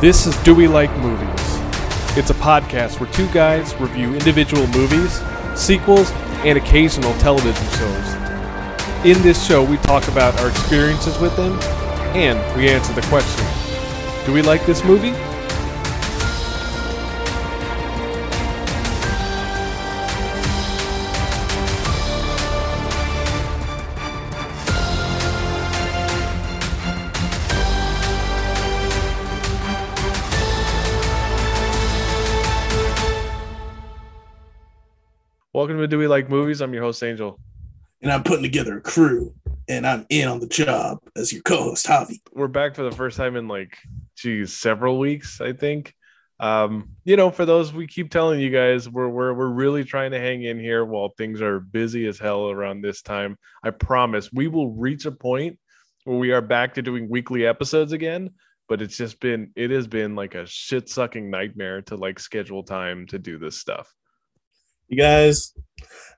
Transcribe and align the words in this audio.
This 0.00 0.26
is 0.26 0.36
Do 0.42 0.54
We 0.54 0.68
Like 0.68 0.94
Movies? 0.98 1.30
It's 2.18 2.28
a 2.28 2.34
podcast 2.34 3.00
where 3.00 3.10
two 3.12 3.26
guys 3.28 3.74
review 3.80 4.12
individual 4.12 4.66
movies, 4.66 5.22
sequels, 5.54 6.10
and 6.44 6.58
occasional 6.58 7.14
television 7.14 7.66
shows. 7.78 9.06
In 9.06 9.22
this 9.22 9.42
show, 9.46 9.64
we 9.64 9.78
talk 9.78 10.06
about 10.08 10.38
our 10.38 10.50
experiences 10.50 11.18
with 11.18 11.34
them 11.36 11.58
and 12.14 12.36
we 12.58 12.68
answer 12.68 12.92
the 12.92 13.00
question 13.06 13.46
Do 14.26 14.34
we 14.34 14.42
like 14.42 14.66
this 14.66 14.84
movie? 14.84 15.14
Like 36.16 36.30
Movies? 36.30 36.62
I'm 36.62 36.72
your 36.72 36.82
host, 36.82 37.02
Angel. 37.02 37.38
and 38.00 38.10
I'm 38.10 38.22
putting 38.22 38.42
together 38.42 38.78
a 38.78 38.80
crew, 38.80 39.34
and 39.68 39.86
I'm 39.86 40.06
in 40.08 40.28
on 40.28 40.40
the 40.40 40.46
job 40.46 41.00
as 41.14 41.30
your 41.30 41.42
co-host, 41.42 41.84
Javi. 41.86 42.20
We're 42.32 42.48
back 42.48 42.74
for 42.74 42.84
the 42.84 42.90
first 42.90 43.18
time 43.18 43.36
in 43.36 43.48
like, 43.48 43.76
geez, 44.16 44.54
several 44.54 44.98
weeks, 44.98 45.42
I 45.42 45.52
think. 45.52 45.92
Um, 46.40 46.92
you 47.04 47.18
know, 47.18 47.30
for 47.30 47.44
those 47.44 47.74
we 47.74 47.86
keep 47.86 48.10
telling 48.10 48.40
you 48.40 48.48
guys, 48.48 48.88
we're 48.88 49.10
we're 49.10 49.34
we're 49.34 49.50
really 49.50 49.84
trying 49.84 50.12
to 50.12 50.18
hang 50.18 50.42
in 50.42 50.58
here 50.58 50.86
while 50.86 51.10
things 51.18 51.42
are 51.42 51.60
busy 51.60 52.06
as 52.06 52.18
hell 52.18 52.48
around 52.48 52.80
this 52.80 53.02
time. 53.02 53.36
I 53.62 53.68
promise 53.68 54.32
we 54.32 54.48
will 54.48 54.70
reach 54.72 55.04
a 55.04 55.12
point 55.12 55.58
where 56.04 56.16
we 56.16 56.32
are 56.32 56.40
back 56.40 56.72
to 56.76 56.82
doing 56.82 57.10
weekly 57.10 57.46
episodes 57.46 57.92
again. 57.92 58.30
But 58.70 58.80
it's 58.80 58.96
just 58.96 59.20
been 59.20 59.50
it 59.54 59.70
has 59.70 59.86
been 59.86 60.16
like 60.16 60.34
a 60.34 60.46
shit 60.46 60.88
sucking 60.88 61.28
nightmare 61.28 61.82
to 61.82 61.96
like 61.96 62.18
schedule 62.18 62.62
time 62.62 63.06
to 63.08 63.18
do 63.18 63.38
this 63.38 63.60
stuff. 63.60 63.92
You 64.88 64.96
guys, 64.96 65.52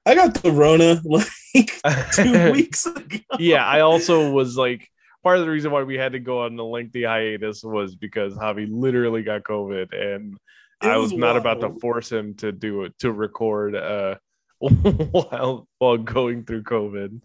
I 0.05 0.15
got 0.15 0.35
the 0.35 0.53
Rona 0.53 1.01
like 1.05 2.13
two 2.13 2.53
weeks 2.53 2.87
ago. 2.87 3.19
yeah, 3.39 3.65
I 3.65 3.81
also 3.81 4.31
was 4.31 4.57
like 4.57 4.89
part 5.23 5.39
of 5.39 5.45
the 5.45 5.51
reason 5.51 5.71
why 5.71 5.83
we 5.83 5.97
had 5.97 6.13
to 6.13 6.21
go 6.21 6.43
on 6.43 6.57
the 6.57 6.65
lengthy 6.65 7.05
hiatus 7.05 7.63
was 7.65 7.95
because 7.95 8.35
Javi 8.35 8.67
literally 8.71 9.23
got 9.23 9.43
COVID 9.43 9.93
and 9.93 10.35
It 10.83 10.89
I 10.89 10.97
was, 10.97 11.13
was 11.13 11.19
not 11.19 11.37
about 11.37 11.61
to 11.61 11.79
force 11.81 12.11
him 12.13 12.35
to 12.37 12.53
do 12.53 12.85
it 12.85 12.99
to 13.01 13.13
record 13.13 13.75
uh 13.75 14.17
while 14.59 15.69
while 15.79 15.97
going 15.99 16.45
through 16.45 16.65
COVID. 16.65 17.21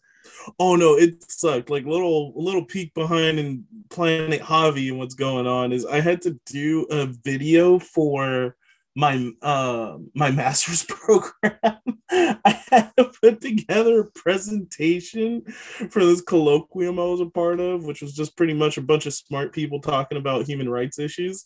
Oh 0.60 0.76
no, 0.76 0.94
it 0.96 1.30
sucked. 1.30 1.70
Like 1.70 1.86
little 1.86 2.32
little 2.42 2.64
peek 2.64 2.94
behind 2.94 3.40
in 3.40 3.66
Planet 3.90 4.42
Javi 4.42 4.90
and 4.90 5.00
what's 5.00 5.16
going 5.16 5.48
on 5.48 5.74
is 5.74 5.86
I 5.86 6.00
had 6.00 6.22
to 6.22 6.40
do 6.46 6.84
a 6.90 7.08
video 7.08 7.80
for 7.80 8.56
my 8.96 9.32
uh 9.42 9.98
my 10.14 10.32
master's 10.32 10.84
program. 10.88 11.80
I 12.12 12.62
had 12.70 12.92
to 12.98 13.12
put 13.22 13.42
together 13.42 14.02
a 14.02 14.12
presentation 14.12 15.44
for 15.90 16.06
this 16.06 16.24
colloquium 16.24 17.00
I 17.00 17.06
was 17.06 17.22
a 17.22 17.26
part 17.26 17.60
of, 17.60 17.86
which 17.86 18.02
was 18.02 18.14
just 18.14 18.38
pretty 18.38 18.54
much 18.54 18.78
a 18.78 18.82
bunch 18.82 19.06
of 19.06 19.14
smart 19.14 19.54
people 19.54 19.82
talking 19.82 20.18
about 20.18 20.46
human 20.46 20.70
rights 20.70 21.00
issues. 21.00 21.44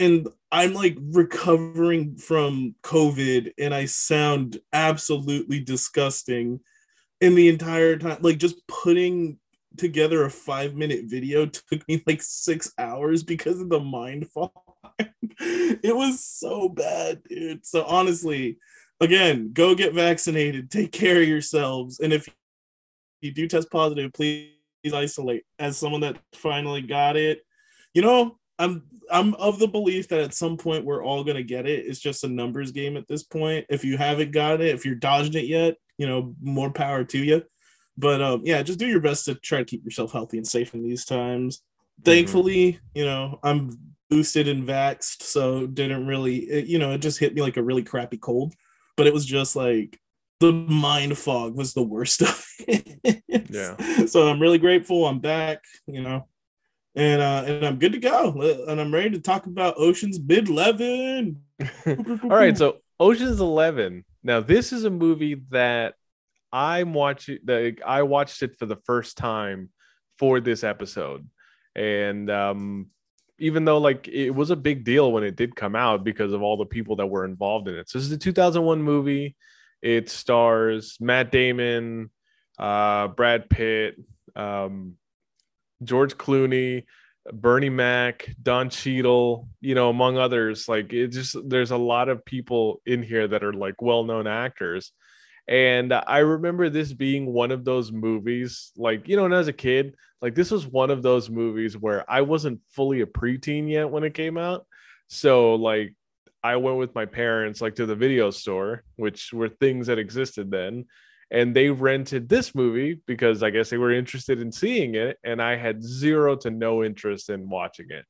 And 0.00 0.28
I'm 0.50 0.74
like 0.74 0.96
recovering 1.00 2.16
from 2.16 2.74
COVID 2.82 3.52
and 3.58 3.74
I 3.74 3.86
sound 3.86 4.58
absolutely 4.72 5.60
disgusting 5.60 6.60
in 7.20 7.34
the 7.34 7.48
entire 7.48 7.96
time 7.96 8.18
like 8.20 8.38
just 8.38 8.66
putting 8.68 9.38
together 9.76 10.24
a 10.24 10.30
five 10.30 10.74
minute 10.74 11.04
video 11.06 11.46
took 11.46 11.86
me 11.88 12.02
like 12.06 12.22
six 12.22 12.72
hours 12.78 13.22
because 13.22 13.60
of 13.60 13.68
the 13.68 13.80
mind 13.80 14.28
fog 14.30 14.52
it 15.40 15.94
was 15.94 16.24
so 16.24 16.68
bad 16.68 17.22
dude. 17.24 17.64
So 17.64 17.84
honestly 17.84 18.58
again 19.00 19.52
go 19.52 19.74
get 19.74 19.94
vaccinated 19.94 20.70
take 20.70 20.92
care 20.92 21.22
of 21.22 21.28
yourselves 21.28 22.00
and 22.00 22.12
if 22.12 22.28
you 23.20 23.32
do 23.32 23.48
test 23.48 23.70
positive 23.70 24.12
please 24.12 24.50
isolate. 24.94 25.44
As 25.58 25.76
someone 25.76 26.00
that 26.02 26.18
finally 26.34 26.82
got 26.82 27.16
it 27.16 27.42
you 27.94 28.02
know 28.02 28.38
i'm 28.58 28.82
i'm 29.10 29.34
of 29.34 29.58
the 29.58 29.68
belief 29.68 30.08
that 30.08 30.20
at 30.20 30.34
some 30.34 30.56
point 30.56 30.84
we're 30.84 31.04
all 31.04 31.24
to 31.24 31.42
get 31.42 31.66
it. 31.66 31.86
It's 31.86 32.00
just 32.00 32.24
a 32.24 32.28
numbers 32.28 32.72
game 32.72 32.96
at 32.96 33.06
this 33.06 33.22
point. 33.22 33.66
If 33.68 33.84
you 33.84 33.96
haven't 33.96 34.32
got 34.32 34.60
it 34.60 34.74
if 34.74 34.84
you're 34.84 34.94
dodging 34.94 35.34
it 35.34 35.46
yet 35.46 35.76
you 35.96 36.06
know 36.06 36.34
more 36.40 36.70
power 36.70 37.04
to 37.04 37.18
you. 37.18 37.42
But 37.96 38.22
um 38.22 38.42
yeah 38.44 38.62
just 38.62 38.78
do 38.78 38.86
your 38.86 39.00
best 39.00 39.26
to 39.26 39.34
try 39.34 39.58
to 39.58 39.64
keep 39.64 39.84
yourself 39.84 40.12
healthy 40.12 40.38
and 40.38 40.46
safe 40.46 40.74
in 40.74 40.82
these 40.82 41.04
times. 41.04 41.62
Thankfully 42.04 42.78
you 42.94 43.04
know 43.04 43.40
i'm 43.42 43.76
boosted 44.10 44.48
and 44.48 44.66
vaxxed 44.66 45.22
so 45.22 45.66
didn't 45.66 46.06
really 46.06 46.36
it, 46.36 46.66
you 46.66 46.78
know 46.78 46.92
it 46.92 46.98
just 46.98 47.18
hit 47.18 47.34
me 47.34 47.42
like 47.42 47.56
a 47.56 47.62
really 47.62 47.82
crappy 47.82 48.16
cold 48.16 48.54
but 48.96 49.06
it 49.06 49.12
was 49.12 49.26
just 49.26 49.54
like 49.54 49.98
the 50.40 50.52
mind 50.52 51.16
fog 51.18 51.54
was 51.54 51.74
the 51.74 51.82
worst 51.82 52.22
of 52.22 52.46
it 52.60 53.22
Yeah. 53.50 54.06
so 54.06 54.28
i'm 54.28 54.40
really 54.40 54.58
grateful 54.58 55.06
i'm 55.06 55.18
back 55.18 55.62
you 55.86 56.00
know 56.02 56.26
and 56.94 57.20
uh 57.20 57.44
and 57.46 57.66
i'm 57.66 57.78
good 57.78 57.92
to 57.92 57.98
go 57.98 58.64
and 58.68 58.80
i'm 58.80 58.92
ready 58.92 59.10
to 59.10 59.20
talk 59.20 59.46
about 59.46 59.74
oceans 59.78 60.18
mid 60.18 60.48
11 60.48 61.42
All 61.86 62.28
right, 62.30 62.56
so 62.56 62.78
Ocean's 63.00 63.40
11. 63.40 64.04
Now 64.22 64.40
this 64.40 64.72
is 64.72 64.84
a 64.84 64.90
movie 64.90 65.42
that 65.50 65.94
I'm 66.52 66.94
watching 66.94 67.38
that 67.44 67.76
I 67.86 68.02
watched 68.02 68.42
it 68.42 68.56
for 68.58 68.66
the 68.66 68.78
first 68.86 69.16
time 69.16 69.70
for 70.18 70.40
this 70.40 70.64
episode. 70.64 71.28
And 71.74 72.30
um 72.30 72.86
even 73.38 73.64
though 73.64 73.78
like 73.78 74.08
it 74.08 74.30
was 74.30 74.50
a 74.50 74.56
big 74.56 74.84
deal 74.84 75.12
when 75.12 75.22
it 75.24 75.36
did 75.36 75.54
come 75.54 75.76
out 75.76 76.04
because 76.04 76.32
of 76.32 76.42
all 76.42 76.56
the 76.56 76.66
people 76.66 76.96
that 76.96 77.06
were 77.06 77.24
involved 77.24 77.68
in 77.68 77.76
it. 77.76 77.88
So 77.88 77.98
this 77.98 78.06
is 78.06 78.12
a 78.12 78.18
2001 78.18 78.82
movie. 78.82 79.36
It 79.80 80.10
stars 80.10 80.96
Matt 81.00 81.30
Damon, 81.30 82.10
uh, 82.58 83.08
Brad 83.08 83.48
Pitt, 83.48 83.96
um, 84.34 84.94
George 85.84 86.16
Clooney, 86.16 86.84
Bernie 87.32 87.70
Mac, 87.70 88.34
Don 88.42 88.70
Cheadle, 88.70 89.48
you 89.60 89.74
know, 89.74 89.90
among 89.90 90.18
others. 90.18 90.68
Like 90.68 90.92
it 90.92 91.08
just 91.08 91.36
there's 91.48 91.70
a 91.70 91.76
lot 91.76 92.08
of 92.08 92.24
people 92.24 92.80
in 92.86 93.02
here 93.02 93.28
that 93.28 93.44
are 93.44 93.52
like 93.52 93.80
well-known 93.80 94.26
actors. 94.26 94.92
And 95.48 95.94
I 95.94 96.18
remember 96.18 96.68
this 96.68 96.92
being 96.92 97.32
one 97.32 97.50
of 97.50 97.64
those 97.64 97.90
movies, 97.90 98.70
like, 98.76 99.08
you 99.08 99.16
know, 99.16 99.24
and 99.24 99.32
as 99.32 99.48
a 99.48 99.52
kid, 99.52 99.94
like 100.20 100.34
this 100.34 100.50
was 100.50 100.66
one 100.66 100.90
of 100.90 101.02
those 101.02 101.30
movies 101.30 101.76
where 101.76 102.08
I 102.10 102.20
wasn't 102.20 102.60
fully 102.70 103.00
a 103.00 103.06
preteen 103.06 103.70
yet 103.70 103.90
when 103.90 104.04
it 104.04 104.12
came 104.12 104.36
out. 104.36 104.66
So 105.06 105.54
like 105.54 105.94
I 106.42 106.56
went 106.56 106.76
with 106.76 106.94
my 106.94 107.06
parents 107.06 107.62
like 107.62 107.76
to 107.76 107.86
the 107.86 107.96
video 107.96 108.30
store, 108.30 108.84
which 108.96 109.32
were 109.32 109.48
things 109.48 109.86
that 109.86 109.98
existed 109.98 110.50
then. 110.50 110.84
And 111.30 111.54
they 111.54 111.70
rented 111.70 112.28
this 112.28 112.54
movie 112.54 113.00
because 113.06 113.42
I 113.42 113.50
guess 113.50 113.70
they 113.70 113.76
were 113.76 113.92
interested 113.92 114.40
in 114.40 114.50
seeing 114.50 114.94
it, 114.94 115.18
and 115.22 115.42
I 115.42 115.56
had 115.56 115.82
zero 115.82 116.36
to 116.36 116.50
no 116.50 116.82
interest 116.82 117.28
in 117.28 117.50
watching 117.50 117.88
it. 117.90 118.06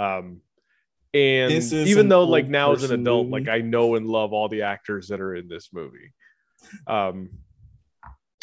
Um, 0.00 0.42
and 1.12 1.52
even 1.52 2.08
though 2.08 2.22
like 2.22 2.46
now 2.46 2.72
as 2.72 2.84
an 2.84 3.00
adult, 3.00 3.26
movie. 3.26 3.46
like 3.46 3.52
I 3.52 3.62
know 3.62 3.96
and 3.96 4.06
love 4.06 4.32
all 4.32 4.48
the 4.48 4.62
actors 4.62 5.08
that 5.08 5.20
are 5.20 5.34
in 5.34 5.48
this 5.48 5.70
movie. 5.72 6.12
Um, 6.86 7.30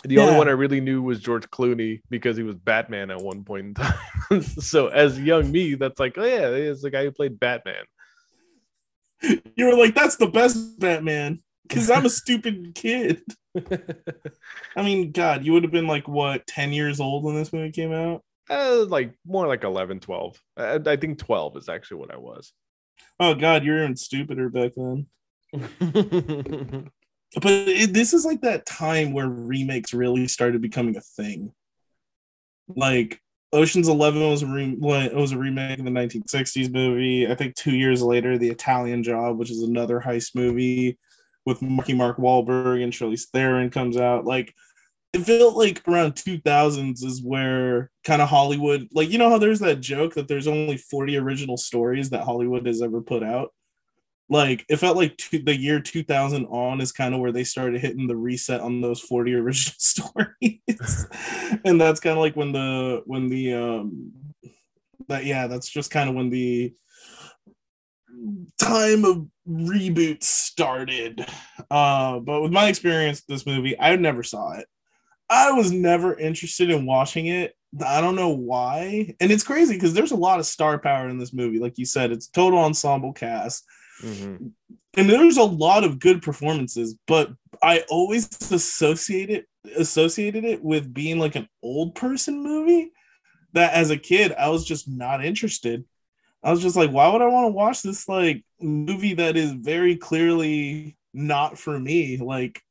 the 0.03 0.17
only 0.19 0.38
one 0.38 0.47
I 0.47 0.51
really 0.51 0.79
knew 0.79 1.01
was 1.01 1.19
George 1.19 1.49
Clooney 1.49 2.01
because 2.09 2.38
he 2.38 2.44
was 2.44 2.55
Batman 2.55 3.11
at 3.11 3.19
one 3.19 3.44
point 3.44 3.65
in 3.67 3.73
time. 3.73 4.41
so 4.41 4.88
as 4.88 5.19
young 5.19 5.51
me, 5.51 5.75
that's 5.75 5.99
like, 5.99 6.17
oh 6.17 6.23
yeah, 6.23 6.47
it's 6.47 6.81
the 6.81 6.89
guy 6.89 7.03
who 7.03 7.11
played 7.11 7.39
Batman. 7.39 7.83
you 9.55 9.65
were 9.65 9.75
like 9.75 9.94
that's 9.94 10.15
the 10.15 10.27
best 10.27 10.79
batman 10.79 11.44
because 11.67 11.89
i'm 11.89 12.05
a 12.05 12.09
stupid 12.09 12.73
kid 12.73 13.21
I 14.75 14.83
mean, 14.83 15.11
God, 15.11 15.45
you 15.45 15.53
would 15.53 15.63
have 15.63 15.71
been 15.71 15.88
like 15.88 16.07
what, 16.07 16.45
10 16.47 16.73
years 16.73 16.99
old 16.99 17.23
when 17.23 17.35
this 17.35 17.53
movie 17.53 17.71
came 17.71 17.94
out? 17.94 18.23
Uh, 18.49 18.85
like 18.88 19.13
more 19.25 19.47
like 19.47 19.63
11, 19.63 19.99
12. 19.99 20.41
I, 20.57 20.79
I 20.85 20.95
think 20.95 21.19
12 21.19 21.57
is 21.57 21.69
actually 21.69 21.97
what 21.97 22.13
I 22.13 22.17
was. 22.17 22.51
Oh, 23.19 23.35
God, 23.35 23.63
you're 23.63 23.83
even 23.83 23.95
stupider 23.95 24.49
back 24.49 24.73
then. 24.75 25.07
But 27.35 27.51
it, 27.51 27.93
this 27.93 28.13
is 28.13 28.25
like 28.25 28.41
that 28.41 28.65
time 28.65 29.13
where 29.13 29.27
remakes 29.27 29.93
really 29.93 30.27
started 30.27 30.61
becoming 30.61 30.97
a 30.97 31.01
thing. 31.01 31.53
Like, 32.67 33.21
Ocean's 33.51 33.87
Eleven 33.87 34.21
was 34.21 34.43
a 34.43 34.47
re- 34.47 34.77
was 34.79 35.31
a 35.31 35.37
remake 35.37 35.79
of 35.79 35.85
the 35.85 35.91
1960s 35.91 36.71
movie. 36.71 37.27
I 37.27 37.35
think 37.35 37.55
two 37.55 37.75
years 37.75 38.01
later, 38.01 38.37
The 38.37 38.49
Italian 38.49 39.03
Job, 39.03 39.37
which 39.37 39.51
is 39.51 39.63
another 39.63 39.99
heist 39.99 40.35
movie 40.35 40.97
with 41.45 41.61
Marky 41.61 41.93
Mark 41.93 42.17
Wahlberg 42.17 42.83
and 42.83 42.93
Charlize 42.93 43.27
Theron, 43.31 43.71
comes 43.71 43.97
out. 43.97 44.25
Like, 44.25 44.53
it 45.13 45.19
felt 45.19 45.55
like 45.55 45.87
around 45.87 46.13
2000s 46.13 47.03
is 47.03 47.23
where 47.23 47.89
kind 48.03 48.21
of 48.21 48.29
Hollywood, 48.29 48.87
like, 48.93 49.09
you 49.09 49.17
know 49.17 49.29
how 49.29 49.39
there's 49.39 49.59
that 49.59 49.81
joke 49.81 50.13
that 50.13 50.27
there's 50.27 50.47
only 50.47 50.77
40 50.77 51.17
original 51.17 51.57
stories 51.57 52.11
that 52.11 52.23
Hollywood 52.23 52.67
has 52.67 52.81
ever 52.83 53.01
put 53.01 53.23
out? 53.23 53.51
Like, 54.29 54.65
it 54.69 54.77
felt 54.77 54.95
like 54.95 55.19
the 55.31 55.57
year 55.57 55.79
2000 55.79 56.45
on 56.45 56.81
is 56.81 56.91
kind 56.91 57.13
of 57.13 57.19
where 57.19 57.31
they 57.31 57.43
started 57.43 57.81
hitting 57.81 58.07
the 58.07 58.15
reset 58.15 58.61
on 58.61 58.81
those 58.81 58.99
40 59.01 59.33
original 59.35 59.75
stories. 59.79 61.07
and 61.65 61.81
that's 61.81 61.99
kind 61.99 62.17
of 62.17 62.21
like 62.21 62.35
when 62.35 62.51
the, 62.51 63.01
when 63.05 63.27
the, 63.29 63.53
um, 63.53 64.11
that, 65.07 65.25
yeah, 65.25 65.47
that's 65.47 65.67
just 65.67 65.89
kind 65.89 66.09
of 66.09 66.15
when 66.15 66.29
the, 66.29 66.73
time 68.57 69.05
of 69.05 69.27
reboot 69.47 70.23
started. 70.23 71.25
Uh, 71.69 72.19
but 72.19 72.41
with 72.41 72.51
my 72.51 72.67
experience 72.67 73.21
this 73.21 73.45
movie, 73.45 73.79
I 73.79 73.95
never 73.95 74.23
saw 74.23 74.53
it. 74.53 74.67
I 75.29 75.51
was 75.51 75.71
never 75.71 76.17
interested 76.17 76.69
in 76.69 76.85
watching 76.85 77.27
it. 77.27 77.55
I 77.85 78.01
don't 78.01 78.15
know 78.15 78.29
why. 78.29 79.15
And 79.19 79.31
it's 79.31 79.43
crazy 79.43 79.75
because 79.75 79.93
there's 79.93 80.11
a 80.11 80.17
lot 80.17 80.39
of 80.39 80.45
star 80.45 80.79
power 80.79 81.07
in 81.07 81.19
this 81.19 81.33
movie. 81.33 81.59
Like 81.59 81.77
you 81.77 81.85
said, 81.85 82.11
it's 82.11 82.27
total 82.27 82.59
ensemble 82.59 83.13
cast. 83.13 83.63
Mm-hmm. 84.01 84.47
And 84.97 85.09
there's 85.09 85.37
a 85.37 85.43
lot 85.43 85.83
of 85.83 85.99
good 85.99 86.21
performances, 86.21 86.95
but 87.07 87.31
I 87.61 87.83
always 87.89 88.27
associated 88.51 89.45
associated 89.75 90.45
it 90.45 90.63
with 90.63 90.93
being 90.93 91.19
like 91.19 91.35
an 91.35 91.47
old 91.61 91.93
person 91.93 92.41
movie 92.41 92.91
that 93.53 93.73
as 93.73 93.89
a 93.89 93.97
kid 93.97 94.31
I 94.33 94.49
was 94.49 94.65
just 94.65 94.87
not 94.87 95.23
interested. 95.23 95.83
I 96.43 96.51
was 96.51 96.61
just 96.61 96.77
like, 96.77 96.91
why 96.91 97.09
would 97.09 97.21
I 97.21 97.27
want 97.27 97.45
to 97.45 97.51
watch 97.51 97.81
this 97.81 98.07
like 98.07 98.43
movie 98.61 99.15
that 99.15 99.35
is 99.35 99.51
very 99.51 99.95
clearly 99.95 100.95
not 101.13 101.57
for 101.59 101.77
me? 101.77 102.17
Like, 102.17 102.61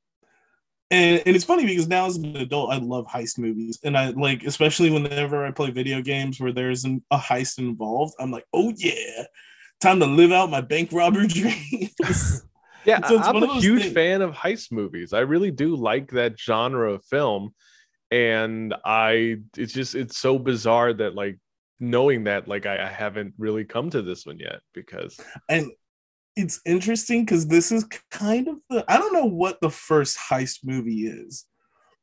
and, 0.91 1.23
and 1.27 1.37
it's 1.37 1.45
funny 1.45 1.67
because 1.67 1.87
now 1.87 2.07
as 2.07 2.17
an 2.17 2.35
adult, 2.37 2.73
I 2.73 2.79
love 2.79 3.07
heist 3.07 3.39
movies, 3.39 3.79
and 3.85 3.97
I 3.97 4.09
like 4.11 4.45
especially 4.45 4.91
whenever 4.91 5.45
I 5.45 5.51
play 5.51 5.71
video 5.71 6.01
games 6.01 6.41
where 6.41 6.53
there's 6.53 6.85
an, 6.85 7.05
a 7.11 7.19
heist 7.19 7.59
involved. 7.59 8.15
I'm 8.19 8.31
like, 8.31 8.47
oh 8.55 8.73
yeah, 8.77 9.25
time 9.81 10.01
to 10.01 10.07
live 10.07 10.33
out 10.33 10.51
my 10.51 10.61
bank 10.61 10.91
robber 10.93 11.27
dreams. 11.27 11.93
yeah, 12.85 13.07
so 13.07 13.19
I'm 13.19 13.43
a 13.43 13.61
huge 13.61 13.83
things. 13.83 13.95
fan 13.95 14.23
of 14.23 14.35
heist 14.35 14.73
movies. 14.73 15.13
I 15.13 15.21
really 15.21 15.51
do 15.51 15.77
like 15.77 16.11
that 16.13 16.39
genre 16.39 16.93
of 16.95 17.05
film, 17.05 17.55
and 18.11 18.75
I 18.85 19.39
it's 19.57 19.73
just 19.73 19.95
it's 19.95 20.19
so 20.19 20.39
bizarre 20.39 20.93
that 20.95 21.15
like 21.15 21.39
knowing 21.81 22.25
that 22.25 22.49
like 22.49 22.67
I, 22.67 22.85
I 22.85 22.89
haven't 22.89 23.35
really 23.39 23.65
come 23.65 23.91
to 23.91 24.03
this 24.03 24.27
one 24.27 24.39
yet 24.39 24.61
because 24.75 25.19
and 25.49 25.71
it's 26.35 26.61
interesting 26.65 27.25
because 27.25 27.47
this 27.47 27.73
is 27.73 27.85
kind 28.11 28.49
of 28.49 28.57
the 28.71 28.85
I 28.89 28.97
don't 28.99 29.13
know 29.13 29.27
what 29.27 29.61
the 29.61 29.71
first 29.71 30.19
heist 30.31 30.61
movie 30.65 31.07
is, 31.07 31.45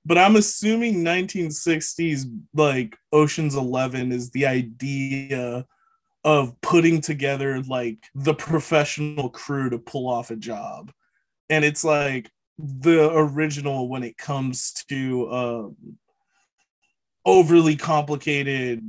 but 0.06 0.18
I'm 0.18 0.36
assuming 0.36 1.04
1960s 1.04 2.26
like 2.54 2.96
Ocean's 3.12 3.56
Eleven 3.56 4.12
is 4.12 4.32
the 4.32 4.46
idea 4.46 5.66
of 6.26 6.60
putting 6.62 7.00
together 7.02 7.62
like 7.62 8.00
the 8.16 8.34
professional 8.34 9.30
crew 9.30 9.70
to 9.70 9.78
pull 9.78 10.10
off 10.10 10.32
a 10.32 10.36
job, 10.36 10.92
and 11.50 11.64
it's 11.64 11.84
like 11.86 12.30
the 12.58 13.12
original 13.14 13.88
when 13.88 14.04
it 14.04 14.18
comes 14.18 14.74
to 14.90 15.32
um, 15.32 15.76
overly 17.26 17.76
complicated 17.76 18.84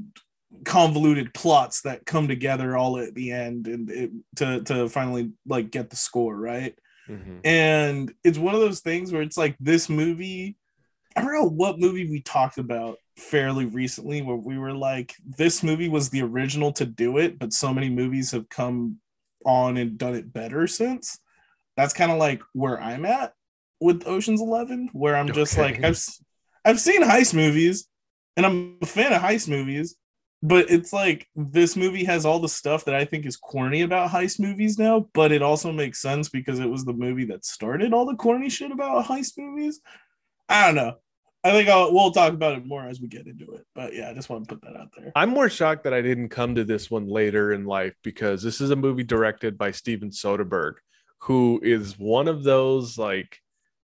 convoluted 0.64 1.34
plots 1.34 1.82
that 1.82 2.06
come 2.06 2.26
together 2.26 2.76
all 2.76 2.98
at 2.98 3.14
the 3.14 3.30
end 3.30 3.66
and 3.66 3.90
it, 3.90 4.10
to 4.36 4.62
to 4.62 4.88
finally 4.88 5.32
like 5.46 5.70
get 5.70 5.90
the 5.90 5.96
score 5.96 6.34
right 6.34 6.74
mm-hmm. 7.08 7.38
and 7.44 8.14
it's 8.24 8.38
one 8.38 8.54
of 8.54 8.60
those 8.60 8.80
things 8.80 9.12
where 9.12 9.22
it's 9.22 9.36
like 9.36 9.54
this 9.60 9.88
movie 9.88 10.56
i 11.16 11.20
don't 11.20 11.32
know 11.32 11.48
what 11.48 11.78
movie 11.78 12.08
we 12.08 12.20
talked 12.20 12.58
about 12.58 12.98
fairly 13.16 13.64
recently 13.64 14.22
where 14.22 14.36
we 14.36 14.58
were 14.58 14.74
like 14.74 15.14
this 15.24 15.62
movie 15.62 15.88
was 15.88 16.10
the 16.10 16.22
original 16.22 16.72
to 16.72 16.84
do 16.84 17.18
it 17.18 17.38
but 17.38 17.52
so 17.52 17.72
many 17.72 17.88
movies 17.88 18.30
have 18.30 18.48
come 18.48 18.96
on 19.44 19.76
and 19.76 19.98
done 19.98 20.14
it 20.14 20.32
better 20.32 20.66
since 20.66 21.18
that's 21.76 21.94
kind 21.94 22.12
of 22.12 22.18
like 22.18 22.42
where 22.52 22.80
i'm 22.80 23.04
at 23.04 23.32
with 23.80 24.06
oceans 24.06 24.40
11 24.40 24.90
where 24.92 25.16
i'm 25.16 25.32
just 25.32 25.58
okay. 25.58 25.62
like 25.62 25.84
i've 25.84 26.04
i've 26.64 26.80
seen 26.80 27.02
heist 27.02 27.34
movies 27.34 27.88
and 28.36 28.44
i'm 28.44 28.76
a 28.82 28.86
fan 28.86 29.12
of 29.12 29.22
heist 29.22 29.48
movies 29.48 29.96
but 30.42 30.70
it's 30.70 30.92
like 30.92 31.26
this 31.34 31.76
movie 31.76 32.04
has 32.04 32.26
all 32.26 32.38
the 32.38 32.48
stuff 32.48 32.84
that 32.84 32.94
I 32.94 33.04
think 33.04 33.26
is 33.26 33.36
corny 33.36 33.82
about 33.82 34.10
heist 34.10 34.38
movies 34.38 34.78
now, 34.78 35.08
but 35.12 35.32
it 35.32 35.42
also 35.42 35.72
makes 35.72 36.00
sense 36.00 36.28
because 36.28 36.60
it 36.60 36.68
was 36.68 36.84
the 36.84 36.92
movie 36.92 37.24
that 37.26 37.44
started 37.44 37.92
all 37.92 38.06
the 38.06 38.16
corny 38.16 38.50
shit 38.50 38.70
about 38.70 39.06
heist 39.06 39.38
movies. 39.38 39.80
I 40.48 40.66
don't 40.66 40.74
know. 40.74 40.94
I 41.46 41.52
think 41.52 41.68
I'll, 41.68 41.92
we'll 41.92 42.10
talk 42.10 42.32
about 42.32 42.56
it 42.56 42.66
more 42.66 42.86
as 42.86 43.00
we 43.00 43.08
get 43.08 43.26
into 43.26 43.52
it. 43.52 43.66
But 43.74 43.94
yeah, 43.94 44.10
I 44.10 44.14
just 44.14 44.28
want 44.28 44.48
to 44.48 44.54
put 44.54 44.62
that 44.62 44.78
out 44.78 44.88
there. 44.96 45.12
I'm 45.14 45.30
more 45.30 45.48
shocked 45.48 45.84
that 45.84 45.94
I 45.94 46.02
didn't 46.02 46.30
come 46.30 46.54
to 46.54 46.64
this 46.64 46.90
one 46.90 47.06
later 47.08 47.52
in 47.52 47.64
life 47.64 47.94
because 48.02 48.42
this 48.42 48.60
is 48.60 48.70
a 48.70 48.76
movie 48.76 49.04
directed 49.04 49.56
by 49.56 49.70
Steven 49.70 50.10
Soderbergh, 50.10 50.74
who 51.20 51.60
is 51.62 51.98
one 51.98 52.28
of 52.28 52.42
those 52.42 52.98
like 52.98 53.40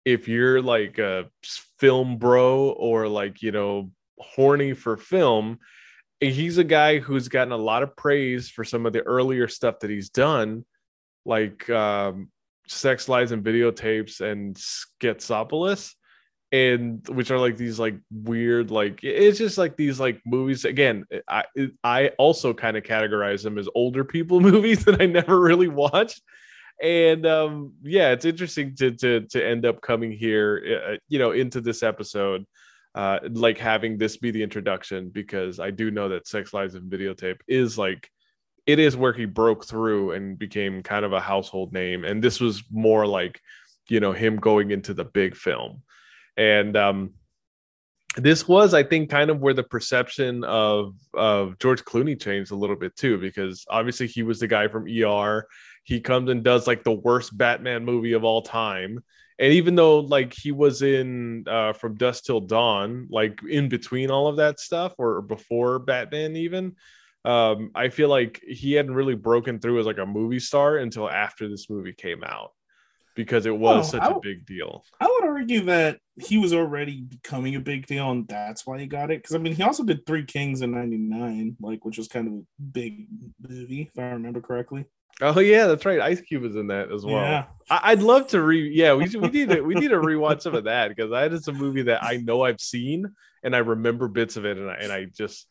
if 0.04 0.28
you're 0.28 0.62
like 0.62 0.98
a 0.98 1.30
film 1.78 2.18
bro 2.18 2.70
or 2.70 3.08
like 3.08 3.42
you 3.42 3.52
know 3.52 3.90
horny 4.18 4.72
for 4.72 4.96
film 4.96 5.58
he's 6.20 6.58
a 6.58 6.64
guy 6.64 6.98
who's 6.98 7.28
gotten 7.28 7.52
a 7.52 7.56
lot 7.56 7.82
of 7.82 7.96
praise 7.96 8.48
for 8.50 8.64
some 8.64 8.86
of 8.86 8.92
the 8.92 9.02
earlier 9.02 9.48
stuff 9.48 9.80
that 9.80 9.90
he's 9.90 10.10
done, 10.10 10.64
like 11.24 11.68
um, 11.70 12.30
Sex 12.66 13.08
Lies 13.08 13.32
and 13.32 13.44
Videotapes 13.44 14.20
and 14.20 14.56
Schizopolis, 14.56 15.94
and 16.50 17.06
which 17.08 17.30
are 17.30 17.38
like 17.38 17.56
these 17.56 17.78
like 17.78 17.96
weird 18.10 18.70
like 18.70 19.00
it's 19.02 19.38
just 19.38 19.58
like 19.58 19.76
these 19.76 20.00
like 20.00 20.20
movies. 20.24 20.64
Again, 20.64 21.04
I 21.28 21.44
I 21.84 22.08
also 22.18 22.54
kind 22.54 22.76
of 22.76 22.84
categorize 22.84 23.42
them 23.42 23.58
as 23.58 23.68
older 23.74 24.04
people 24.04 24.40
movies 24.52 24.84
that 24.84 25.00
I 25.00 25.06
never 25.06 25.38
really 25.40 25.68
watched. 25.68 26.22
And 26.82 27.26
um, 27.26 27.72
yeah, 27.82 28.12
it's 28.12 28.24
interesting 28.24 28.74
to 28.76 28.92
to 28.92 29.20
to 29.22 29.46
end 29.46 29.66
up 29.66 29.80
coming 29.80 30.12
here, 30.12 30.82
uh, 30.86 30.96
you 31.08 31.18
know, 31.18 31.32
into 31.32 31.60
this 31.60 31.82
episode 31.82 32.44
uh, 32.94 33.20
like 33.30 33.58
having 33.58 33.96
this 33.96 34.16
be 34.16 34.32
the 34.32 34.42
introduction 34.42 35.08
because 35.08 35.60
I 35.60 35.70
do 35.70 35.90
know 35.90 36.08
that 36.08 36.26
Sex 36.26 36.52
Lies 36.52 36.74
and 36.74 36.90
Videotape 36.90 37.38
is 37.46 37.78
like 37.78 38.10
it 38.66 38.78
is 38.78 38.96
where 38.96 39.12
he 39.12 39.24
broke 39.24 39.64
through 39.64 40.12
and 40.12 40.38
became 40.38 40.82
kind 40.82 41.04
of 41.04 41.12
a 41.12 41.20
household 41.20 41.72
name, 41.72 42.04
and 42.04 42.22
this 42.22 42.40
was 42.40 42.64
more 42.72 43.06
like 43.06 43.40
you 43.88 44.00
know 44.00 44.12
him 44.12 44.36
going 44.36 44.72
into 44.72 44.94
the 44.94 45.04
big 45.04 45.36
film, 45.36 45.82
and 46.38 46.74
um, 46.76 47.10
this 48.16 48.48
was 48.48 48.72
I 48.72 48.82
think 48.82 49.10
kind 49.10 49.28
of 49.28 49.40
where 49.40 49.54
the 49.54 49.62
perception 49.62 50.44
of 50.44 50.94
of 51.12 51.58
George 51.58 51.84
Clooney 51.84 52.18
changed 52.18 52.52
a 52.52 52.56
little 52.56 52.76
bit 52.76 52.96
too 52.96 53.18
because 53.18 53.66
obviously 53.68 54.06
he 54.06 54.22
was 54.22 54.40
the 54.40 54.48
guy 54.48 54.68
from 54.68 54.86
ER. 54.88 55.46
He 55.84 56.00
comes 56.00 56.30
and 56.30 56.42
does 56.42 56.66
like 56.66 56.84
the 56.84 56.92
worst 56.92 57.36
Batman 57.36 57.84
movie 57.84 58.12
of 58.12 58.24
all 58.24 58.42
time 58.42 59.02
and 59.38 59.52
even 59.52 59.74
though 59.74 60.00
like 60.00 60.32
he 60.32 60.52
was 60.52 60.82
in 60.82 61.44
uh, 61.48 61.72
from 61.72 61.96
dusk 61.96 62.24
till 62.24 62.40
dawn 62.40 63.06
like 63.10 63.40
in 63.48 63.68
between 63.68 64.10
all 64.10 64.26
of 64.26 64.36
that 64.36 64.60
stuff 64.60 64.94
or 64.98 65.22
before 65.22 65.78
batman 65.78 66.36
even 66.36 66.74
um, 67.24 67.70
i 67.74 67.88
feel 67.88 68.08
like 68.08 68.42
he 68.46 68.72
hadn't 68.72 68.94
really 68.94 69.14
broken 69.14 69.58
through 69.58 69.78
as 69.78 69.86
like 69.86 69.98
a 69.98 70.06
movie 70.06 70.40
star 70.40 70.78
until 70.78 71.08
after 71.08 71.48
this 71.48 71.70
movie 71.70 71.92
came 71.92 72.22
out 72.24 72.52
because 73.18 73.46
it 73.46 73.56
was 73.56 73.90
such 73.90 74.02
a 74.02 74.20
big 74.22 74.46
deal 74.46 74.84
i 75.00 75.06
would 75.06 75.28
argue 75.28 75.64
that 75.64 75.98
he 76.16 76.38
was 76.38 76.52
already 76.52 77.00
becoming 77.00 77.56
a 77.56 77.60
big 77.60 77.84
deal 77.84 78.12
and 78.12 78.28
that's 78.28 78.64
why 78.64 78.78
he 78.78 78.86
got 78.86 79.10
it 79.10 79.20
because 79.20 79.34
i 79.34 79.38
mean 79.38 79.52
he 79.52 79.62
also 79.64 79.82
did 79.82 80.06
three 80.06 80.24
kings 80.24 80.62
in 80.62 80.70
99 80.70 81.56
like 81.60 81.84
which 81.84 81.98
was 81.98 82.06
kind 82.06 82.28
of 82.28 82.34
a 82.34 82.42
big 82.62 83.08
movie 83.42 83.90
if 83.92 83.98
i 83.98 84.10
remember 84.10 84.40
correctly 84.40 84.84
Oh 85.20 85.40
yeah, 85.40 85.66
that's 85.66 85.84
right. 85.84 86.00
Ice 86.00 86.20
Cube 86.20 86.44
was 86.44 86.54
in 86.54 86.68
that 86.68 86.92
as 86.92 87.04
well. 87.04 87.16
Yeah. 87.16 87.46
I- 87.68 87.96
would 87.96 88.04
love 88.04 88.28
to 88.28 88.40
re. 88.40 88.70
Yeah, 88.72 88.94
we 88.94 89.08
we 89.16 89.28
need 89.28 89.48
to 89.48 89.62
we 89.62 89.74
need 89.74 89.88
to 89.88 89.96
rewatch 89.96 90.42
some 90.42 90.54
of 90.54 90.62
that 90.62 90.90
because 90.90 91.10
that 91.10 91.32
is 91.32 91.48
a 91.48 91.52
movie 91.52 91.82
that 91.82 92.04
I 92.04 92.18
know 92.18 92.44
I've 92.44 92.60
seen 92.60 93.04
and 93.42 93.56
I 93.56 93.58
remember 93.58 94.06
bits 94.06 94.36
of 94.36 94.44
it 94.44 94.58
and 94.58 94.70
I 94.70 94.74
and 94.74 94.92
I 94.92 95.06
just 95.06 95.48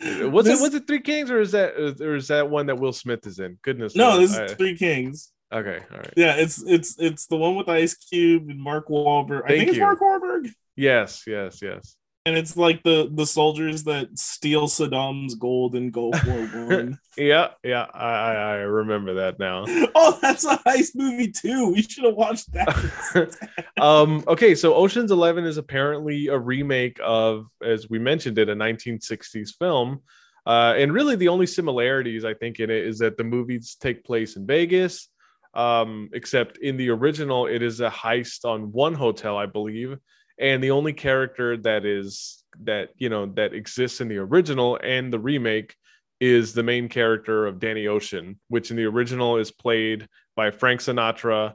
was 0.00 0.46
this... 0.46 0.58
it 0.58 0.62
was 0.62 0.74
it 0.74 0.86
Three 0.86 1.02
Kings 1.02 1.30
or 1.30 1.40
is 1.40 1.52
that 1.52 1.74
or 2.00 2.16
is 2.16 2.28
that 2.28 2.48
one 2.48 2.66
that 2.66 2.78
Will 2.78 2.94
Smith 2.94 3.26
is 3.26 3.38
in? 3.38 3.58
Goodness. 3.60 3.94
No, 3.94 4.18
this 4.18 4.34
is 4.34 4.52
Three 4.54 4.78
Kings. 4.78 5.30
Okay, 5.52 5.80
all 5.90 5.98
right. 5.98 6.14
Yeah, 6.16 6.36
it's 6.36 6.62
it's 6.62 6.96
it's 6.98 7.26
the 7.26 7.36
one 7.36 7.56
with 7.56 7.68
Ice 7.68 7.94
Cube 7.94 8.48
and 8.48 8.60
Mark 8.60 8.88
Wahlberg. 8.88 9.46
Thank 9.46 9.50
I 9.50 9.64
think 9.64 9.66
you. 9.66 9.72
it's 9.72 9.80
Mark 9.80 10.00
Wahlberg. 10.00 10.52
Yes, 10.76 11.24
yes, 11.26 11.60
yes 11.60 11.96
and 12.26 12.36
it's 12.36 12.56
like 12.56 12.82
the 12.82 13.08
the 13.12 13.24
soldiers 13.24 13.84
that 13.84 14.18
steal 14.18 14.66
Saddam's 14.68 15.34
gold 15.34 15.74
in 15.74 15.90
Gulf 15.90 16.22
War 16.26 16.36
One. 16.66 16.98
yeah, 17.16 17.48
yeah, 17.64 17.86
I, 17.94 18.32
I 18.32 18.54
remember 18.56 19.14
that 19.14 19.38
now. 19.38 19.64
oh, 19.94 20.18
that's 20.20 20.44
a 20.44 20.58
heist 20.58 20.94
movie 20.94 21.30
too. 21.30 21.72
We 21.72 21.82
should 21.82 22.04
have 22.04 22.14
watched 22.14 22.52
that. 22.52 23.36
um, 23.80 24.22
okay, 24.28 24.54
so 24.54 24.74
Ocean's 24.74 25.10
Eleven 25.10 25.44
is 25.44 25.56
apparently 25.56 26.26
a 26.26 26.38
remake 26.38 26.98
of, 27.02 27.46
as 27.64 27.88
we 27.88 27.98
mentioned 27.98 28.38
it, 28.38 28.48
a 28.48 28.54
1960s 28.54 29.56
film. 29.58 30.02
Uh, 30.46 30.74
and 30.76 30.92
really, 30.92 31.16
the 31.16 31.28
only 31.28 31.46
similarities 31.46 32.24
I 32.24 32.34
think 32.34 32.60
in 32.60 32.70
it 32.70 32.84
is 32.86 32.98
that 32.98 33.16
the 33.16 33.24
movies 33.24 33.76
take 33.80 34.04
place 34.04 34.36
in 34.36 34.46
Vegas. 34.46 35.08
Um, 35.52 36.10
except 36.12 36.58
in 36.58 36.76
the 36.76 36.90
original, 36.90 37.46
it 37.46 37.62
is 37.62 37.80
a 37.80 37.90
heist 37.90 38.44
on 38.44 38.72
one 38.72 38.94
hotel, 38.94 39.36
I 39.36 39.46
believe, 39.46 39.96
and 40.38 40.62
the 40.62 40.70
only 40.70 40.92
character 40.92 41.56
that 41.58 41.84
is 41.84 42.42
that 42.62 42.90
you 42.96 43.08
know 43.08 43.26
that 43.26 43.52
exists 43.54 44.00
in 44.00 44.08
the 44.08 44.18
original 44.18 44.78
and 44.82 45.12
the 45.12 45.18
remake 45.18 45.74
is 46.20 46.52
the 46.52 46.62
main 46.62 46.88
character 46.88 47.46
of 47.46 47.58
Danny 47.58 47.86
Ocean, 47.86 48.38
which 48.48 48.70
in 48.70 48.76
the 48.76 48.84
original 48.84 49.38
is 49.38 49.50
played 49.50 50.06
by 50.36 50.50
Frank 50.50 50.80
Sinatra 50.80 51.54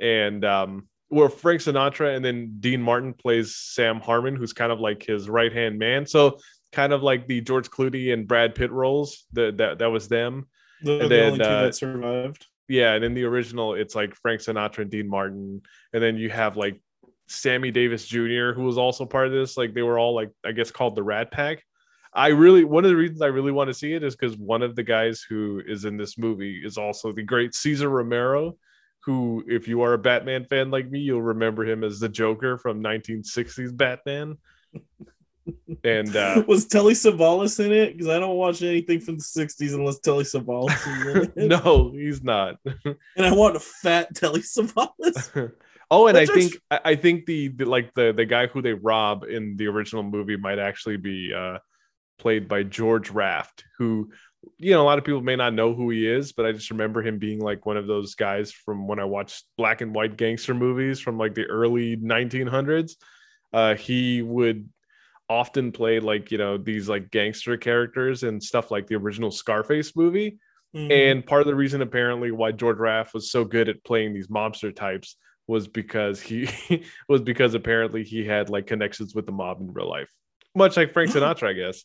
and 0.00 0.44
um 0.44 0.88
well 1.10 1.28
Frank 1.28 1.60
Sinatra 1.60 2.14
and 2.16 2.24
then 2.24 2.56
Dean 2.60 2.82
Martin 2.82 3.14
plays 3.14 3.56
Sam 3.56 4.00
Harmon, 4.00 4.36
who's 4.36 4.52
kind 4.52 4.72
of 4.72 4.80
like 4.80 5.04
his 5.04 5.28
right 5.28 5.52
hand 5.52 5.78
man. 5.78 6.06
So 6.06 6.38
kind 6.72 6.92
of 6.92 7.02
like 7.02 7.26
the 7.26 7.40
George 7.40 7.70
Clooney 7.70 8.12
and 8.12 8.26
Brad 8.26 8.54
Pitt 8.54 8.72
roles. 8.72 9.24
That 9.32 9.58
that 9.58 9.78
that 9.78 9.90
was 9.90 10.08
them. 10.08 10.46
They're 10.82 11.02
And 11.02 11.04
the 11.04 11.08
then, 11.08 11.32
only 11.32 11.38
two 11.38 11.44
uh, 11.44 11.62
that 11.62 11.74
survived. 11.74 12.46
Yeah, 12.68 12.94
and 12.94 13.04
in 13.04 13.14
the 13.14 13.24
original, 13.24 13.74
it's 13.74 13.94
like 13.94 14.14
Frank 14.14 14.40
Sinatra 14.40 14.78
and 14.78 14.90
Dean 14.90 15.08
Martin, 15.08 15.60
and 15.92 16.02
then 16.02 16.16
you 16.16 16.30
have 16.30 16.56
like 16.56 16.80
Sammy 17.28 17.70
Davis 17.70 18.06
Jr., 18.06 18.52
who 18.52 18.64
was 18.64 18.78
also 18.78 19.04
part 19.04 19.26
of 19.26 19.32
this. 19.32 19.56
Like 19.56 19.74
they 19.74 19.82
were 19.82 19.98
all 19.98 20.14
like 20.14 20.30
I 20.44 20.52
guess 20.52 20.70
called 20.70 20.94
the 20.94 21.02
Rat 21.02 21.30
Pack. 21.30 21.62
I 22.14 22.28
really 22.28 22.64
one 22.64 22.84
of 22.84 22.90
the 22.90 22.96
reasons 22.96 23.22
I 23.22 23.26
really 23.26 23.52
want 23.52 23.68
to 23.68 23.74
see 23.74 23.92
it 23.92 24.04
is 24.04 24.16
because 24.16 24.36
one 24.38 24.62
of 24.62 24.76
the 24.76 24.82
guys 24.82 25.24
who 25.28 25.60
is 25.66 25.84
in 25.84 25.96
this 25.96 26.16
movie 26.16 26.62
is 26.64 26.78
also 26.78 27.12
the 27.12 27.22
great 27.22 27.54
Cesar 27.54 27.88
Romero, 27.88 28.56
who, 29.04 29.44
if 29.46 29.66
you 29.68 29.82
are 29.82 29.94
a 29.94 29.98
Batman 29.98 30.44
fan 30.44 30.70
like 30.70 30.88
me, 30.90 31.00
you'll 31.00 31.22
remember 31.22 31.64
him 31.64 31.82
as 31.84 32.00
the 32.00 32.08
Joker 32.08 32.56
from 32.56 32.82
1960s 32.82 33.76
Batman. 33.76 34.38
And 35.82 36.16
uh, 36.16 36.42
was 36.48 36.66
Telly 36.66 36.94
Savalas 36.94 37.64
in 37.64 37.72
it? 37.72 37.92
Because 37.92 38.08
I 38.08 38.18
don't 38.18 38.36
watch 38.36 38.62
anything 38.62 39.00
from 39.00 39.16
the 39.18 39.22
'60s 39.22 39.74
unless 39.74 39.98
Telly 39.98 40.24
Savalas 40.24 40.72
is 40.72 41.28
in 41.28 41.32
it. 41.42 41.48
no, 41.48 41.92
he's 41.92 42.22
not. 42.22 42.56
and 42.84 42.96
I 43.18 43.32
want 43.32 43.56
a 43.56 43.60
fat 43.60 44.14
Telly 44.14 44.40
Savalas. 44.40 45.52
oh, 45.90 46.06
and 46.06 46.16
I 46.16 46.26
think 46.26 46.54
I 46.70 46.80
I 46.84 46.96
think 46.96 47.26
the, 47.26 47.48
the 47.48 47.66
like 47.66 47.92
the 47.94 48.12
the 48.12 48.24
guy 48.24 48.46
who 48.46 48.62
they 48.62 48.72
rob 48.72 49.24
in 49.24 49.56
the 49.56 49.66
original 49.66 50.02
movie 50.02 50.36
might 50.36 50.58
actually 50.58 50.96
be 50.96 51.32
uh, 51.34 51.58
played 52.18 52.48
by 52.48 52.62
George 52.62 53.10
Raft, 53.10 53.64
who 53.78 54.10
you 54.58 54.72
know 54.72 54.82
a 54.82 54.84
lot 54.84 54.98
of 54.98 55.04
people 55.04 55.20
may 55.20 55.36
not 55.36 55.52
know 55.52 55.74
who 55.74 55.90
he 55.90 56.06
is, 56.06 56.32
but 56.32 56.46
I 56.46 56.52
just 56.52 56.70
remember 56.70 57.02
him 57.02 57.18
being 57.18 57.40
like 57.40 57.66
one 57.66 57.76
of 57.76 57.86
those 57.86 58.14
guys 58.14 58.52
from 58.52 58.86
when 58.86 58.98
I 58.98 59.04
watched 59.04 59.44
black 59.58 59.82
and 59.82 59.94
white 59.94 60.16
gangster 60.16 60.54
movies 60.54 61.00
from 61.00 61.18
like 61.18 61.34
the 61.34 61.44
early 61.44 61.96
1900s. 61.96 62.92
Uh, 63.52 63.74
he 63.76 64.20
would 64.20 64.68
often 65.28 65.72
played 65.72 66.02
like 66.02 66.30
you 66.30 66.38
know 66.38 66.58
these 66.58 66.88
like 66.88 67.10
gangster 67.10 67.56
characters 67.56 68.22
and 68.22 68.42
stuff 68.42 68.70
like 68.70 68.86
the 68.86 68.96
original 68.96 69.30
Scarface 69.30 69.96
movie. 69.96 70.38
Mhm. 70.74 70.90
And 70.90 71.26
part 71.26 71.40
of 71.40 71.46
the 71.46 71.54
reason, 71.54 71.82
apparently, 71.82 72.30
why 72.32 72.50
George 72.52 72.78
Raft 72.78 73.14
was 73.14 73.30
so 73.30 73.44
good 73.44 73.68
at 73.68 73.84
playing 73.84 74.12
these 74.12 74.26
mobster 74.28 74.74
types 74.74 75.16
was 75.46 75.68
because 75.68 76.20
he 76.20 76.48
was 77.08 77.20
because 77.20 77.54
apparently 77.54 78.02
he 78.02 78.24
had 78.24 78.50
like 78.50 78.66
connections 78.66 79.14
with 79.14 79.26
the 79.26 79.32
mob 79.32 79.60
in 79.60 79.72
real 79.72 79.88
life, 79.88 80.08
much 80.54 80.76
like 80.76 80.92
Frank 80.92 81.10
Sinatra, 81.12 81.48
I 81.50 81.52
guess. 81.52 81.84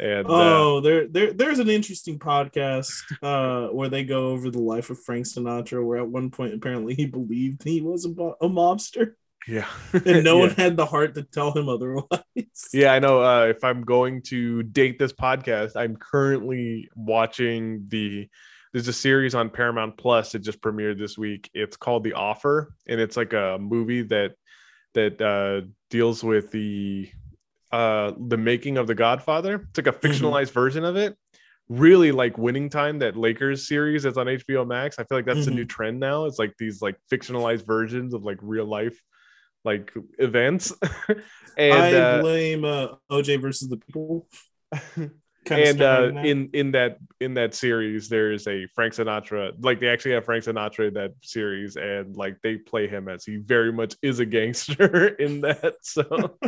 And 0.00 0.26
uh, 0.26 0.30
Oh, 0.30 0.80
there, 0.80 1.06
there, 1.06 1.34
there's 1.34 1.58
an 1.58 1.68
interesting 1.68 2.18
podcast 2.18 2.92
uh, 3.22 3.70
where 3.74 3.90
they 3.90 4.04
go 4.04 4.28
over 4.28 4.50
the 4.50 4.62
life 4.62 4.88
of 4.88 4.98
Frank 4.98 5.26
Sinatra. 5.26 5.84
Where 5.84 5.98
at 5.98 6.08
one 6.08 6.30
point, 6.30 6.54
apparently, 6.54 6.94
he 6.94 7.04
believed 7.04 7.62
he 7.62 7.82
was 7.82 8.06
a, 8.06 8.08
bo- 8.08 8.36
a 8.40 8.48
mobster, 8.48 9.12
yeah, 9.46 9.66
and 9.92 10.24
no 10.24 10.36
yeah. 10.38 10.46
one 10.46 10.50
had 10.50 10.76
the 10.76 10.86
heart 10.86 11.14
to 11.14 11.22
tell 11.22 11.52
him 11.52 11.68
otherwise. 11.68 12.06
Yeah, 12.72 12.92
I 12.92 12.98
know. 12.98 13.22
Uh, 13.22 13.46
if 13.46 13.64
I'm 13.64 13.82
going 13.82 14.22
to 14.22 14.62
date 14.62 14.98
this 14.98 15.12
podcast, 15.12 15.72
I'm 15.76 15.96
currently 15.96 16.88
watching 16.94 17.84
the. 17.88 18.28
There's 18.72 18.88
a 18.88 18.92
series 18.92 19.34
on 19.34 19.50
Paramount 19.50 19.98
Plus 19.98 20.32
that 20.32 20.38
just 20.38 20.62
premiered 20.62 20.98
this 20.98 21.18
week. 21.18 21.50
It's 21.52 21.76
called 21.76 22.04
The 22.04 22.14
Offer, 22.14 22.72
and 22.88 23.00
it's 23.00 23.18
like 23.18 23.34
a 23.34 23.58
movie 23.60 24.02
that 24.02 24.32
that 24.94 25.20
uh, 25.20 25.66
deals 25.90 26.24
with 26.24 26.50
the 26.52 27.10
uh, 27.70 28.12
the 28.18 28.38
making 28.38 28.78
of 28.78 28.86
The 28.86 28.94
Godfather. 28.94 29.66
It's 29.68 29.78
like 29.78 29.94
a 29.94 29.98
fictionalized 29.98 30.52
version 30.52 30.84
of 30.84 30.96
it. 30.96 31.16
Really 31.68 32.12
like 32.12 32.38
Winning 32.38 32.70
Time, 32.70 32.98
that 33.00 33.16
Lakers 33.16 33.68
series 33.68 34.02
that's 34.04 34.16
on 34.16 34.26
HBO 34.26 34.66
Max. 34.66 34.98
I 34.98 35.04
feel 35.04 35.18
like 35.18 35.26
that's 35.26 35.46
the 35.46 35.50
new 35.50 35.64
trend 35.64 36.00
now. 36.00 36.24
It's 36.26 36.38
like 36.38 36.54
these 36.58 36.82
like 36.82 36.96
fictionalized 37.10 37.66
versions 37.66 38.14
of 38.14 38.24
like 38.24 38.38
real 38.42 38.66
life 38.66 38.98
like 39.64 39.92
events. 40.18 40.72
and 41.56 41.72
I 41.74 41.92
uh, 41.92 42.22
blame 42.22 42.64
uh, 42.64 42.88
OJ 43.10 43.40
versus 43.40 43.68
the 43.68 43.76
people. 43.76 44.28
and 45.50 45.82
uh, 45.82 46.12
in 46.22 46.48
in 46.52 46.70
that 46.70 46.98
in 47.20 47.34
that 47.34 47.52
series 47.54 48.08
there 48.08 48.30
is 48.32 48.46
a 48.46 48.64
frank 48.68 48.92
sinatra 48.92 49.52
like 49.60 49.80
they 49.80 49.88
actually 49.88 50.12
have 50.12 50.24
frank 50.24 50.44
sinatra 50.44 50.86
in 50.86 50.94
that 50.94 51.12
series 51.20 51.74
and 51.76 52.16
like 52.16 52.36
they 52.42 52.56
play 52.56 52.86
him 52.86 53.08
as 53.08 53.24
he 53.24 53.36
very 53.38 53.72
much 53.72 53.96
is 54.02 54.20
a 54.20 54.24
gangster 54.24 55.08
in 55.18 55.40
that 55.40 55.74
so 55.82 56.38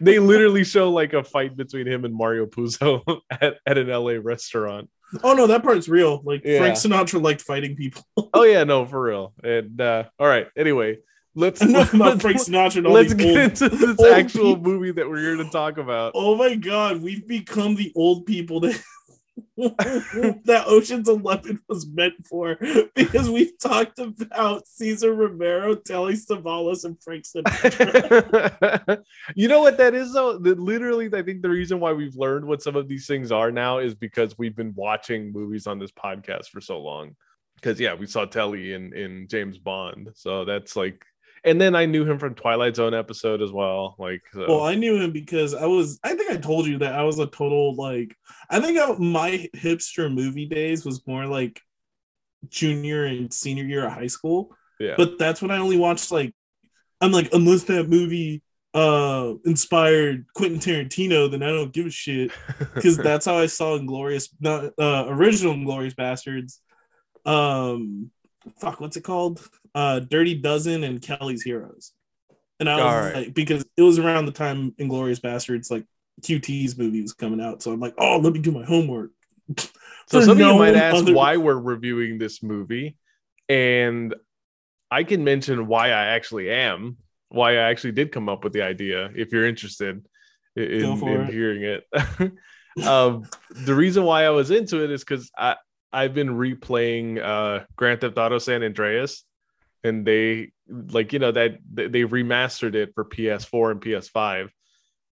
they 0.00 0.20
literally 0.20 0.62
show 0.62 0.90
like 0.90 1.14
a 1.14 1.24
fight 1.24 1.56
between 1.56 1.86
him 1.86 2.04
and 2.04 2.14
mario 2.14 2.46
puzo 2.46 3.02
at, 3.28 3.56
at 3.66 3.76
an 3.76 3.88
la 3.88 4.12
restaurant 4.22 4.88
oh 5.22 5.32
no, 5.32 5.46
that 5.46 5.62
part's 5.62 5.88
real. 5.88 6.22
Like 6.24 6.42
Yeah. 6.44 6.58
Frank 6.58 6.74
Sinatra 6.74 7.22
liked 7.22 7.42
fighting 7.42 7.76
people. 7.76 8.04
oh 8.34 8.42
yeah 8.42 8.64
no 8.64 8.84
for 8.84 9.00
real 9.00 9.32
and 9.42 9.80
uh 9.80 10.04
all 10.18 10.26
right 10.26 10.48
anyway 10.56 10.98
let's 11.34 11.60
Enough 11.62 11.94
about 11.94 12.20
Frank 12.20 12.38
Sinatra. 12.38 12.78
And 12.78 12.86
all 12.86 12.92
let's 12.92 13.14
these 13.14 13.24
get 13.26 13.36
old- 13.62 13.68
into 13.68 13.68
this 13.68 14.02
actual 14.12 14.56
people. 14.56 14.72
movie 14.72 14.92
that 14.92 15.08
we're 15.08 15.20
here 15.20 15.36
to 15.36 15.48
talk 15.50 15.78
about 15.78 16.12
Oh 16.14 16.36
my 16.36 16.54
god, 16.54 17.02
we've 17.02 17.26
become 17.26 17.74
the 17.74 17.92
old 17.96 18.26
people 18.26 18.60
that 18.60 18.80
that 19.56 20.64
Ocean's 20.68 21.08
Eleven 21.08 21.58
was 21.68 21.88
meant 21.88 22.14
for 22.26 22.56
because 22.94 23.28
we've 23.28 23.58
talked 23.58 23.98
about 23.98 24.66
Cesar 24.68 25.12
Romero, 25.12 25.74
Telly 25.74 26.14
Savalas, 26.14 26.84
and 26.84 26.96
Frank 27.02 27.24
Sinatra. 27.24 29.02
you 29.34 29.48
know 29.48 29.60
what 29.60 29.76
that 29.78 29.92
is 29.94 30.12
though? 30.12 30.38
That 30.38 30.60
literally, 30.60 31.10
I 31.12 31.22
think 31.22 31.42
the 31.42 31.48
reason 31.48 31.80
why 31.80 31.92
we've 31.92 32.14
learned 32.14 32.44
what 32.44 32.62
some 32.62 32.76
of 32.76 32.86
these 32.86 33.08
things 33.08 33.32
are 33.32 33.50
now 33.50 33.78
is 33.78 33.94
because 33.96 34.38
we've 34.38 34.54
been 34.54 34.72
watching 34.76 35.32
movies 35.32 35.66
on 35.66 35.80
this 35.80 35.90
podcast 35.90 36.48
for 36.50 36.60
so 36.60 36.78
long. 36.80 37.16
Because 37.56 37.80
yeah, 37.80 37.94
we 37.94 38.06
saw 38.06 38.24
Telly 38.26 38.72
in 38.72 38.92
in 38.92 39.26
James 39.28 39.58
Bond, 39.58 40.10
so 40.14 40.44
that's 40.44 40.76
like. 40.76 41.04
And 41.44 41.60
then 41.60 41.76
I 41.76 41.84
knew 41.84 42.04
him 42.04 42.18
from 42.18 42.34
Twilight 42.34 42.76
Zone 42.76 42.94
episode 42.94 43.42
as 43.42 43.52
well. 43.52 43.96
Like, 43.98 44.22
so. 44.32 44.46
well, 44.48 44.62
I 44.62 44.74
knew 44.74 44.96
him 45.00 45.12
because 45.12 45.54
I 45.54 45.66
was. 45.66 46.00
I 46.02 46.14
think 46.14 46.30
I 46.30 46.36
told 46.36 46.66
you 46.66 46.78
that 46.78 46.94
I 46.94 47.02
was 47.02 47.18
a 47.18 47.26
total 47.26 47.74
like. 47.74 48.16
I 48.48 48.60
think 48.60 48.78
I, 48.78 48.92
my 48.98 49.48
hipster 49.54 50.12
movie 50.12 50.46
days 50.46 50.84
was 50.84 51.06
more 51.06 51.26
like 51.26 51.60
junior 52.48 53.04
and 53.04 53.32
senior 53.32 53.64
year 53.64 53.86
of 53.86 53.92
high 53.92 54.06
school. 54.06 54.56
yeah, 54.80 54.94
but 54.96 55.18
that's 55.18 55.42
when 55.42 55.50
I 55.50 55.58
only 55.58 55.78
watched 55.78 56.10
like 56.10 56.34
I'm 57.00 57.12
like 57.12 57.28
unless 57.32 57.64
that 57.64 57.88
movie 57.88 58.42
uh 58.72 59.34
inspired 59.44 60.26
Quentin 60.34 60.58
Tarantino, 60.58 61.30
then 61.30 61.42
I 61.42 61.48
don't 61.48 61.72
give 61.72 61.86
a 61.86 61.90
shit 61.90 62.32
because 62.74 62.96
that's 62.96 63.26
how 63.26 63.36
I 63.36 63.46
saw 63.46 63.76
Inglorious, 63.76 64.30
not 64.40 64.72
uh, 64.78 65.04
original 65.08 65.52
Inglorious 65.52 65.94
Bastards. 65.94 66.60
Um, 67.26 68.10
fuck, 68.58 68.80
what's 68.80 68.96
it 68.96 69.04
called? 69.04 69.46
Uh, 69.74 70.00
Dirty 70.00 70.34
Dozen 70.34 70.84
and 70.84 71.00
Kelly's 71.00 71.42
Heroes. 71.42 71.92
And 72.60 72.68
I 72.68 72.76
was 72.76 72.84
right. 72.84 73.14
like, 73.16 73.34
because 73.34 73.64
it 73.76 73.82
was 73.82 73.98
around 73.98 74.26
the 74.26 74.32
time 74.32 74.72
Inglourious 74.72 75.20
Basterds, 75.20 75.70
like 75.70 75.84
QT's 76.22 76.78
movie 76.78 77.02
was 77.02 77.12
coming 77.12 77.40
out, 77.40 77.62
so 77.62 77.72
I'm 77.72 77.80
like, 77.80 77.94
oh, 77.98 78.18
let 78.18 78.32
me 78.32 78.38
do 78.38 78.52
my 78.52 78.64
homework. 78.64 79.10
So 80.06 80.20
some 80.20 80.30
of 80.30 80.38
you 80.38 80.54
might 80.54 80.76
ask 80.76 80.96
other- 80.96 81.14
why 81.14 81.36
we're 81.36 81.58
reviewing 81.58 82.18
this 82.18 82.42
movie, 82.42 82.96
and 83.48 84.14
I 84.90 85.02
can 85.02 85.24
mention 85.24 85.66
why 85.66 85.88
I 85.88 86.06
actually 86.06 86.50
am, 86.50 86.98
why 87.30 87.52
I 87.52 87.70
actually 87.70 87.92
did 87.92 88.12
come 88.12 88.28
up 88.28 88.44
with 88.44 88.52
the 88.52 88.62
idea. 88.62 89.10
If 89.14 89.32
you're 89.32 89.46
interested 89.46 90.06
in, 90.56 90.80
Go 90.80 90.92
in, 90.92 90.98
for 90.98 91.20
in 91.22 91.28
it. 91.28 91.32
hearing 91.32 91.62
it, 91.64 91.84
um, 92.86 93.24
the 93.50 93.74
reason 93.74 94.04
why 94.04 94.24
I 94.24 94.30
was 94.30 94.50
into 94.50 94.84
it 94.84 94.90
is 94.90 95.02
because 95.02 95.30
I 95.36 95.56
I've 95.94 96.14
been 96.14 96.30
replaying 96.30 97.22
uh, 97.22 97.64
Grand 97.76 98.00
Theft 98.00 98.18
Auto 98.18 98.38
San 98.38 98.62
Andreas, 98.62 99.24
and 99.82 100.04
they 100.06 100.52
like 100.68 101.12
you 101.12 101.18
know 101.18 101.32
that 101.32 101.58
they 101.72 102.02
remastered 102.02 102.74
it 102.74 102.92
for 102.94 103.04
PS4 103.04 103.72
and 103.72 103.80
PS5 103.80 104.50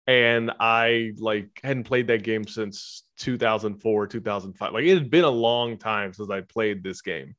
and 0.07 0.51
I 0.59 1.13
like 1.17 1.59
hadn't 1.63 1.83
played 1.83 2.07
that 2.07 2.23
game 2.23 2.47
since 2.47 3.03
2004, 3.19 4.07
2005. 4.07 4.73
Like 4.73 4.83
it 4.83 4.93
had 4.95 5.11
been 5.11 5.23
a 5.23 5.29
long 5.29 5.77
time 5.77 6.13
since 6.13 6.29
I 6.29 6.41
played 6.41 6.83
this 6.83 7.01
game. 7.01 7.35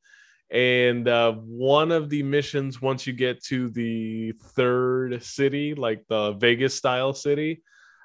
And 0.51 1.09
uh, 1.09 1.33
one 1.33 1.93
of 1.93 2.09
the 2.11 2.23
missions, 2.23 2.81
once 2.81 3.07
you 3.07 3.15
get 3.15 3.43
to 3.45 3.71
the 3.71 4.33
third 4.55 5.23
city, 5.23 5.75
like 5.75 6.05
the 6.09 6.33
Vegas 6.33 6.75
style 6.75 7.15
city, 7.15 7.63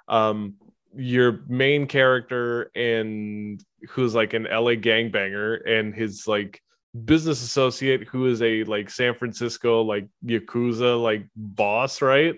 um, 0.08 0.56
your 0.96 1.42
main 1.48 1.88
character 1.88 2.72
and 2.76 3.64
who's 3.90 4.16
like 4.16 4.34
an 4.34 4.44
LA 4.44 4.74
gangbanger 4.74 5.60
and 5.68 5.94
his 5.94 6.28
like 6.28 6.62
business 7.06 7.44
associate 7.44 8.08
who 8.08 8.28
is 8.28 8.42
a 8.42 8.64
like 8.64 8.90
San 8.90 9.14
Francisco 9.14 9.82
like 9.82 10.08
yakuza 10.26 11.02
like 11.02 11.26
boss, 11.36 12.02
right? 12.02 12.36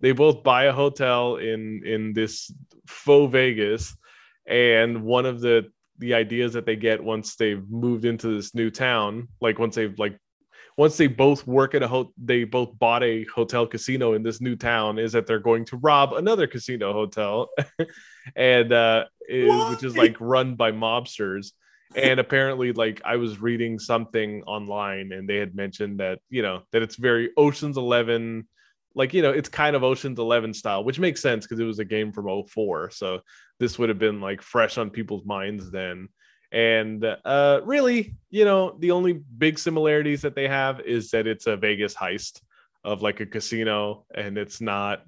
They 0.00 0.12
both 0.12 0.42
buy 0.42 0.64
a 0.64 0.72
hotel 0.72 1.36
in 1.36 1.82
in 1.84 2.12
this 2.12 2.52
faux 2.86 3.30
Vegas, 3.30 3.96
and 4.46 5.02
one 5.04 5.26
of 5.26 5.40
the 5.40 5.70
the 5.98 6.14
ideas 6.14 6.52
that 6.54 6.66
they 6.66 6.76
get 6.76 7.02
once 7.02 7.36
they've 7.36 7.62
moved 7.70 8.04
into 8.04 8.34
this 8.34 8.54
new 8.54 8.70
town, 8.70 9.28
like 9.40 9.58
once 9.58 9.76
they've 9.76 9.96
like 9.98 10.18
once 10.76 10.96
they 10.96 11.06
both 11.06 11.46
work 11.46 11.74
at 11.74 11.82
a 11.82 11.88
hotel, 11.88 12.12
they 12.22 12.44
both 12.44 12.78
bought 12.78 13.02
a 13.02 13.24
hotel 13.24 13.66
casino 13.66 14.14
in 14.14 14.22
this 14.22 14.40
new 14.40 14.56
town 14.56 14.98
is 14.98 15.12
that 15.12 15.26
they're 15.26 15.38
going 15.38 15.64
to 15.66 15.76
rob 15.76 16.14
another 16.14 16.46
casino 16.46 16.92
hotel. 16.92 17.50
And 18.36 18.72
uh 18.72 19.06
is, 19.28 19.70
which 19.70 19.82
is 19.82 19.96
like 19.96 20.16
run 20.20 20.54
by 20.54 20.70
mobsters. 20.70 21.50
And 21.96 22.20
apparently 22.20 22.72
like 22.72 23.02
i 23.04 23.16
was 23.16 23.40
reading 23.40 23.78
something 23.78 24.42
online 24.44 25.12
and 25.12 25.28
they 25.28 25.36
had 25.36 25.54
mentioned 25.54 26.00
that 26.00 26.20
you 26.30 26.40
know 26.40 26.62
that 26.72 26.82
it's 26.82 26.96
very 26.96 27.30
oceans 27.36 27.76
11 27.76 28.48
like 28.94 29.12
you 29.12 29.22
know 29.22 29.30
it's 29.30 29.48
kind 29.48 29.76
of 29.76 29.84
oceans 29.84 30.18
11 30.18 30.54
style 30.54 30.84
which 30.84 30.98
makes 30.98 31.20
sense 31.20 31.44
because 31.44 31.60
it 31.60 31.64
was 31.64 31.80
a 31.80 31.84
game 31.84 32.12
from 32.12 32.44
04 32.46 32.90
so 32.90 33.20
this 33.58 33.78
would 33.78 33.88
have 33.88 33.98
been 33.98 34.20
like 34.20 34.40
fresh 34.40 34.78
on 34.78 34.88
people's 34.88 35.24
minds 35.26 35.70
then 35.70 36.08
And 36.52 37.04
uh, 37.24 37.60
really, 37.64 38.14
you 38.30 38.44
know, 38.44 38.76
the 38.78 38.90
only 38.90 39.14
big 39.14 39.58
similarities 39.58 40.20
that 40.22 40.34
they 40.34 40.48
have 40.48 40.80
is 40.80 41.10
that 41.10 41.26
it's 41.26 41.46
a 41.46 41.56
Vegas 41.56 41.94
heist 41.94 42.40
of 42.84 43.00
like 43.00 43.20
a 43.20 43.26
casino, 43.26 44.04
and 44.14 44.36
it's 44.36 44.60
not 44.60 45.02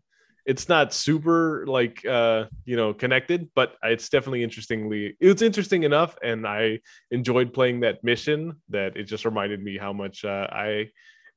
it's 0.47 0.69
not 0.69 0.93
super 0.93 1.65
like 1.67 2.05
uh 2.05 2.45
you 2.67 2.77
know 2.77 2.93
connected 2.93 3.49
but 3.55 3.77
it's 3.83 4.11
definitely 4.11 4.43
interestingly 4.43 5.17
it's 5.19 5.41
interesting 5.41 5.85
enough 5.85 6.17
and 6.23 6.47
i 6.47 6.79
enjoyed 7.11 7.53
playing 7.53 7.81
that 7.81 8.05
mission 8.05 8.55
that 8.69 8.97
it 8.97 9.05
just 9.05 9.25
reminded 9.25 9.63
me 9.63 9.79
how 9.79 9.93
much 9.93 10.25
uh, 10.25 10.47
i 10.53 10.87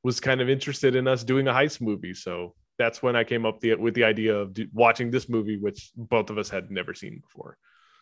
was 0.04 0.20
kind 0.20 0.42
of 0.42 0.50
interested 0.50 0.96
in 0.96 1.08
us 1.08 1.24
doing 1.24 1.48
a 1.48 1.52
heist 1.52 1.82
movie. 1.82 2.14
So 2.14 2.54
that's 2.78 3.02
when 3.02 3.16
i 3.16 3.24
came 3.24 3.46
up 3.46 3.60
the, 3.60 3.76
with 3.76 3.94
the 3.94 4.04
idea 4.04 4.36
of 4.36 4.54
do, 4.54 4.68
watching 4.74 5.10
this 5.10 5.28
movie 5.30 5.58
which 5.58 5.92
both 5.96 6.30
of 6.30 6.38
us 6.38 6.50
had 6.50 6.70
never 6.70 6.94
seen 6.94 7.20
before 7.20 7.58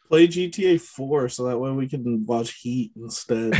play 0.07 0.27
GTA 0.27 0.79
4 0.79 1.29
so 1.29 1.45
that 1.45 1.57
way 1.57 1.71
we 1.71 1.87
can 1.87 2.25
watch 2.25 2.53
Heat 2.61 2.91
instead. 2.95 3.53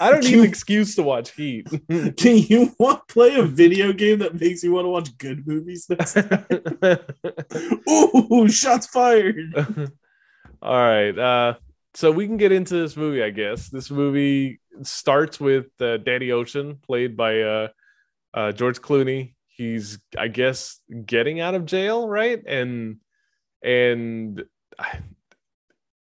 I 0.00 0.10
don't 0.10 0.24
need 0.24 0.38
an 0.38 0.44
excuse 0.44 0.94
to 0.96 1.02
watch 1.02 1.32
Heat. 1.32 1.68
Can 2.16 2.38
you 2.38 2.74
want 2.78 3.06
play 3.08 3.34
a 3.36 3.42
video 3.42 3.92
game 3.92 4.20
that 4.20 4.40
makes 4.40 4.62
you 4.62 4.72
want 4.72 4.84
to 4.84 4.90
watch 4.90 5.16
good 5.18 5.46
movies 5.46 5.86
next 5.88 6.16
Ooh, 7.88 8.48
shots 8.48 8.86
fired. 8.86 9.36
All 10.62 10.76
right. 10.76 11.18
Uh 11.18 11.54
so 11.94 12.10
we 12.10 12.26
can 12.26 12.36
get 12.36 12.50
into 12.50 12.74
this 12.74 12.96
movie, 12.96 13.22
I 13.22 13.30
guess. 13.30 13.68
This 13.68 13.88
movie 13.90 14.60
starts 14.82 15.38
with 15.38 15.66
uh, 15.80 15.98
Danny 15.98 16.32
Ocean, 16.32 16.80
played 16.84 17.16
by 17.16 17.40
uh, 17.40 17.68
uh, 18.34 18.50
George 18.50 18.80
Clooney. 18.80 19.34
He's, 19.46 20.00
I 20.18 20.26
guess, 20.26 20.80
getting 21.06 21.38
out 21.38 21.54
of 21.54 21.66
jail, 21.66 22.08
right? 22.08 22.42
And 22.44 22.96
and 23.62 24.42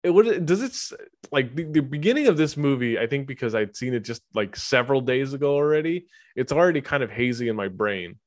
it 0.03 0.11
would 0.11 0.47
does 0.47 0.63
it 0.63 0.99
like 1.31 1.55
the, 1.55 1.65
the, 1.65 1.81
beginning 1.81 2.27
of 2.27 2.37
this 2.37 2.57
movie 2.57 2.99
i 2.99 3.07
think 3.07 3.27
because 3.27 3.55
i'd 3.55 3.77
seen 3.77 3.93
it 3.93 4.01
just 4.01 4.23
like 4.35 4.57
several 4.57 5.01
days 5.01 5.35
ago 5.35 5.55
already 5.55 6.07
it's 6.37 6.53
already 6.53 6.81
kind 6.81 7.03
of 7.03 7.11
hazy 7.11 7.49
in 7.49 7.57
my 7.57 7.69
brain. 7.69 8.19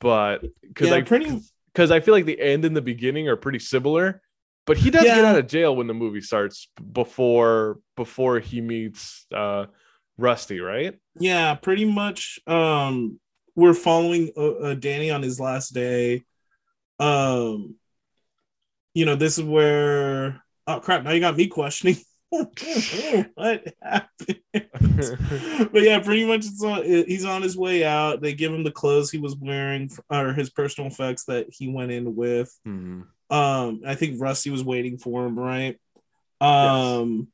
But 0.00 0.44
because 0.60 0.88
yeah, 0.88 0.96
i 0.96 1.02
pretty 1.02 1.40
because 1.72 1.90
i 1.90 2.00
feel 2.00 2.12
like 2.12 2.26
the 2.26 2.40
end 2.40 2.64
and 2.64 2.76
the 2.76 2.82
beginning 2.82 3.28
are 3.28 3.36
pretty 3.36 3.58
similar 3.58 4.20
but 4.66 4.76
he 4.76 4.90
does 4.90 5.04
yeah. 5.04 5.16
get 5.16 5.24
out 5.24 5.38
of 5.38 5.46
jail 5.46 5.74
when 5.74 5.86
the 5.86 5.94
movie 5.94 6.20
starts 6.20 6.68
before 6.92 7.78
before 7.96 8.38
he 8.40 8.60
meets 8.60 9.26
uh 9.34 9.66
rusty 10.18 10.60
right? 10.60 10.98
Yeah 11.18 11.54
pretty 11.54 11.84
much 11.84 12.38
um 12.46 13.18
we're 13.54 13.74
following 13.74 14.30
uh, 14.36 14.52
uh 14.52 14.74
danny 14.74 15.10
on 15.10 15.22
his 15.22 15.40
last 15.40 15.70
day. 15.70 16.24
Um 16.98 17.76
you 18.92 19.06
know 19.06 19.14
this 19.16 19.38
is 19.38 19.44
where 19.44 20.43
oh 20.66 20.80
crap, 20.80 21.04
now 21.04 21.10
you 21.10 21.20
got 21.20 21.36
me 21.36 21.46
questioning. 21.46 21.96
what 22.30 23.74
happened? 23.82 24.40
but 25.72 25.82
yeah, 25.82 26.00
pretty 26.00 26.24
much 26.26 26.46
it's 26.46 26.62
on, 26.62 26.82
he's 26.84 27.24
on 27.24 27.42
his 27.42 27.56
way 27.56 27.84
out. 27.84 28.20
They 28.20 28.34
give 28.34 28.52
him 28.52 28.64
the 28.64 28.70
clothes 28.70 29.10
he 29.10 29.18
was 29.18 29.36
wearing 29.36 29.90
or 30.10 30.32
his 30.32 30.50
personal 30.50 30.90
effects 30.90 31.24
that 31.26 31.46
he 31.50 31.68
went 31.68 31.92
in 31.92 32.16
with. 32.16 32.56
Mm-hmm. 32.66 33.02
Um, 33.34 33.82
I 33.86 33.94
think 33.94 34.20
Rusty 34.20 34.50
was 34.50 34.64
waiting 34.64 34.98
for 34.98 35.26
him, 35.26 35.38
right? 35.38 35.78
Um, 36.40 37.28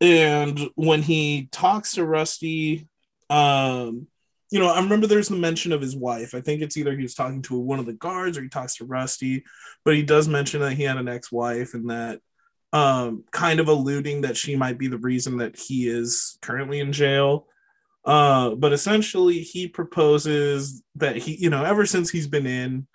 yes. 0.00 0.10
and 0.10 0.70
when 0.74 1.02
he 1.02 1.48
talks 1.50 1.92
to 1.92 2.04
Rusty, 2.04 2.88
um, 3.28 4.06
you 4.50 4.58
know, 4.58 4.68
I 4.68 4.80
remember 4.80 5.06
there's 5.06 5.28
the 5.28 5.36
mention 5.36 5.72
of 5.72 5.80
his 5.80 5.96
wife. 5.96 6.34
I 6.34 6.40
think 6.40 6.60
it's 6.60 6.76
either 6.76 6.96
he 6.96 7.02
was 7.02 7.14
talking 7.14 7.42
to 7.42 7.58
one 7.58 7.78
of 7.78 7.86
the 7.86 7.92
guards 7.92 8.36
or 8.36 8.42
he 8.42 8.48
talks 8.48 8.76
to 8.76 8.84
Rusty, 8.84 9.44
but 9.84 9.94
he 9.94 10.02
does 10.02 10.28
mention 10.28 10.60
that 10.60 10.72
he 10.72 10.82
had 10.82 10.96
an 10.96 11.08
ex-wife 11.08 11.74
and 11.74 11.88
that 11.90 12.20
um, 12.72 13.24
kind 13.32 13.60
of 13.60 13.68
alluding 13.68 14.22
that 14.22 14.36
she 14.36 14.56
might 14.56 14.78
be 14.78 14.88
the 14.88 14.98
reason 14.98 15.38
that 15.38 15.58
he 15.58 15.88
is 15.88 16.38
currently 16.42 16.80
in 16.80 16.92
jail. 16.92 17.46
Uh, 18.04 18.50
but 18.54 18.72
essentially, 18.72 19.40
he 19.40 19.68
proposes 19.68 20.82
that 20.94 21.16
he, 21.16 21.36
you 21.36 21.50
know, 21.50 21.64
ever 21.64 21.84
since 21.84 22.10
he's 22.10 22.28
been 22.28 22.46
in, 22.46 22.86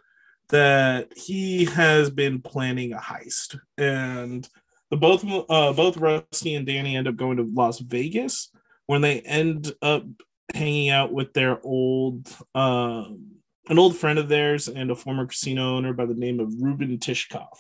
that 0.50 1.12
he 1.16 1.66
has 1.66 2.10
been 2.10 2.42
planning 2.42 2.94
a 2.94 2.98
heist, 2.98 3.60
and 3.78 4.48
the 4.90 4.98
both 4.98 5.24
uh, 5.26 5.74
both 5.74 5.98
Rusty 5.98 6.56
and 6.56 6.66
Danny 6.66 6.96
end 6.96 7.08
up 7.08 7.16
going 7.16 7.38
to 7.38 7.52
Las 7.54 7.80
Vegas 7.80 8.52
when 8.88 9.02
they 9.02 9.22
end 9.22 9.72
up 9.82 10.04
hanging 10.54 10.90
out 10.90 11.12
with 11.12 11.34
their 11.34 11.60
old 11.64 12.28
um, 12.54 13.32
an 13.68 13.80
old 13.80 13.96
friend 13.96 14.20
of 14.20 14.30
theirs 14.30 14.68
and 14.68 14.92
a 14.92 14.96
former 14.96 15.26
casino 15.26 15.76
owner 15.76 15.94
by 15.94 16.06
the 16.06 16.14
name 16.14 16.40
of 16.40 16.54
Ruben 16.60 16.98
Tishkoff 16.98 17.58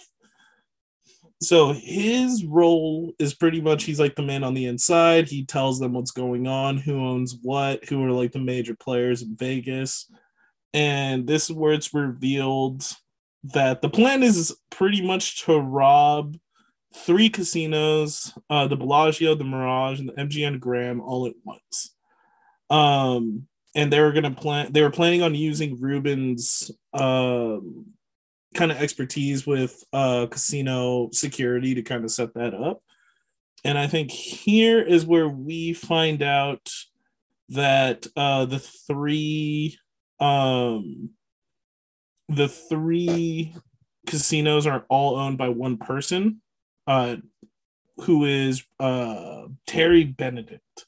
so 1.41 1.73
his 1.73 2.45
role 2.45 3.13
is 3.19 3.33
pretty 3.33 3.61
much 3.61 3.83
he's 3.83 3.99
like 3.99 4.15
the 4.15 4.23
man 4.23 4.43
on 4.43 4.53
the 4.53 4.65
inside. 4.65 5.27
He 5.27 5.45
tells 5.45 5.79
them 5.79 5.93
what's 5.93 6.11
going 6.11 6.47
on, 6.47 6.77
who 6.77 7.05
owns 7.05 7.37
what, 7.41 7.85
who 7.85 8.03
are 8.03 8.11
like 8.11 8.31
the 8.31 8.39
major 8.39 8.75
players 8.75 9.21
in 9.21 9.35
Vegas. 9.35 10.09
And 10.73 11.27
this 11.27 11.49
is 11.49 11.55
where 11.55 11.73
it's 11.73 11.93
revealed 11.93 12.83
that 13.53 13.81
the 13.81 13.89
plan 13.89 14.23
is 14.23 14.55
pretty 14.69 15.01
much 15.01 15.45
to 15.45 15.59
rob 15.59 16.37
three 16.93 17.29
casinos, 17.29 18.33
uh, 18.49 18.67
the 18.67 18.77
Bellagio, 18.77 19.35
the 19.35 19.43
Mirage, 19.43 19.99
and 19.99 20.09
the 20.09 20.13
MGM 20.13 20.59
Grand 20.59 21.01
all 21.01 21.27
at 21.27 21.33
once. 21.43 21.95
Um, 22.69 23.47
and 23.75 23.91
they 23.91 23.99
were 23.99 24.13
gonna 24.13 24.31
plan. 24.31 24.71
They 24.71 24.81
were 24.81 24.89
planning 24.89 25.21
on 25.21 25.35
using 25.35 25.79
Ruben's 25.79 26.71
um, 26.93 27.94
kind 28.55 28.71
of 28.71 28.81
expertise 28.81 29.45
with 29.45 29.83
uh, 29.93 30.25
casino 30.31 31.09
security 31.11 31.75
to 31.75 31.83
kind 31.83 32.03
of 32.03 32.11
set 32.11 32.33
that 32.33 32.53
up. 32.53 32.81
And 33.63 33.77
I 33.77 33.87
think 33.87 34.11
here 34.11 34.81
is 34.81 35.05
where 35.05 35.27
we 35.27 35.73
find 35.73 36.23
out 36.23 36.71
that 37.49 38.07
uh, 38.15 38.45
the 38.45 38.59
three 38.59 39.77
um, 40.19 41.09
the 42.29 42.47
three 42.47 43.53
casinos 44.07 44.65
are 44.65 44.85
all 44.89 45.17
owned 45.17 45.37
by 45.37 45.49
one 45.49 45.77
person, 45.77 46.41
uh, 46.87 47.17
who 47.97 48.25
is 48.25 48.63
uh, 48.79 49.47
Terry 49.67 50.05
Benedict, 50.05 50.85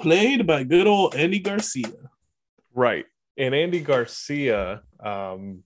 played 0.00 0.46
by 0.46 0.64
good 0.64 0.86
old 0.86 1.14
Andy 1.14 1.38
Garcia. 1.38 1.92
Right, 2.72 3.06
and 3.36 3.54
Andy 3.54 3.80
Garcia 3.80 4.82
um, 5.00 5.62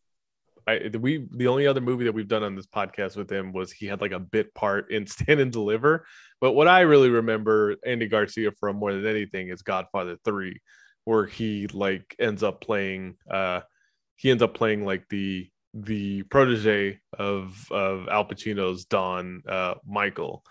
I 0.68 0.90
we 0.98 1.26
the 1.30 1.48
only 1.48 1.66
other 1.66 1.80
movie 1.80 2.04
that 2.04 2.12
we've 2.12 2.28
done 2.28 2.42
on 2.42 2.54
this 2.54 2.66
podcast 2.66 3.16
with 3.16 3.30
him 3.30 3.52
was 3.52 3.72
he 3.72 3.86
had 3.86 4.00
like 4.00 4.12
a 4.12 4.18
bit 4.18 4.52
part 4.54 4.90
in 4.90 5.06
Stand 5.06 5.40
and 5.40 5.52
Deliver. 5.52 6.06
But 6.40 6.52
what 6.52 6.68
I 6.68 6.80
really 6.80 7.08
remember 7.08 7.76
Andy 7.86 8.06
Garcia 8.06 8.52
from 8.52 8.76
more 8.76 8.92
than 8.92 9.06
anything 9.06 9.48
is 9.48 9.62
Godfather 9.62 10.18
3, 10.24 10.60
where 11.04 11.26
he 11.26 11.66
like 11.68 12.14
ends 12.18 12.42
up 12.42 12.60
playing 12.60 13.16
uh 13.30 13.60
he 14.16 14.30
ends 14.30 14.42
up 14.42 14.54
playing 14.54 14.84
like 14.84 15.08
the 15.08 15.48
the 15.72 16.22
protege 16.24 16.98
of 17.18 17.66
of 17.70 18.08
Al 18.08 18.26
Pacino's 18.26 18.84
Don 18.84 19.42
uh 19.48 19.74
Michael. 19.86 20.44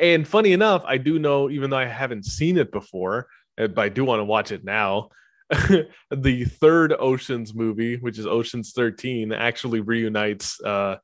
And 0.00 0.26
funny 0.26 0.52
enough, 0.52 0.84
I 0.86 0.98
do 0.98 1.18
know, 1.18 1.50
even 1.50 1.70
though 1.70 1.78
I 1.78 1.86
haven't 1.86 2.24
seen 2.24 2.58
it 2.58 2.72
before, 2.72 3.28
but 3.56 3.78
I 3.78 3.88
do 3.88 4.04
want 4.04 4.20
to 4.20 4.24
watch 4.24 4.50
it 4.52 4.64
now. 4.64 5.10
the 6.10 6.44
third 6.44 6.94
Ocean's 6.98 7.54
movie, 7.54 7.96
which 7.96 8.18
is 8.18 8.26
Ocean's 8.26 8.72
13, 8.72 9.32
actually 9.32 9.80
reunites 9.80 10.60
uh, 10.62 10.96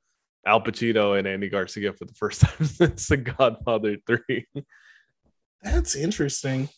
Al 0.46 0.62
Pacino 0.62 1.18
and 1.18 1.26
Andy 1.26 1.48
Garcia 1.48 1.92
for 1.92 2.04
the 2.04 2.14
first 2.14 2.40
time 2.42 2.66
since 2.66 3.06
The 3.08 3.18
Godfather 3.18 3.96
3. 4.06 4.46
That's 5.62 5.94
interesting. 5.94 6.68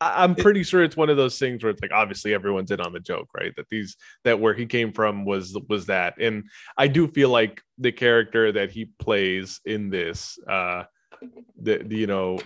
I- 0.00 0.24
am 0.24 0.34
pretty 0.34 0.62
sure 0.62 0.82
it's 0.82 0.96
one 0.96 1.08
of 1.08 1.16
those 1.16 1.38
things 1.38 1.62
where 1.62 1.70
it's 1.70 1.80
like 1.80 1.92
obviously 1.92 2.34
everyone's 2.34 2.70
in 2.70 2.80
on 2.80 2.92
the 2.92 3.00
joke, 3.00 3.28
right? 3.34 3.54
That 3.56 3.68
these 3.70 3.96
that 4.24 4.38
where 4.38 4.54
he 4.54 4.66
came 4.66 4.92
from 4.92 5.24
was 5.24 5.56
was 5.68 5.86
that, 5.86 6.20
and 6.20 6.44
I 6.76 6.88
do 6.88 7.08
feel 7.08 7.30
like 7.30 7.62
the 7.78 7.92
character 7.92 8.52
that 8.52 8.70
he 8.70 8.90
plays 8.98 9.60
in 9.64 9.88
this, 9.88 10.38
uh, 10.48 10.84
the, 11.60 11.78
the 11.78 11.96
you 11.96 12.06
know 12.06 12.38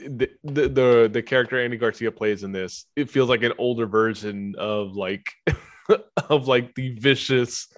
the, 0.00 0.30
the 0.42 1.10
the 1.12 1.22
character 1.22 1.60
Andy 1.60 1.76
Garcia 1.76 2.10
plays 2.10 2.42
in 2.42 2.52
this, 2.52 2.86
it 2.96 3.10
feels 3.10 3.28
like 3.28 3.42
an 3.42 3.52
older 3.58 3.86
version 3.86 4.54
of 4.58 4.96
like 4.96 5.26
of 6.28 6.48
like 6.48 6.74
the 6.74 6.90
vicious, 6.90 7.68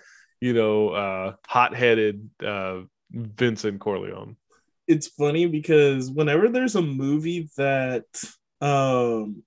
you 0.40 0.52
know, 0.52 0.90
uh 0.90 1.34
hot-headed 1.46 2.30
uh 2.44 2.80
Vincent 3.10 3.80
Corleone. 3.80 4.36
It's 4.86 5.08
funny 5.08 5.46
because 5.46 6.10
whenever 6.10 6.48
there's 6.48 6.76
a 6.76 6.82
movie 6.82 7.48
that 7.56 8.04
um 8.60 9.42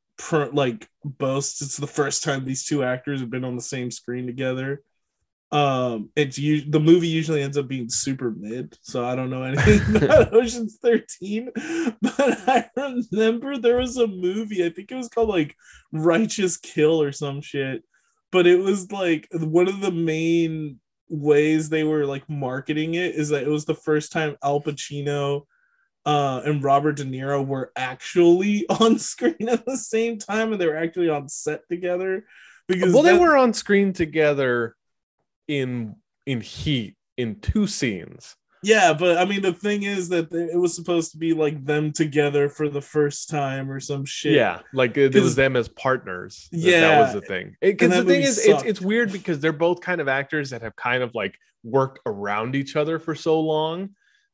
like 0.54 0.88
boasts 1.04 1.62
it's 1.62 1.78
the 1.78 1.88
first 1.88 2.24
time 2.24 2.46
these 2.46 2.66
two 2.66 2.84
actors 2.84 3.20
have 3.20 3.30
been 3.30 3.44
on 3.44 3.56
the 3.56 3.62
same 3.62 3.92
screen 3.92 4.26
together, 4.26 4.82
um 5.56 6.10
it's 6.18 6.38
you 6.38 6.70
the 6.70 6.80
movie 6.82 7.08
usually 7.08 7.42
ends 7.42 7.58
up 7.58 7.66
being 7.66 7.88
super 7.88 8.30
mid 8.32 8.78
so 8.82 9.06
i 9.06 9.16
don't 9.16 9.30
know 9.30 9.44
anything 9.44 9.96
about 10.04 10.34
oceans 10.34 10.78
13 10.82 11.50
but 12.02 12.40
i 12.46 12.66
remember 12.76 13.58
there 13.58 13.78
was 13.78 13.96
a 13.96 14.06
movie 14.06 14.66
i 14.66 14.70
think 14.70 14.92
it 14.92 14.96
was 14.96 15.08
called 15.08 15.30
like 15.30 15.56
righteous 15.94 16.58
kill 16.58 17.02
or 17.02 17.14
some 17.14 17.40
shit 17.40 17.84
but 18.34 18.46
it 18.46 18.60
was 18.60 18.92
like 18.92 19.30
one 19.32 19.70
of 19.70 19.80
the 19.80 19.92
main 19.92 20.78
ways 21.08 21.70
they 21.70 21.86
were 21.86 22.06
like 22.06 22.30
marketing 22.30 22.96
it 22.96 23.16
is 23.16 23.30
that 23.30 23.44
it 23.44 23.50
was 23.50 23.64
the 23.64 23.76
first 23.76 24.12
time 24.12 24.36
al 24.44 24.60
pacino 24.62 25.44
uh, 26.08 26.40
and 26.46 26.64
Robert 26.64 26.98
De 26.98 27.04
Niro 27.04 27.44
were 27.44 27.72
actually 27.76 28.68
on 28.80 29.00
screen 29.00 29.50
at 29.50 29.66
the 29.66 29.76
same 29.76 30.20
time 30.20 30.52
and 30.52 30.62
they 30.62 30.68
were 30.68 30.78
actually 30.78 31.10
on 31.10 31.28
set 31.28 31.68
together. 31.68 32.26
Because 32.68 32.94
well, 32.94 33.02
that... 33.02 33.14
they 33.14 33.18
were 33.18 33.36
on 33.36 33.54
screen 33.54 33.92
together 33.92 34.76
in 35.48 35.96
in 36.26 36.42
Heat 36.42 36.96
in 37.18 37.40
two 37.40 37.68
scenes. 37.68 38.36
Yeah, 38.64 38.94
but 38.94 39.18
I 39.18 39.26
mean, 39.26 39.44
the 39.44 39.54
thing 39.54 39.84
is 39.84 40.10
that 40.10 40.34
it 40.34 40.58
was 40.58 40.76
supposed 40.76 41.12
to 41.12 41.18
be 41.18 41.34
like 41.34 41.64
them 41.64 41.92
together 41.92 42.50
for 42.50 42.68
the 42.68 42.82
first 42.82 43.30
time 43.30 43.70
or 43.70 43.80
some 43.80 44.06
shit. 44.06 44.34
Yeah, 44.34 44.62
like 44.74 44.98
it, 44.98 45.16
it 45.16 45.22
was 45.22 45.36
them 45.36 45.56
as 45.56 45.68
partners. 45.68 46.50
Yeah, 46.52 46.82
that 46.82 47.00
was 47.00 47.14
the 47.14 47.22
thing. 47.22 47.56
Because 47.62 47.92
the 47.92 48.04
thing 48.04 48.24
is, 48.24 48.44
it's 48.44 48.64
it's 48.64 48.82
weird 48.82 49.12
because 49.12 49.40
they're 49.40 49.54
both 49.54 49.82
kind 49.82 50.02
of 50.02 50.08
actors 50.08 50.50
that 50.50 50.64
have 50.64 50.76
kind 50.76 51.04
of 51.04 51.14
like 51.14 51.36
worked 51.64 52.00
around 52.08 52.56
each 52.56 52.76
other 52.76 52.98
for 52.98 53.14
so 53.14 53.40
long. 53.40 53.90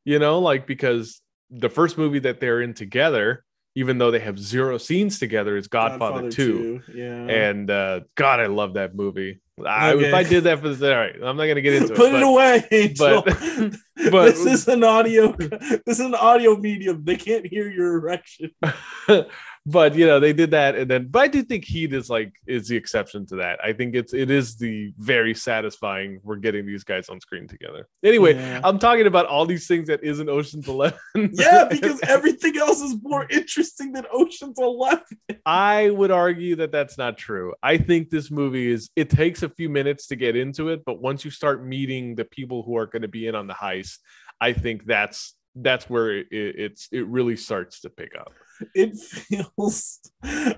You 0.06 0.18
know, 0.18 0.40
like 0.40 0.66
because 0.66 1.22
the 1.50 1.70
first 1.70 1.98
movie 1.98 2.20
that 2.20 2.40
they're 2.40 2.62
in 2.62 2.74
together 2.74 3.44
even 3.76 3.98
though 3.98 4.12
they 4.12 4.20
have 4.20 4.38
zero 4.38 4.78
scenes 4.78 5.18
together, 5.18 5.56
is 5.56 5.68
Godfather, 5.68 6.24
Godfather 6.24 6.32
2. 6.32 6.82
2. 6.88 6.98
Yeah. 6.98 7.06
And 7.14 7.70
uh, 7.70 8.02
God, 8.16 8.40
I 8.40 8.48
love 8.48 8.74
that 8.74 8.96
movie. 8.96 9.40
I, 9.66 9.96
If 9.96 10.14
I 10.14 10.24
did 10.24 10.44
that 10.46 10.60
for 10.60 10.70
the 10.70 10.92
all 10.92 11.00
right, 11.00 11.16
I'm 11.16 11.38
not 11.38 11.46
gonna 11.46 11.62
get 11.62 11.74
into 11.74 11.94
it. 11.94 11.98
Put 11.98 12.14
it 12.14 12.24
away, 12.24 12.68
Angel. 12.72 13.24
But, 14.02 14.12
but 14.12 14.26
this 14.26 14.46
is 14.46 14.68
an 14.68 14.84
audio. 14.84 15.34
This 15.34 16.00
is 16.00 16.00
an 16.00 16.16
audio 16.16 16.56
medium. 16.56 17.04
They 17.04 17.18
can't 17.18 17.46
hear 17.46 17.70
your 17.70 17.98
erection. 17.98 18.52
but 19.66 19.94
you 19.96 20.08
know 20.08 20.20
they 20.20 20.34
did 20.34 20.52
that 20.52 20.76
and 20.76 20.90
then 20.90 21.08
but 21.08 21.20
i 21.22 21.28
do 21.28 21.44
think 21.44 21.64
heat 21.64 21.94
is 21.94 22.10
like 22.10 22.34
is 22.48 22.68
the 22.68 22.76
exception 22.76 23.26
to 23.28 23.36
that. 23.36 23.60
I 23.64 23.74
think 23.74 23.94
it's 23.96 24.14
it 24.14 24.32
is 24.32 24.56
the 24.56 24.92
very 24.98 25.36
satisfying 25.36 26.20
we're 26.24 26.38
getting 26.38 26.66
these 26.66 26.84
guys 26.84 27.10
on 27.10 27.20
screen 27.20 27.48
together. 27.48 27.88
Anyway 28.04 28.36
yeah. 28.36 28.62
i'm 28.64 28.80
talking 28.80 29.06
about 29.06 29.28
all 29.28 29.46
these 29.46 29.68
things 29.68 29.88
that 29.88 30.04
isn't 30.04 30.30
oceans 30.30 30.68
11 30.68 30.98
yeah 31.34 31.66
because 31.70 32.00
everything 32.08 32.58
else 32.58 32.82
is 32.82 32.96
more 33.04 33.28
interesting 33.30 33.92
than 33.92 34.06
oceans 34.12 34.58
11 34.58 35.04
i 35.46 35.90
would 35.92 36.12
argue 36.12 36.56
that 36.56 36.72
that's 36.72 36.98
not 36.98 37.18
true. 37.18 37.54
I 37.64 37.78
think 37.78 38.10
this 38.10 38.32
movie 38.32 38.72
is 38.72 38.90
it 38.96 39.10
takes 39.10 39.44
a 39.44 39.50
few 39.50 39.70
minutes 39.70 40.08
to 40.08 40.16
get 40.16 40.36
into 40.36 40.70
it 40.70 40.84
but 40.86 41.02
once 41.02 41.24
you 41.24 41.32
start 41.32 41.66
meeting 41.66 42.16
the 42.16 42.26
people 42.26 42.64
who 42.64 42.78
are 42.78 42.88
going 42.88 43.02
to 43.04 43.08
be 43.08 43.28
in 43.28 43.36
on 43.36 43.48
the 43.48 43.54
heist 43.54 44.00
i 44.40 44.54
think 44.54 44.86
that's 44.86 45.36
that's 45.56 45.90
where 45.90 46.18
it, 46.18 46.28
it's 46.32 46.88
it 46.92 47.06
really 47.08 47.36
starts 47.36 47.82
to 47.82 47.90
pick 47.90 48.16
up 48.18 48.32
it 48.74 48.98
feels 48.98 50.00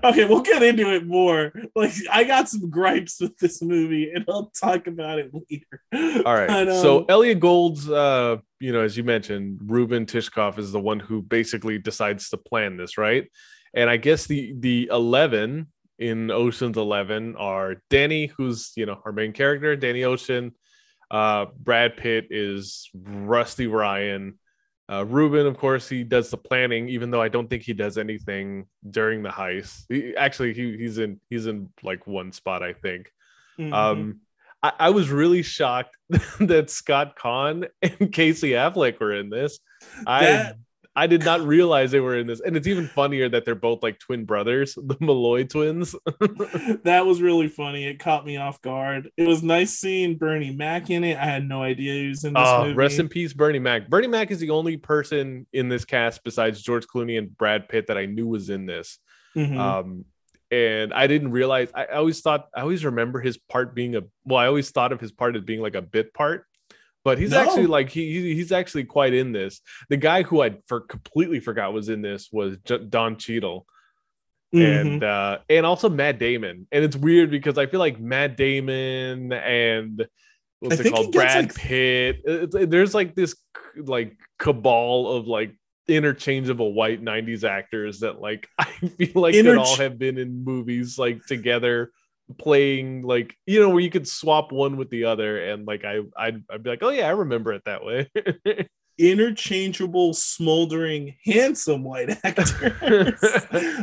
okay 0.04 0.24
we'll 0.24 0.42
get 0.42 0.62
into 0.62 0.94
it 0.94 1.06
more. 1.06 1.52
Like 1.74 1.92
i 2.10 2.24
got 2.24 2.48
some 2.48 2.70
gripes 2.70 3.20
with 3.20 3.36
this 3.38 3.62
movie 3.62 4.10
and 4.12 4.24
i'll 4.28 4.50
talk 4.50 4.86
about 4.86 5.18
it 5.18 5.30
later. 5.32 6.22
All 6.26 6.34
right. 6.34 6.48
But, 6.48 6.68
um, 6.68 6.82
so 6.82 7.04
Elliott 7.08 7.40
Gould's, 7.40 7.88
uh 7.88 8.36
you 8.60 8.72
know 8.72 8.80
as 8.80 8.96
you 8.96 9.04
mentioned 9.04 9.60
ruben 9.66 10.06
tishkoff 10.06 10.58
is 10.58 10.72
the 10.72 10.80
one 10.80 11.00
who 11.00 11.22
basically 11.22 11.78
decides 11.78 12.30
to 12.30 12.36
plan 12.36 12.76
this 12.76 12.98
right? 12.98 13.30
And 13.74 13.90
i 13.90 13.96
guess 13.96 14.26
the 14.26 14.54
the 14.58 14.88
11 14.92 15.66
in 15.98 16.30
oceans 16.30 16.76
11 16.76 17.36
are 17.36 17.76
danny 17.88 18.26
who's 18.26 18.72
you 18.76 18.86
know 18.86 19.00
our 19.04 19.12
main 19.12 19.32
character 19.32 19.76
danny 19.76 20.04
ocean. 20.04 20.52
Uh 21.10 21.46
brad 21.58 21.96
pitt 21.96 22.28
is 22.30 22.90
rusty 22.94 23.66
ryan 23.66 24.38
uh, 24.90 25.04
Ruben, 25.06 25.46
of 25.46 25.56
course, 25.56 25.88
he 25.88 26.04
does 26.04 26.30
the 26.30 26.36
planning, 26.36 26.88
even 26.88 27.10
though 27.10 27.22
I 27.22 27.28
don't 27.28 27.48
think 27.48 27.62
he 27.62 27.72
does 27.72 27.96
anything 27.96 28.66
during 28.90 29.22
the 29.22 29.30
heist. 29.30 29.84
He, 29.88 30.14
actually, 30.14 30.52
he, 30.52 30.76
he's 30.76 30.98
in 30.98 31.20
he's 31.30 31.46
in 31.46 31.70
like 31.82 32.06
one 32.06 32.32
spot, 32.32 32.62
I 32.62 32.74
think. 32.74 33.10
Mm-hmm. 33.58 33.72
Um, 33.72 34.20
I, 34.62 34.72
I, 34.78 34.90
was 34.90 35.10
really 35.10 35.42
shocked 35.42 35.96
that 36.40 36.68
Scott 36.68 37.16
Caan 37.16 37.68
and 37.82 38.12
Casey 38.12 38.50
Affleck 38.50 39.00
were 39.00 39.14
in 39.14 39.30
this. 39.30 39.58
That, 40.04 40.06
I 40.06 40.52
I 40.96 41.08
did 41.08 41.24
not 41.24 41.40
realize 41.40 41.90
they 41.90 42.00
were 42.00 42.16
in 42.16 42.28
this, 42.28 42.40
and 42.40 42.56
it's 42.56 42.68
even 42.68 42.86
funnier 42.86 43.28
that 43.28 43.44
they're 43.44 43.56
both 43.56 43.82
like 43.82 43.98
twin 43.98 44.24
brothers, 44.24 44.74
the 44.76 44.96
Malloy 45.00 45.44
twins. 45.44 45.94
that 46.84 47.04
was 47.04 47.20
really 47.20 47.48
funny. 47.48 47.86
It 47.86 47.98
caught 47.98 48.24
me 48.24 48.36
off 48.36 48.62
guard. 48.62 49.10
It 49.16 49.26
was 49.26 49.42
nice 49.42 49.72
seeing 49.72 50.16
Bernie 50.16 50.54
Mac 50.54 50.90
in 50.90 51.02
it. 51.02 51.16
I 51.16 51.24
had 51.24 51.48
no 51.48 51.62
idea 51.62 51.94
he 51.94 52.08
was 52.08 52.24
in 52.24 52.34
this 52.34 52.48
uh, 52.48 52.62
movie. 52.62 52.74
Rest 52.74 53.00
in 53.00 53.08
peace, 53.08 53.32
Bernie 53.32 53.58
Mac. 53.58 53.88
Bernie 53.88 54.06
Mac 54.06 54.30
is 54.30 54.38
the 54.38 54.50
only 54.50 54.76
person 54.76 55.46
in 55.52 55.68
this 55.68 55.84
cast 55.84 56.22
besides 56.22 56.62
George 56.62 56.86
Clooney 56.86 57.18
and 57.18 57.36
Brad 57.36 57.68
Pitt 57.68 57.88
that 57.88 57.98
I 57.98 58.06
knew 58.06 58.28
was 58.28 58.48
in 58.48 58.66
this. 58.66 58.98
Mm-hmm. 59.36 59.58
Um, 59.58 60.04
and 60.52 60.94
I 60.94 61.08
didn't 61.08 61.32
realize. 61.32 61.70
I 61.74 61.86
always 61.86 62.20
thought. 62.20 62.48
I 62.54 62.60
always 62.60 62.84
remember 62.84 63.20
his 63.20 63.36
part 63.36 63.74
being 63.74 63.96
a. 63.96 64.02
Well, 64.24 64.38
I 64.38 64.46
always 64.46 64.70
thought 64.70 64.92
of 64.92 65.00
his 65.00 65.10
part 65.10 65.34
as 65.34 65.42
being 65.42 65.60
like 65.60 65.74
a 65.74 65.82
bit 65.82 66.14
part 66.14 66.46
but 67.04 67.18
he's 67.18 67.30
no. 67.30 67.40
actually 67.40 67.66
like 67.66 67.90
he 67.90 68.34
he's 68.34 68.50
actually 68.50 68.84
quite 68.84 69.12
in 69.12 69.32
this. 69.32 69.60
The 69.90 69.98
guy 69.98 70.22
who 70.22 70.42
I 70.42 70.56
for 70.66 70.80
completely 70.80 71.38
forgot 71.38 71.72
was 71.72 71.88
in 71.88 72.02
this 72.02 72.30
was 72.32 72.56
J- 72.64 72.84
Don 72.88 73.16
Cheadle. 73.16 73.66
Mm-hmm. 74.54 74.88
And 74.88 75.04
uh 75.04 75.38
and 75.50 75.66
also 75.66 75.88
Matt 75.88 76.18
Damon. 76.18 76.66
And 76.72 76.82
it's 76.82 76.96
weird 76.96 77.30
because 77.30 77.58
I 77.58 77.66
feel 77.66 77.80
like 77.80 78.00
Matt 78.00 78.36
Damon 78.36 79.32
and 79.32 80.06
what's 80.60 80.80
I 80.80 80.84
it 80.84 80.92
called 80.92 81.12
Brad 81.12 81.46
like... 81.46 81.54
Pitt. 81.54 82.22
It's, 82.24 82.56
there's 82.58 82.94
like 82.94 83.14
this 83.14 83.36
like 83.76 84.16
cabal 84.38 85.08
of 85.08 85.26
like 85.26 85.54
interchangeable 85.86 86.72
white 86.72 87.04
90s 87.04 87.44
actors 87.44 88.00
that 88.00 88.20
like 88.20 88.48
I 88.58 88.64
feel 88.64 89.20
like 89.20 89.34
Interch- 89.34 89.42
could 89.42 89.58
all 89.58 89.76
have 89.76 89.98
been 89.98 90.16
in 90.16 90.42
movies 90.42 90.98
like 90.98 91.26
together 91.26 91.90
playing 92.38 93.02
like 93.02 93.36
you 93.46 93.60
know 93.60 93.68
where 93.68 93.80
you 93.80 93.90
could 93.90 94.08
swap 94.08 94.50
one 94.50 94.76
with 94.76 94.88
the 94.90 95.04
other 95.04 95.44
and 95.50 95.66
like 95.66 95.84
I 95.84 96.00
I'd, 96.16 96.42
I'd 96.50 96.62
be 96.62 96.70
like 96.70 96.82
oh 96.82 96.90
yeah 96.90 97.06
I 97.06 97.10
remember 97.10 97.52
it 97.52 97.62
that 97.66 97.84
way. 97.84 98.10
Interchangeable, 98.96 100.14
smoldering, 100.14 101.16
handsome 101.24 101.82
white 101.82 102.16
actors. 102.22 102.54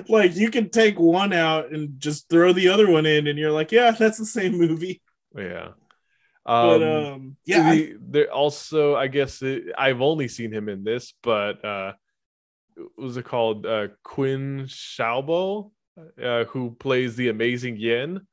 like 0.09 0.33
you 0.37 0.49
can 0.49 0.69
take 0.69 0.97
one 0.97 1.33
out 1.33 1.73
and 1.73 1.99
just 1.99 2.29
throw 2.29 2.53
the 2.53 2.69
other 2.69 2.89
one 2.89 3.05
in, 3.05 3.27
and 3.27 3.37
you're 3.37 3.51
like, 3.51 3.73
yeah, 3.73 3.91
that's 3.91 4.17
the 4.17 4.25
same 4.25 4.57
movie. 4.57 5.01
Yeah. 5.35 5.71
Um, 6.45 6.67
but 6.67 6.83
um, 6.83 7.37
yeah, 7.45 7.71
the, 7.73 7.97
there 7.99 8.33
also 8.33 8.95
I 8.95 9.07
guess 9.07 9.41
it, 9.41 9.65
I've 9.77 10.01
only 10.01 10.27
seen 10.27 10.51
him 10.51 10.69
in 10.69 10.83
this, 10.83 11.13
but 11.21 11.63
uh, 11.63 11.93
what 12.75 13.05
was 13.05 13.17
it 13.17 13.25
called? 13.25 13.65
Uh, 13.65 13.89
Qin 14.05 14.63
Shaobo, 14.63 15.71
uh, 16.21 16.45
who 16.45 16.71
plays 16.71 17.15
the 17.15 17.29
amazing 17.29 17.77
Yen. 17.77 18.25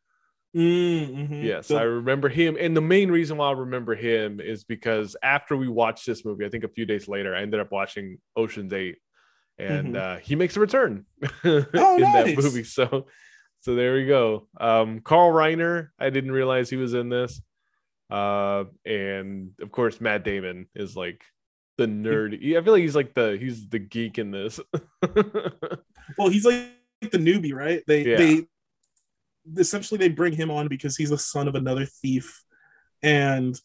Mm-hmm. 0.56 1.42
Yes, 1.42 1.68
so- 1.68 1.76
I 1.76 1.82
remember 1.82 2.28
him. 2.28 2.56
And 2.58 2.76
the 2.76 2.80
main 2.80 3.10
reason 3.10 3.36
why 3.36 3.48
I 3.48 3.52
remember 3.52 3.94
him 3.94 4.40
is 4.40 4.64
because 4.64 5.16
after 5.22 5.56
we 5.56 5.68
watched 5.68 6.06
this 6.06 6.24
movie, 6.24 6.44
I 6.44 6.48
think 6.48 6.64
a 6.64 6.68
few 6.68 6.86
days 6.86 7.08
later, 7.08 7.34
I 7.34 7.42
ended 7.42 7.60
up 7.60 7.70
watching 7.70 8.18
Ocean's 8.36 8.72
Eight, 8.72 8.96
and 9.58 9.94
mm-hmm. 9.94 10.16
uh, 10.16 10.18
he 10.18 10.36
makes 10.36 10.56
a 10.56 10.60
return 10.60 11.04
oh, 11.44 11.64
in 11.94 12.00
nice. 12.00 12.34
that 12.34 12.36
movie. 12.36 12.64
So, 12.64 13.06
so 13.60 13.74
there 13.74 13.94
we 13.94 14.06
go. 14.06 14.48
Um, 14.58 15.00
Carl 15.00 15.32
Reiner, 15.32 15.88
I 15.98 16.10
didn't 16.10 16.32
realize 16.32 16.70
he 16.70 16.76
was 16.76 16.94
in 16.94 17.08
this, 17.08 17.40
uh, 18.10 18.64
and 18.86 19.50
of 19.60 19.70
course 19.70 20.00
Matt 20.00 20.24
Damon 20.24 20.66
is 20.74 20.96
like 20.96 21.22
the 21.76 21.86
nerd. 21.86 22.34
I 22.56 22.62
feel 22.62 22.72
like 22.72 22.82
he's 22.82 22.96
like 22.96 23.14
the 23.14 23.36
he's 23.40 23.68
the 23.68 23.78
geek 23.78 24.18
in 24.18 24.30
this. 24.30 24.60
well, 26.18 26.28
he's 26.28 26.44
like 26.44 26.66
the 27.00 27.18
newbie, 27.18 27.54
right? 27.54 27.82
They 27.86 28.04
yeah. 28.04 28.16
they 28.16 28.46
essentially 29.56 29.98
they 29.98 30.08
bring 30.08 30.32
him 30.32 30.50
on 30.50 30.68
because 30.68 30.96
he's 30.96 31.10
the 31.10 31.18
son 31.18 31.48
of 31.48 31.54
another 31.54 31.86
thief. 31.86 32.42
And 33.02 33.58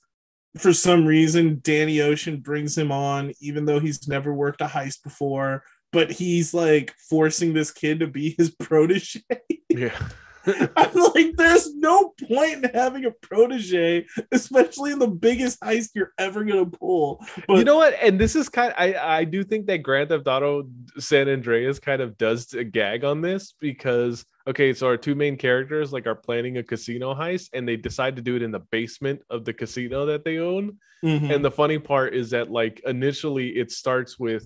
for 0.57 0.71
some 0.71 1.03
reason 1.05 1.59
danny 1.63 1.99
ocean 1.99 2.37
brings 2.37 2.77
him 2.77 2.91
on 2.91 3.33
even 3.39 3.65
though 3.65 3.79
he's 3.79 4.07
never 4.07 4.31
worked 4.31 4.61
a 4.61 4.67
heist 4.67 5.01
before 5.01 5.63
but 5.91 6.11
he's 6.11 6.53
like 6.53 6.93
forcing 7.09 7.53
this 7.53 7.71
kid 7.71 7.99
to 7.99 8.07
be 8.07 8.35
his 8.37 8.49
protege. 8.59 9.21
Yeah 9.69 9.97
I'm 10.75 10.93
like, 10.93 11.35
there's 11.37 11.73
no 11.75 12.13
point 12.27 12.63
in 12.65 12.71
having 12.73 13.05
a 13.05 13.11
protege, 13.11 14.05
especially 14.31 14.91
in 14.91 14.99
the 14.99 15.07
biggest 15.07 15.59
heist 15.61 15.91
you're 15.95 16.13
ever 16.17 16.43
gonna 16.43 16.65
pull. 16.65 17.23
But 17.47 17.57
you 17.57 17.63
know 17.63 17.77
what? 17.77 17.93
And 18.01 18.19
this 18.19 18.35
is 18.35 18.49
kind 18.49 18.71
of, 18.71 18.77
I 18.77 19.19
I 19.19 19.23
do 19.23 19.43
think 19.43 19.67
that 19.67 19.77
Grand 19.77 20.09
Theft 20.09 20.27
Auto 20.27 20.67
San 20.97 21.29
Andreas 21.29 21.79
kind 21.79 22.01
of 22.01 22.17
does 22.17 22.53
a 22.53 22.63
gag 22.63 23.03
on 23.03 23.21
this 23.21 23.53
because 23.59 24.25
okay, 24.47 24.73
so 24.73 24.87
our 24.87 24.97
two 24.97 25.15
main 25.15 25.37
characters 25.37 25.93
like 25.93 26.07
are 26.07 26.15
planning 26.15 26.57
a 26.57 26.63
casino 26.63 27.13
heist 27.13 27.49
and 27.53 27.67
they 27.67 27.77
decide 27.77 28.15
to 28.15 28.21
do 28.21 28.35
it 28.35 28.41
in 28.41 28.51
the 28.51 28.59
basement 28.59 29.21
of 29.29 29.45
the 29.45 29.53
casino 29.53 30.05
that 30.05 30.25
they 30.25 30.39
own. 30.39 30.77
Mm-hmm. 31.03 31.31
And 31.31 31.43
the 31.43 31.51
funny 31.51 31.79
part 31.79 32.13
is 32.13 32.29
that 32.31 32.51
like 32.51 32.81
initially 32.85 33.49
it 33.49 33.71
starts 33.71 34.19
with 34.19 34.45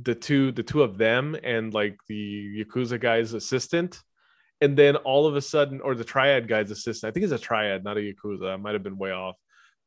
the 0.00 0.14
two 0.14 0.50
the 0.52 0.62
two 0.62 0.82
of 0.82 0.98
them 0.98 1.36
and 1.44 1.72
like 1.72 1.96
the 2.08 2.64
yakuza 2.64 3.00
guy's 3.00 3.32
assistant 3.32 4.00
and 4.60 4.76
then 4.76 4.96
all 4.96 5.26
of 5.26 5.36
a 5.36 5.40
sudden 5.40 5.80
or 5.80 5.94
the 5.94 6.04
triad 6.04 6.48
guy's 6.48 6.70
assistant 6.70 7.10
i 7.10 7.12
think 7.12 7.24
it's 7.24 7.32
a 7.32 7.38
triad 7.38 7.84
not 7.84 7.96
a 7.96 8.00
yakuza 8.00 8.52
i 8.52 8.56
might 8.56 8.74
have 8.74 8.82
been 8.82 8.98
way 8.98 9.10
off 9.10 9.36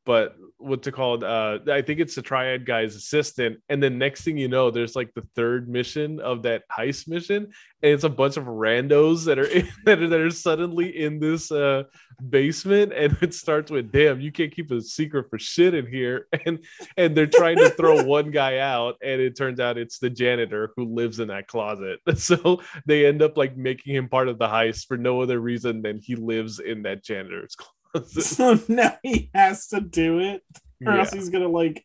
but 0.07 0.37
what's 0.57 0.87
it 0.87 0.93
called? 0.93 1.25
Uh, 1.25 1.59
I 1.69 1.81
think 1.81 1.99
it's 1.99 2.15
the 2.15 2.21
triad 2.21 2.65
guy's 2.65 2.95
assistant. 2.95 3.59
And 3.67 3.83
then 3.83 3.97
next 3.97 4.23
thing 4.23 4.37
you 4.37 4.47
know, 4.47 4.71
there's 4.71 4.95
like 4.95 5.13
the 5.13 5.27
third 5.35 5.67
mission 5.67 6.21
of 6.21 6.43
that 6.43 6.63
heist 6.69 7.09
mission, 7.09 7.51
and 7.83 7.91
it's 7.91 8.05
a 8.05 8.09
bunch 8.09 8.37
of 8.37 8.45
randos 8.45 9.25
that 9.25 9.37
are 9.37 9.45
in, 9.47 9.67
that 9.83 10.01
are, 10.01 10.07
that 10.07 10.21
are 10.21 10.31
suddenly 10.31 10.97
in 10.97 11.19
this 11.19 11.51
uh, 11.51 11.83
basement, 12.29 12.93
and 12.93 13.17
it 13.21 13.33
starts 13.33 13.69
with, 13.69 13.91
"Damn, 13.91 14.21
you 14.21 14.31
can't 14.31 14.55
keep 14.55 14.71
a 14.71 14.81
secret 14.81 15.29
for 15.29 15.37
shit 15.37 15.73
in 15.73 15.85
here," 15.85 16.27
and 16.45 16.63
and 16.95 17.15
they're 17.15 17.27
trying 17.27 17.57
to 17.57 17.69
throw 17.71 18.01
one 18.05 18.31
guy 18.31 18.59
out, 18.59 18.95
and 19.03 19.19
it 19.19 19.35
turns 19.35 19.59
out 19.59 19.77
it's 19.77 19.99
the 19.99 20.09
janitor 20.09 20.71
who 20.77 20.85
lives 20.85 21.19
in 21.19 21.27
that 21.27 21.47
closet. 21.47 21.99
So 22.15 22.61
they 22.85 23.05
end 23.05 23.21
up 23.21 23.37
like 23.37 23.57
making 23.57 23.93
him 23.93 24.07
part 24.07 24.29
of 24.29 24.39
the 24.39 24.47
heist 24.47 24.87
for 24.87 24.97
no 24.97 25.21
other 25.21 25.39
reason 25.39 25.81
than 25.81 25.99
he 25.99 26.15
lives 26.15 26.59
in 26.59 26.83
that 26.83 27.03
janitor's 27.03 27.55
closet. 27.55 27.76
So 28.09 28.59
now 28.67 28.97
he 29.03 29.29
has 29.33 29.67
to 29.69 29.81
do 29.81 30.19
it, 30.19 30.43
or 30.85 30.93
Yeah. 30.93 30.99
else 30.99 31.11
he's 31.13 31.29
gonna 31.29 31.47
like 31.47 31.83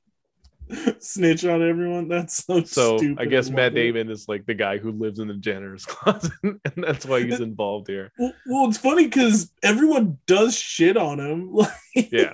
snitch 1.01 1.45
on 1.45 1.63
everyone. 1.69 2.09
That's 2.09 2.45
so, 2.45 2.63
So 2.65 2.97
stupid. 2.99 3.21
I 3.21 3.27
guess 3.27 3.51
Matt. 3.51 3.75
Damon 3.75 4.11
is 4.11 4.27
like 4.29 4.47
the 4.47 4.55
guy 4.55 4.79
who 4.79 4.93
lives 4.93 5.19
in 5.19 5.29
the 5.29 5.35
janitor's 5.35 5.85
closet, 5.87 6.33
and 6.43 6.61
that's 6.77 7.05
why 7.05 7.23
he's 7.23 7.41
involved 7.51 7.89
here. 7.89 8.11
Well, 8.19 8.33
well, 8.47 8.69
it's 8.69 8.79
funny 8.79 9.05
because 9.05 9.51
everyone 9.63 10.19
does 10.27 10.57
shit 10.57 10.97
on 10.97 11.21
him. 11.21 11.53
Like, 11.95 12.11
Yeah. 12.11 12.33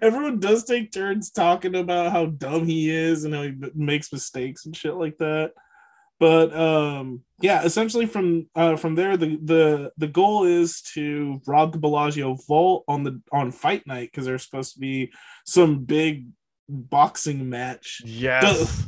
everyone 0.00 0.40
does 0.40 0.64
take 0.64 0.92
turns 0.92 1.30
talking 1.30 1.74
about 1.76 2.12
how 2.12 2.26
dumb 2.26 2.66
he 2.66 2.90
is 2.90 3.24
and 3.24 3.34
how 3.34 3.42
he 3.42 3.54
makes 3.74 4.12
mistakes 4.12 4.64
and 4.66 4.74
shit 4.76 4.94
like 4.94 5.18
that. 5.18 5.52
But 6.22 6.54
um, 6.56 7.22
yeah, 7.40 7.64
essentially 7.64 8.06
from 8.06 8.46
uh, 8.54 8.76
from 8.76 8.94
there, 8.94 9.16
the 9.16 9.38
the 9.42 9.90
the 9.96 10.06
goal 10.06 10.44
is 10.44 10.80
to 10.94 11.40
rob 11.48 11.72
the 11.72 11.80
Bellagio 11.80 12.36
vault 12.46 12.84
on 12.86 13.02
the 13.02 13.20
on 13.32 13.50
fight 13.50 13.84
night 13.88 14.10
because 14.12 14.24
there's 14.26 14.44
supposed 14.44 14.74
to 14.74 14.78
be 14.78 15.12
some 15.44 15.80
big 15.84 16.28
boxing 16.68 17.50
match 17.50 18.02
Yes. 18.04 18.86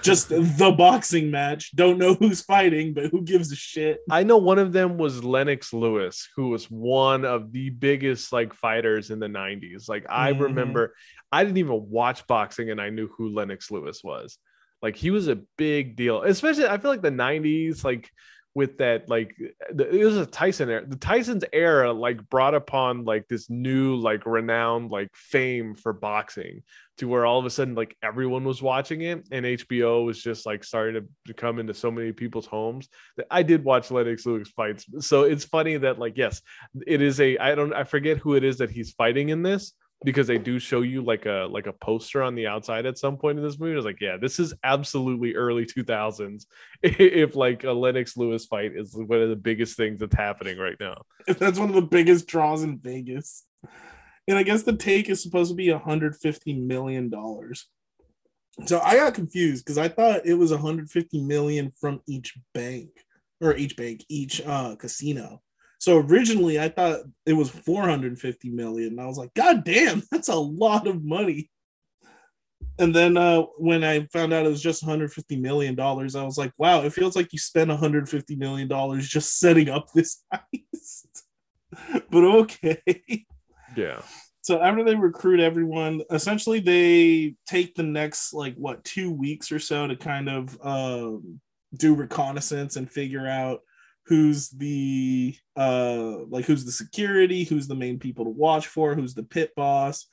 just 0.00 0.30
the 0.30 0.74
boxing 0.78 1.30
match. 1.30 1.76
Don't 1.76 1.98
know 1.98 2.14
who's 2.14 2.40
fighting, 2.40 2.94
but 2.94 3.10
who 3.10 3.20
gives 3.20 3.52
a 3.52 3.56
shit? 3.56 3.98
I 4.10 4.22
know 4.22 4.38
one 4.38 4.58
of 4.58 4.72
them 4.72 4.96
was 4.96 5.22
Lennox 5.22 5.74
Lewis, 5.74 6.26
who 6.34 6.48
was 6.48 6.64
one 6.70 7.26
of 7.26 7.52
the 7.52 7.68
biggest 7.68 8.32
like 8.32 8.54
fighters 8.54 9.10
in 9.10 9.18
the 9.18 9.28
90s. 9.28 9.86
Like 9.86 10.06
I 10.08 10.32
Mhm. 10.32 10.40
remember 10.40 10.94
I 11.30 11.44
didn't 11.44 11.58
even 11.58 11.90
watch 11.90 12.26
boxing 12.26 12.70
and 12.70 12.80
I 12.80 12.88
knew 12.88 13.08
who 13.18 13.34
Lennox 13.34 13.70
Lewis 13.70 14.00
was. 14.02 14.38
Like 14.84 14.96
he 14.96 15.10
was 15.10 15.28
a 15.28 15.40
big 15.56 15.96
deal, 15.96 16.20
especially 16.20 16.66
I 16.66 16.76
feel 16.76 16.90
like 16.90 17.00
the 17.00 17.08
90s, 17.08 17.84
like 17.84 18.10
with 18.54 18.76
that, 18.76 19.08
like 19.08 19.34
the, 19.72 19.88
it 19.88 20.04
was 20.04 20.18
a 20.18 20.26
Tyson 20.26 20.68
era. 20.68 20.84
The 20.86 20.96
Tyson's 20.96 21.44
era 21.54 21.90
like 21.90 22.28
brought 22.28 22.54
upon 22.54 23.06
like 23.06 23.26
this 23.26 23.48
new, 23.48 23.96
like 23.96 24.26
renowned, 24.26 24.90
like 24.90 25.08
fame 25.14 25.74
for 25.74 25.94
boxing 25.94 26.62
to 26.98 27.08
where 27.08 27.24
all 27.24 27.38
of 27.38 27.46
a 27.46 27.50
sudden 27.50 27.74
like 27.74 27.96
everyone 28.02 28.44
was 28.44 28.60
watching 28.60 29.00
it 29.00 29.26
and 29.30 29.46
HBO 29.46 30.04
was 30.04 30.22
just 30.22 30.44
like 30.44 30.62
starting 30.62 31.08
to, 31.26 31.32
come 31.32 31.58
into 31.58 31.72
so 31.72 31.90
many 31.90 32.12
people's 32.12 32.44
homes 32.44 32.86
that 33.16 33.26
I 33.30 33.42
did 33.42 33.64
watch 33.64 33.90
Lennox 33.90 34.26
Lewis 34.26 34.50
fights. 34.50 34.84
So 35.00 35.22
it's 35.22 35.46
funny 35.46 35.78
that 35.78 35.98
like 35.98 36.18
yes, 36.18 36.42
it 36.86 37.00
is 37.00 37.20
a 37.20 37.38
I 37.38 37.54
don't 37.54 37.72
I 37.72 37.84
forget 37.84 38.18
who 38.18 38.34
it 38.34 38.44
is 38.44 38.58
that 38.58 38.70
he's 38.70 38.92
fighting 38.92 39.30
in 39.30 39.42
this 39.42 39.72
because 40.04 40.26
they 40.26 40.38
do 40.38 40.58
show 40.58 40.82
you 40.82 41.02
like 41.02 41.24
a 41.24 41.48
like 41.50 41.66
a 41.66 41.72
poster 41.72 42.22
on 42.22 42.34
the 42.34 42.46
outside 42.46 42.84
at 42.84 42.98
some 42.98 43.16
point 43.16 43.38
in 43.38 43.44
this 43.44 43.58
movie. 43.58 43.72
I 43.72 43.76
was 43.76 43.84
like, 43.86 44.00
yeah, 44.00 44.18
this 44.18 44.38
is 44.38 44.52
absolutely 44.62 45.34
early 45.34 45.64
2000s. 45.64 46.44
If 46.82 47.34
like 47.34 47.64
a 47.64 47.72
Lennox 47.72 48.16
Lewis 48.16 48.44
fight 48.44 48.72
is 48.76 48.94
one 48.94 49.22
of 49.22 49.30
the 49.30 49.36
biggest 49.36 49.76
things 49.76 50.00
that's 50.00 50.14
happening 50.14 50.58
right 50.58 50.76
now. 50.78 51.02
That's 51.26 51.58
one 51.58 51.70
of 51.70 51.74
the 51.74 51.82
biggest 51.82 52.26
draws 52.26 52.62
in 52.62 52.78
Vegas. 52.78 53.44
And 54.28 54.38
I 54.38 54.42
guess 54.42 54.62
the 54.62 54.76
take 54.76 55.08
is 55.08 55.22
supposed 55.22 55.50
to 55.50 55.56
be 55.56 55.70
150 55.70 56.52
million 56.52 57.08
dollars. 57.08 57.66
So 58.66 58.80
I 58.80 58.96
got 58.96 59.14
confused 59.14 59.64
because 59.64 59.78
I 59.78 59.88
thought 59.88 60.26
it 60.26 60.34
was 60.34 60.50
150 60.50 61.22
million 61.22 61.72
from 61.80 62.00
each 62.06 62.34
bank 62.52 62.90
or 63.40 63.56
each 63.56 63.76
bank, 63.76 64.04
each 64.08 64.42
uh 64.46 64.76
casino. 64.76 65.40
So 65.84 65.98
originally 65.98 66.58
I 66.58 66.70
thought 66.70 67.00
it 67.26 67.34
was 67.34 67.50
450 67.50 68.48
million. 68.48 68.92
And 68.92 69.00
I 69.02 69.04
was 69.04 69.18
like, 69.18 69.34
God 69.34 69.64
damn, 69.64 70.02
that's 70.10 70.28
a 70.28 70.34
lot 70.34 70.86
of 70.86 71.04
money. 71.04 71.50
And 72.78 72.94
then 72.94 73.18
uh, 73.18 73.42
when 73.58 73.84
I 73.84 74.06
found 74.06 74.32
out 74.32 74.46
it 74.46 74.48
was 74.48 74.62
just 74.62 74.82
150 74.82 75.36
million 75.36 75.74
dollars, 75.74 76.16
I 76.16 76.22
was 76.22 76.38
like, 76.38 76.52
wow, 76.56 76.80
it 76.84 76.94
feels 76.94 77.14
like 77.14 77.34
you 77.34 77.38
spent 77.38 77.68
150 77.68 78.34
million 78.36 78.66
dollars 78.66 79.06
just 79.06 79.38
setting 79.38 79.68
up 79.68 79.88
this 79.94 80.24
heist. 80.34 81.22
but 82.10 82.24
okay. 82.24 82.80
Yeah. 83.76 84.00
So 84.40 84.62
after 84.62 84.84
they 84.84 84.94
recruit 84.94 85.40
everyone, 85.40 86.00
essentially 86.10 86.60
they 86.60 87.34
take 87.46 87.74
the 87.74 87.82
next 87.82 88.32
like 88.32 88.54
what 88.56 88.84
two 88.84 89.12
weeks 89.12 89.52
or 89.52 89.58
so 89.58 89.86
to 89.86 89.96
kind 89.96 90.30
of 90.30 90.58
um, 90.62 91.40
do 91.76 91.94
reconnaissance 91.94 92.76
and 92.76 92.90
figure 92.90 93.28
out 93.28 93.60
who's 94.06 94.50
the 94.50 95.34
uh 95.56 96.18
like 96.28 96.44
who's 96.44 96.64
the 96.64 96.72
security, 96.72 97.44
who's 97.44 97.66
the 97.66 97.74
main 97.74 97.98
people 97.98 98.24
to 98.24 98.30
watch 98.30 98.66
for, 98.66 98.94
who's 98.94 99.14
the 99.14 99.22
pit 99.22 99.52
boss. 99.56 100.06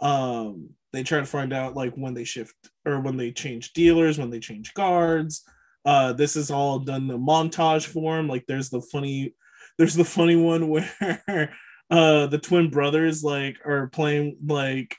Um, 0.00 0.70
they 0.92 1.02
try 1.02 1.20
to 1.20 1.26
find 1.26 1.52
out 1.52 1.74
like 1.74 1.94
when 1.94 2.14
they 2.14 2.24
shift 2.24 2.54
or 2.84 3.00
when 3.00 3.16
they 3.16 3.32
change 3.32 3.72
dealers, 3.72 4.18
when 4.18 4.30
they 4.30 4.40
change 4.40 4.74
guards. 4.74 5.42
Uh, 5.84 6.12
this 6.12 6.36
is 6.36 6.50
all 6.50 6.78
done 6.78 7.10
in 7.10 7.26
montage 7.26 7.86
form. 7.86 8.28
Like 8.28 8.44
there's 8.46 8.70
the 8.70 8.82
funny, 8.82 9.34
there's 9.78 9.94
the 9.94 10.04
funny 10.04 10.36
one 10.36 10.68
where 10.68 11.54
uh 11.90 12.26
the 12.26 12.38
twin 12.38 12.70
brothers 12.70 13.24
like 13.24 13.58
are 13.64 13.88
playing 13.88 14.36
like 14.46 14.96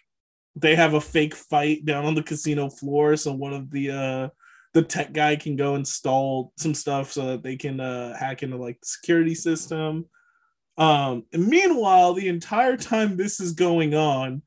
they 0.55 0.75
have 0.75 0.93
a 0.93 1.01
fake 1.01 1.35
fight 1.35 1.85
down 1.85 2.05
on 2.05 2.15
the 2.15 2.23
casino 2.23 2.69
floor 2.69 3.15
so 3.15 3.31
one 3.31 3.53
of 3.53 3.71
the 3.71 3.89
uh 3.89 4.27
the 4.73 4.81
tech 4.81 5.11
guy 5.13 5.35
can 5.35 5.55
go 5.55 5.75
install 5.75 6.53
some 6.57 6.73
stuff 6.73 7.11
so 7.11 7.25
that 7.27 7.43
they 7.43 7.55
can 7.55 7.79
uh 7.79 8.15
hack 8.17 8.43
into 8.43 8.57
like 8.57 8.79
the 8.81 8.87
security 8.87 9.35
system 9.35 10.05
um 10.77 11.23
and 11.33 11.47
meanwhile 11.47 12.13
the 12.13 12.27
entire 12.27 12.77
time 12.77 13.17
this 13.17 13.39
is 13.39 13.53
going 13.53 13.93
on 13.93 14.41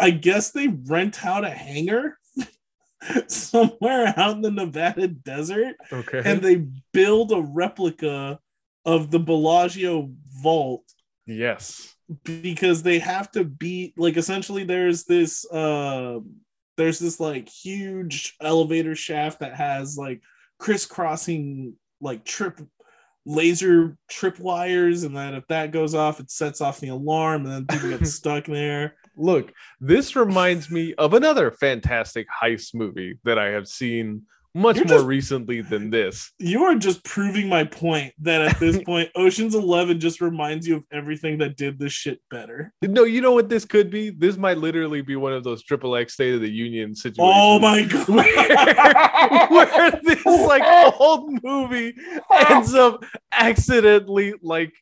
i 0.00 0.10
guess 0.10 0.50
they 0.50 0.68
rent 0.86 1.24
out 1.24 1.44
a 1.44 1.50
hangar 1.50 2.18
somewhere 3.26 4.12
out 4.16 4.36
in 4.36 4.42
the 4.42 4.50
nevada 4.50 5.08
desert 5.08 5.74
Okay. 5.92 6.22
and 6.24 6.40
they 6.42 6.66
build 6.92 7.32
a 7.32 7.40
replica 7.40 8.38
of 8.84 9.10
the 9.10 9.18
bellagio 9.18 10.10
vault 10.28 10.84
yes. 11.26 11.94
because 12.24 12.82
they 12.82 12.98
have 12.98 13.30
to 13.30 13.44
beat 13.44 13.98
like 13.98 14.16
essentially 14.16 14.64
there's 14.64 15.04
this 15.04 15.50
uh 15.50 16.18
there's 16.82 16.98
this 16.98 17.20
like 17.20 17.48
huge 17.48 18.34
elevator 18.40 18.96
shaft 18.96 19.38
that 19.40 19.54
has 19.54 19.96
like 19.96 20.20
crisscrossing 20.58 21.74
like 22.00 22.24
trip 22.24 22.60
laser 23.24 23.96
trip 24.08 24.40
wires 24.40 25.04
and 25.04 25.16
then 25.16 25.34
if 25.34 25.46
that 25.46 25.70
goes 25.70 25.94
off 25.94 26.18
it 26.18 26.28
sets 26.28 26.60
off 26.60 26.80
the 26.80 26.88
alarm 26.88 27.46
and 27.46 27.52
then 27.52 27.66
people 27.66 27.96
get 27.96 28.06
stuck 28.08 28.46
there. 28.46 28.96
Look, 29.16 29.52
this 29.80 30.16
reminds 30.16 30.70
me 30.70 30.94
of 30.94 31.14
another 31.14 31.52
fantastic 31.52 32.26
heist 32.42 32.74
movie 32.74 33.18
that 33.24 33.38
I 33.38 33.48
have 33.50 33.68
seen 33.68 34.22
much 34.54 34.76
You're 34.76 34.84
more 34.86 34.96
just- 34.98 35.06
recently 35.06 35.62
than 35.62 35.88
this. 35.90 36.30
you 36.38 36.64
are 36.64 36.74
just 36.74 37.02
proving 37.04 37.48
my 37.48 37.64
point 37.64 38.12
that 38.20 38.42
at 38.42 38.60
this 38.60 38.78
point 38.86 39.08
oceans 39.14 39.54
11 39.54 39.98
just 40.00 40.20
reminds 40.20 40.66
you 40.66 40.76
of 40.76 40.84
everything 40.92 41.38
that 41.38 41.56
did 41.56 41.78
this 41.78 41.92
shit 41.92 42.20
better 42.30 42.72
No, 42.82 43.04
you 43.04 43.20
know 43.22 43.32
what 43.32 43.48
this 43.48 43.64
could 43.64 43.90
be? 43.90 44.10
This 44.10 44.36
might 44.36 44.58
literally 44.58 45.00
be 45.00 45.16
one 45.16 45.32
of 45.32 45.42
those 45.44 45.62
triple 45.62 45.96
X 45.96 46.14
State 46.14 46.34
of 46.34 46.40
the 46.42 46.50
Union 46.50 46.90
oh 46.90 46.94
situations. 46.94 47.34
oh 47.34 47.58
my 47.58 47.82
god 47.90 48.08
where, 49.50 49.66
where 49.66 49.90
this 50.02 50.24
like 50.26 50.62
old 51.00 51.42
movie 51.42 51.94
ends 52.50 52.74
up 52.74 53.04
accidentally 53.32 54.34
like 54.42 54.72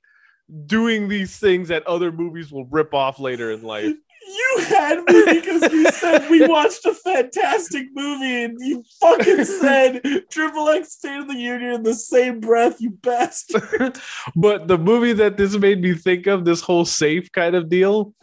doing 0.67 1.09
these 1.09 1.37
things 1.39 1.69
that 1.69 1.87
other 1.87 2.11
movies 2.11 2.51
will 2.51 2.67
rip 2.67 2.93
off 2.93 3.21
later 3.21 3.53
in 3.53 3.63
life. 3.63 3.95
You 4.31 4.65
had 4.65 4.99
me 5.09 5.41
because 5.41 5.73
you 5.73 5.91
said 5.91 6.31
we 6.31 6.47
watched 6.49 6.85
a 6.87 6.95
fantastic 6.95 7.89
movie 7.93 8.45
and 8.45 8.57
you 8.61 8.85
fucking 9.01 9.45
said 9.45 10.03
Triple 10.31 10.69
X 10.69 10.93
State 10.93 11.21
of 11.21 11.29
the 11.29 11.35
Union 11.35 11.73
in 11.73 11.83
the 11.83 11.95
same 11.95 12.41
breath, 12.41 12.81
you 12.81 12.91
bastard. 12.91 13.99
but 14.37 14.69
the 14.69 14.79
movie 14.79 15.13
that 15.15 15.37
this 15.37 15.57
made 15.57 15.81
me 15.81 15.95
think 15.95 16.27
of, 16.27 16.45
this 16.45 16.61
whole 16.61 16.85
safe 16.85 17.31
kind 17.33 17.57
of 17.57 17.69
deal, 17.69 18.15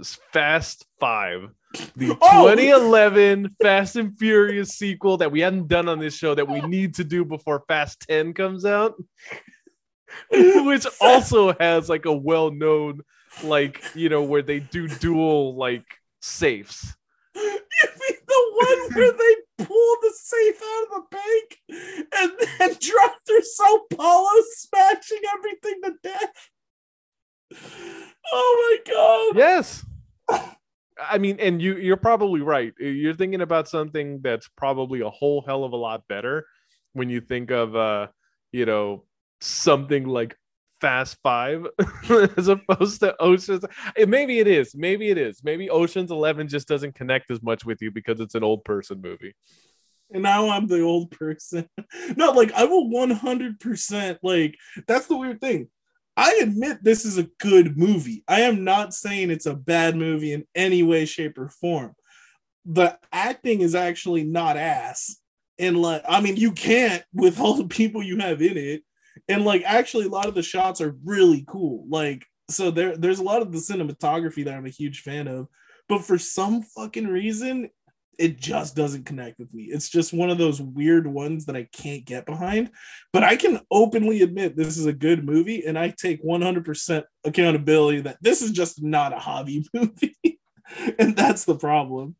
is 0.00 0.18
Fast 0.32 0.86
Five. 0.98 1.50
The 1.96 2.16
Oh! 2.22 2.48
2011 2.48 3.56
Fast 3.62 3.96
and 3.96 4.18
Furious 4.18 4.70
sequel 4.70 5.16
that 5.18 5.32
we 5.32 5.40
hadn't 5.40 5.68
done 5.68 5.88
on 5.88 5.98
this 5.98 6.16
show 6.16 6.34
that 6.34 6.48
we 6.48 6.60
need 6.62 6.94
to 6.96 7.04
do 7.04 7.24
before 7.24 7.64
Fast 7.68 8.04
10 8.08 8.34
comes 8.34 8.64
out, 8.64 8.94
which 10.30 10.86
also 11.00 11.54
has 11.58 11.88
like 11.88 12.04
a 12.04 12.12
well 12.12 12.50
known, 12.50 13.02
like, 13.42 13.82
you 13.94 14.08
know, 14.08 14.22
where 14.22 14.42
they 14.42 14.60
do 14.60 14.88
dual 14.88 15.56
like 15.56 15.84
safes. 16.20 16.94
You 17.34 17.42
mean 17.42 18.18
the 18.26 18.52
one 18.60 18.92
where 18.94 19.12
they 19.12 19.64
pull 19.64 19.96
the 20.02 20.12
safe 20.14 20.62
out 20.62 20.82
of 20.82 20.88
the 20.90 21.02
bank 21.10 22.08
and 22.18 22.32
then 22.58 22.76
drop 22.80 23.16
through 23.26 23.42
Sao 23.42 23.80
Paulo, 23.94 24.30
smashing 24.56 25.22
everything 25.34 25.80
to 25.84 25.94
death? 26.02 26.48
Oh 28.32 28.78
my 28.86 28.92
god. 28.92 29.38
Yes. 29.38 29.84
I 31.00 31.18
mean, 31.18 31.38
and 31.40 31.60
you 31.60 31.76
you're 31.76 31.96
probably 31.96 32.40
right. 32.40 32.72
You're 32.78 33.14
thinking 33.14 33.40
about 33.40 33.68
something 33.68 34.20
that's 34.22 34.48
probably 34.56 35.00
a 35.00 35.10
whole 35.10 35.42
hell 35.46 35.64
of 35.64 35.72
a 35.72 35.76
lot 35.76 36.06
better 36.08 36.46
when 36.92 37.10
you 37.10 37.20
think 37.20 37.50
of 37.50 37.74
uh, 37.74 38.08
you 38.52 38.66
know, 38.66 39.04
something 39.40 40.06
like 40.06 40.36
Fast 40.82 41.16
Five 41.22 41.68
as 42.36 42.48
opposed 42.48 43.00
to 43.00 43.14
Ocean's. 43.22 43.64
Maybe 43.96 44.40
it 44.40 44.48
is. 44.48 44.74
Maybe 44.74 45.10
it 45.10 45.16
is. 45.16 45.42
Maybe 45.44 45.70
Ocean's 45.70 46.10
Eleven 46.10 46.48
just 46.48 46.66
doesn't 46.66 46.96
connect 46.96 47.30
as 47.30 47.40
much 47.40 47.64
with 47.64 47.80
you 47.80 47.92
because 47.92 48.18
it's 48.18 48.34
an 48.34 48.42
old 48.42 48.64
person 48.64 49.00
movie. 49.00 49.34
And 50.10 50.24
now 50.24 50.50
I'm 50.50 50.66
the 50.66 50.80
old 50.80 51.12
person. 51.12 51.68
no, 52.16 52.32
like 52.32 52.52
I 52.52 52.64
will 52.64 52.90
100% 52.90 54.18
like 54.24 54.58
that's 54.88 55.06
the 55.06 55.16
weird 55.16 55.40
thing. 55.40 55.68
I 56.16 56.40
admit 56.42 56.82
this 56.82 57.04
is 57.04 57.16
a 57.16 57.28
good 57.38 57.76
movie. 57.78 58.24
I 58.26 58.40
am 58.40 58.64
not 58.64 58.92
saying 58.92 59.30
it's 59.30 59.46
a 59.46 59.54
bad 59.54 59.96
movie 59.96 60.32
in 60.32 60.44
any 60.54 60.82
way, 60.82 61.06
shape, 61.06 61.38
or 61.38 61.48
form. 61.48 61.94
The 62.66 62.98
acting 63.12 63.60
is 63.60 63.76
actually 63.76 64.24
not 64.24 64.56
ass. 64.56 65.16
And 65.60 65.80
like, 65.80 66.02
I 66.08 66.20
mean, 66.20 66.36
you 66.36 66.50
can't 66.52 67.04
with 67.14 67.38
all 67.40 67.54
the 67.54 67.68
people 67.68 68.02
you 68.02 68.18
have 68.18 68.42
in 68.42 68.56
it. 68.56 68.82
And 69.28 69.44
like, 69.44 69.62
actually, 69.64 70.06
a 70.06 70.10
lot 70.10 70.26
of 70.26 70.34
the 70.34 70.42
shots 70.42 70.80
are 70.80 70.96
really 71.04 71.44
cool. 71.48 71.86
Like, 71.88 72.26
so 72.50 72.70
there, 72.70 72.96
there's 72.96 73.20
a 73.20 73.24
lot 73.24 73.42
of 73.42 73.52
the 73.52 73.58
cinematography 73.58 74.44
that 74.44 74.54
I'm 74.54 74.66
a 74.66 74.70
huge 74.70 75.02
fan 75.02 75.28
of. 75.28 75.48
But 75.88 76.04
for 76.04 76.18
some 76.18 76.62
fucking 76.62 77.06
reason, 77.06 77.70
it 78.18 78.38
just 78.38 78.76
doesn't 78.76 79.06
connect 79.06 79.38
with 79.38 79.52
me. 79.54 79.64
It's 79.64 79.88
just 79.88 80.12
one 80.12 80.30
of 80.30 80.38
those 80.38 80.60
weird 80.60 81.06
ones 81.06 81.46
that 81.46 81.56
I 81.56 81.68
can't 81.72 82.04
get 82.04 82.26
behind. 82.26 82.70
But 83.12 83.24
I 83.24 83.36
can 83.36 83.60
openly 83.70 84.22
admit 84.22 84.56
this 84.56 84.76
is 84.76 84.86
a 84.86 84.92
good 84.92 85.24
movie, 85.24 85.64
and 85.66 85.78
I 85.78 85.88
take 85.88 86.24
100% 86.24 87.04
accountability 87.24 88.02
that 88.02 88.18
this 88.20 88.42
is 88.42 88.50
just 88.50 88.82
not 88.82 89.12
a 89.12 89.18
hobby 89.18 89.64
movie. 89.74 90.40
and 90.98 91.16
that's 91.16 91.44
the 91.44 91.56
problem. 91.56 92.16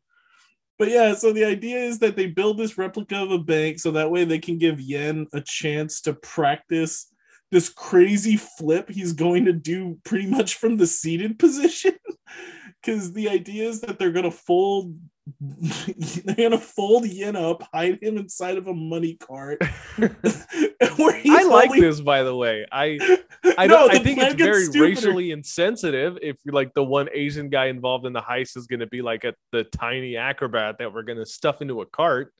But 0.83 0.91
yeah, 0.91 1.13
so 1.13 1.31
the 1.31 1.45
idea 1.45 1.77
is 1.77 1.99
that 1.99 2.17
they 2.17 2.25
build 2.25 2.57
this 2.57 2.77
replica 2.77 3.15
of 3.15 3.31
a 3.31 3.39
bank 3.39 3.79
so 3.79 3.91
that 3.91 4.11
way 4.11 4.25
they 4.25 4.37
can 4.37 4.57
give 4.57 4.81
Yen 4.81 5.27
a 5.31 5.39
chance 5.39 6.01
to 6.01 6.11
practice 6.11 7.09
this 7.53 7.69
crazy 7.69 8.35
flip 8.35 8.89
he's 8.89 9.13
going 9.13 9.45
to 9.45 9.53
do 9.53 9.97
pretty 10.03 10.27
much 10.27 10.55
from 10.55 10.75
the 10.75 10.85
seated 10.85 11.39
position. 11.39 11.93
Because 12.83 13.13
the 13.13 13.29
idea 13.29 13.69
is 13.69 13.81
that 13.81 13.97
they're 13.97 14.11
going 14.11 14.25
to 14.25 14.31
fold 14.31 14.95
they're 16.25 16.35
gonna 16.35 16.57
fold 16.57 17.05
Yen 17.05 17.35
up, 17.35 17.63
hide 17.73 18.01
him 18.01 18.17
inside 18.17 18.57
of 18.57 18.67
a 18.67 18.73
money 18.73 19.15
cart. 19.15 19.57
I 20.01 21.43
like 21.43 21.69
only... 21.69 21.79
this, 21.79 22.01
by 22.01 22.23
the 22.23 22.35
way. 22.35 22.65
I 22.71 22.99
I 23.57 23.67
don't. 23.67 23.89
I 23.89 23.99
think 23.99 24.19
it's 24.19 24.35
very 24.35 24.65
stupider. 24.65 24.83
racially 24.83 25.31
insensitive. 25.31 26.17
If 26.21 26.37
like 26.45 26.73
the 26.73 26.83
one 26.83 27.07
Asian 27.13 27.49
guy 27.49 27.67
involved 27.67 28.05
in 28.05 28.11
the 28.11 28.21
heist 28.21 28.57
is 28.57 28.67
gonna 28.67 28.87
be 28.87 29.01
like 29.01 29.23
a, 29.23 29.33
the 29.53 29.63
tiny 29.63 30.17
acrobat 30.17 30.75
that 30.79 30.93
we're 30.93 31.03
gonna 31.03 31.25
stuff 31.25 31.61
into 31.61 31.81
a 31.81 31.85
cart, 31.85 32.33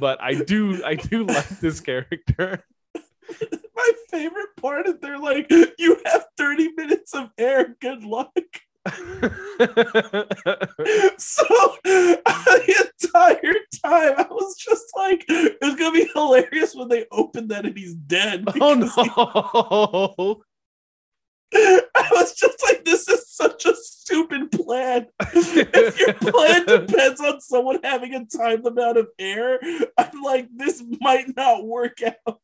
but 0.00 0.20
I 0.20 0.34
do 0.34 0.84
I 0.84 0.96
do 0.96 1.24
like 1.24 1.48
this 1.60 1.80
character. 1.80 2.64
My 3.74 3.90
favorite 4.10 4.56
part 4.60 4.88
is 4.88 4.94
they're 5.00 5.18
like, 5.18 5.48
"You 5.78 6.00
have 6.06 6.26
thirty 6.36 6.72
minutes 6.76 7.14
of 7.14 7.30
air. 7.38 7.76
Good 7.80 8.02
luck." 8.02 8.32
so 11.18 11.44
the 11.84 12.90
entire 13.02 13.54
time 13.82 14.14
I 14.18 14.26
was 14.30 14.56
just 14.56 14.86
like, 14.96 15.24
it's 15.28 15.76
gonna 15.76 15.92
be 15.92 16.08
hilarious 16.14 16.74
when 16.74 16.88
they 16.88 17.06
open 17.10 17.48
that 17.48 17.66
and 17.66 17.76
he's 17.76 17.94
dead. 17.94 18.44
Oh 18.60 18.74
no. 18.74 20.42
I 21.54 22.08
was 22.12 22.34
just 22.34 22.62
like, 22.62 22.84
this 22.84 23.08
is 23.08 23.30
such 23.30 23.64
a 23.66 23.74
stupid 23.74 24.52
plan. 24.52 25.06
if 25.20 25.98
your 25.98 26.12
plan 26.14 26.66
depends 26.66 27.20
on 27.20 27.40
someone 27.40 27.80
having 27.82 28.14
a 28.14 28.24
timed 28.24 28.64
amount 28.66 28.98
of 28.98 29.08
air, 29.18 29.58
I'm 29.96 30.22
like, 30.22 30.48
this 30.54 30.82
might 31.00 31.34
not 31.36 31.64
work 31.64 31.98
out 32.02 32.40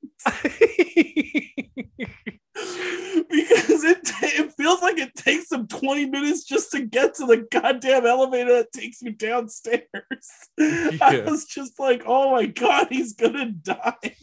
because 2.54 3.84
it, 3.84 4.10
it 4.22 4.52
feels 4.52 4.82
like 4.82 4.98
it 4.98 5.14
takes 5.14 5.48
them 5.48 5.66
20 5.66 6.06
minutes 6.06 6.44
just 6.44 6.70
to 6.72 6.82
get 6.82 7.14
to 7.14 7.26
the 7.26 7.46
goddamn 7.50 8.04
elevator 8.04 8.56
that 8.56 8.72
takes 8.72 9.00
you 9.02 9.12
downstairs. 9.12 9.84
Yeah. 10.58 10.90
I 11.00 11.20
was 11.20 11.46
just 11.46 11.80
like, 11.80 12.02
oh 12.06 12.32
my 12.32 12.46
god, 12.46 12.88
he's 12.90 13.14
gonna 13.14 13.50
die. 13.50 13.96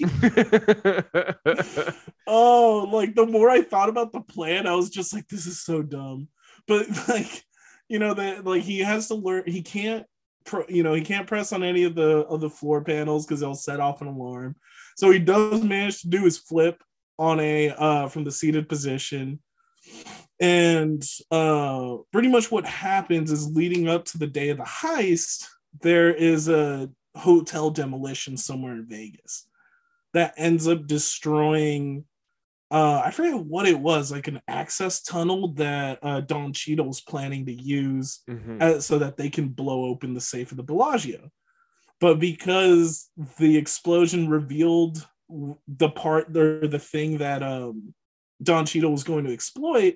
oh, 2.27 2.89
like 2.91 3.15
the 3.15 3.25
more 3.25 3.49
I 3.49 3.61
thought 3.61 3.89
about 3.89 4.13
the 4.13 4.21
plan, 4.21 4.67
I 4.67 4.75
was 4.75 4.89
just 4.89 5.13
like, 5.13 5.27
this 5.27 5.45
is 5.45 5.59
so 5.59 5.81
dumb. 5.81 6.29
But 6.67 6.87
like, 7.09 7.43
you 7.89 7.99
know, 7.99 8.13
that 8.13 8.45
like 8.45 8.61
he 8.61 8.79
has 8.79 9.07
to 9.07 9.15
learn 9.15 9.43
he 9.47 9.61
can't 9.61 10.05
pro- 10.45 10.67
you 10.69 10.83
know, 10.83 10.93
he 10.93 11.01
can't 11.01 11.27
press 11.27 11.51
on 11.51 11.63
any 11.63 11.83
of 11.83 11.95
the 11.95 12.19
of 12.27 12.41
the 12.41 12.49
floor 12.49 12.83
panels 12.83 13.25
because 13.25 13.41
they'll 13.41 13.55
set 13.55 13.79
off 13.79 14.01
an 14.01 14.07
alarm. 14.07 14.55
So 14.95 15.11
he 15.11 15.19
does 15.19 15.63
manage 15.63 16.01
to 16.01 16.09
do 16.09 16.23
his 16.23 16.37
flip 16.37 16.81
on 17.19 17.39
a 17.41 17.69
uh, 17.69 18.07
from 18.07 18.23
the 18.23 18.31
seated 18.31 18.67
position. 18.67 19.39
And 20.39 21.03
uh, 21.29 21.97
pretty 22.13 22.29
much 22.29 22.49
what 22.49 22.65
happens 22.65 23.29
is 23.31 23.53
leading 23.53 23.89
up 23.89 24.05
to 24.05 24.17
the 24.17 24.27
day 24.27 24.49
of 24.49 24.57
the 24.57 24.63
heist, 24.63 25.45
there 25.81 26.13
is 26.13 26.47
a 26.47 26.89
hotel 27.15 27.69
demolition 27.69 28.37
somewhere 28.37 28.73
in 28.73 28.85
Vegas 28.87 29.47
that 30.13 30.33
ends 30.37 30.67
up 30.67 30.87
destroying. 30.87 32.05
Uh, 32.71 33.01
I 33.03 33.11
forget 33.11 33.37
what 33.37 33.67
it 33.67 33.79
was, 33.79 34.11
like 34.11 34.27
an 34.27 34.41
access 34.47 35.01
tunnel 35.01 35.49
that 35.53 35.99
uh, 36.01 36.21
Don 36.21 36.53
Cheadle's 36.53 37.01
planning 37.01 37.45
to 37.47 37.53
use 37.53 38.21
mm-hmm. 38.29 38.61
as, 38.61 38.85
so 38.85 38.99
that 38.99 39.17
they 39.17 39.29
can 39.29 39.49
blow 39.49 39.85
open 39.85 40.13
the 40.13 40.21
safe 40.21 40.51
of 40.51 40.57
the 40.57 40.63
Bellagio. 40.63 41.31
But 41.99 42.19
because 42.19 43.09
the 43.39 43.57
explosion 43.57 44.29
revealed 44.29 45.05
the 45.67 45.89
part 45.89 46.35
or 46.35 46.67
the 46.67 46.79
thing 46.79 47.19
that 47.19 47.43
um, 47.43 47.93
Don 48.41 48.65
Cheadle 48.65 48.91
was 48.91 49.03
going 49.03 49.25
to 49.25 49.33
exploit, 49.33 49.95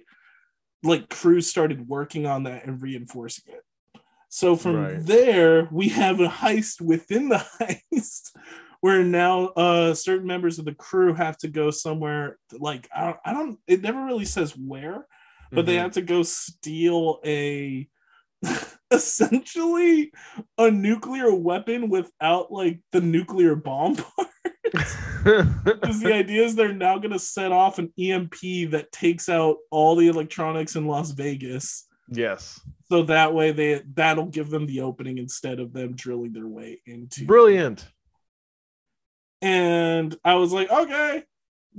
like 0.84 1.10
crews 1.10 1.48
started 1.48 1.88
working 1.88 2.26
on 2.26 2.44
that 2.44 2.66
and 2.66 2.82
reinforcing 2.82 3.54
it. 3.54 3.64
So 4.30 4.56
from 4.56 4.76
right. 4.76 5.06
there, 5.06 5.70
we 5.72 5.90
have 5.90 6.20
a 6.20 6.28
heist 6.28 6.82
within 6.82 7.30
the 7.30 7.46
heist 7.62 8.32
where 8.82 9.04
now 9.04 9.46
uh, 9.50 9.94
certain 9.94 10.28
members 10.28 10.60
of 10.60 10.66
the 10.66 10.74
crew 10.74 11.14
have 11.14 11.38
to 11.38 11.48
go 11.48 11.72
somewhere. 11.72 12.38
Like 12.52 12.90
I 12.94 13.06
don't, 13.06 13.18
I 13.24 13.34
don't 13.34 13.60
it 13.68 13.82
never 13.82 14.04
really 14.04 14.26
says 14.26 14.58
where, 14.58 15.08
but 15.52 15.60
mm-hmm. 15.60 15.68
they 15.68 15.76
have 15.76 15.92
to 15.94 16.02
go 16.02 16.24
steal 16.24 17.20
a 17.26 17.88
essentially 18.92 20.12
a 20.58 20.70
nuclear 20.70 21.34
weapon 21.34 21.90
without 21.90 22.52
like 22.52 22.80
the 22.92 23.02
nuclear 23.02 23.56
bomb 23.56 23.96
part. 24.18 24.28
Because 25.24 26.02
the 26.02 26.14
idea 26.14 26.44
is 26.44 26.56
they're 26.56 26.74
now 26.74 26.98
going 26.98 27.12
to 27.12 27.20
set 27.20 27.54
off 27.54 27.80
an 27.80 27.94
EMP 27.98 28.72
that 28.72 28.92
takes 28.92 29.30
out 29.30 29.58
all 29.72 29.96
the 29.96 30.10
electronics 30.10 30.76
in 30.76 30.86
Las 30.86 31.12
Vegas. 31.12 31.88
Yes. 32.10 32.60
So 32.90 33.04
that 33.04 33.34
way 33.34 33.52
they 33.52 33.82
that'll 33.94 34.26
give 34.26 34.50
them 34.50 34.66
the 34.66 34.82
opening 34.82 35.18
instead 35.18 35.62
of 35.62 35.72
them 35.72 35.96
drilling 35.96 36.34
their 36.34 36.48
way 36.48 36.82
into. 36.86 37.26
Brilliant. 37.26 37.86
And 39.42 40.16
I 40.26 40.36
was 40.36 40.52
like, 40.52 40.70
okay, 40.70 41.24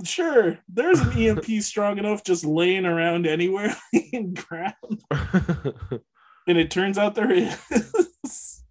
sure. 0.03 0.57
There's 0.67 0.99
an 0.99 1.11
EMP 1.11 1.45
strong 1.61 1.99
enough 1.99 2.23
just 2.23 2.45
laying 2.45 2.85
around 2.85 3.27
anywhere 3.27 3.75
in 3.93 4.33
ground. 4.33 5.03
and 5.11 6.57
it 6.57 6.71
turns 6.71 6.97
out 6.97 7.13
there 7.15 7.31
is 7.31 8.63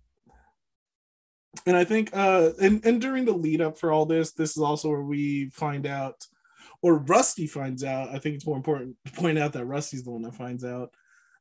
and 1.67 1.77
I 1.77 1.85
think 1.85 2.11
uh 2.15 2.51
and, 2.61 2.85
and 2.85 3.01
during 3.01 3.25
the 3.25 3.33
lead 3.33 3.61
up 3.61 3.79
for 3.79 3.93
all 3.93 4.07
this, 4.07 4.33
this 4.33 4.57
is 4.57 4.63
also 4.63 4.89
where 4.89 5.03
we 5.03 5.51
find 5.51 5.87
out 5.87 6.27
or 6.83 6.99
Rusty 6.99 7.47
finds 7.47 7.83
out. 7.83 8.11
I 8.11 8.19
think 8.19 8.35
it's 8.35 8.47
more 8.47 8.57
important 8.57 8.97
to 9.07 9.13
point 9.13 9.39
out 9.39 9.55
that 9.55 9.65
Rusty's 9.65 10.05
the 10.05 10.11
one 10.11 10.23
that 10.23 10.35
finds 10.35 10.65
out 10.65 10.93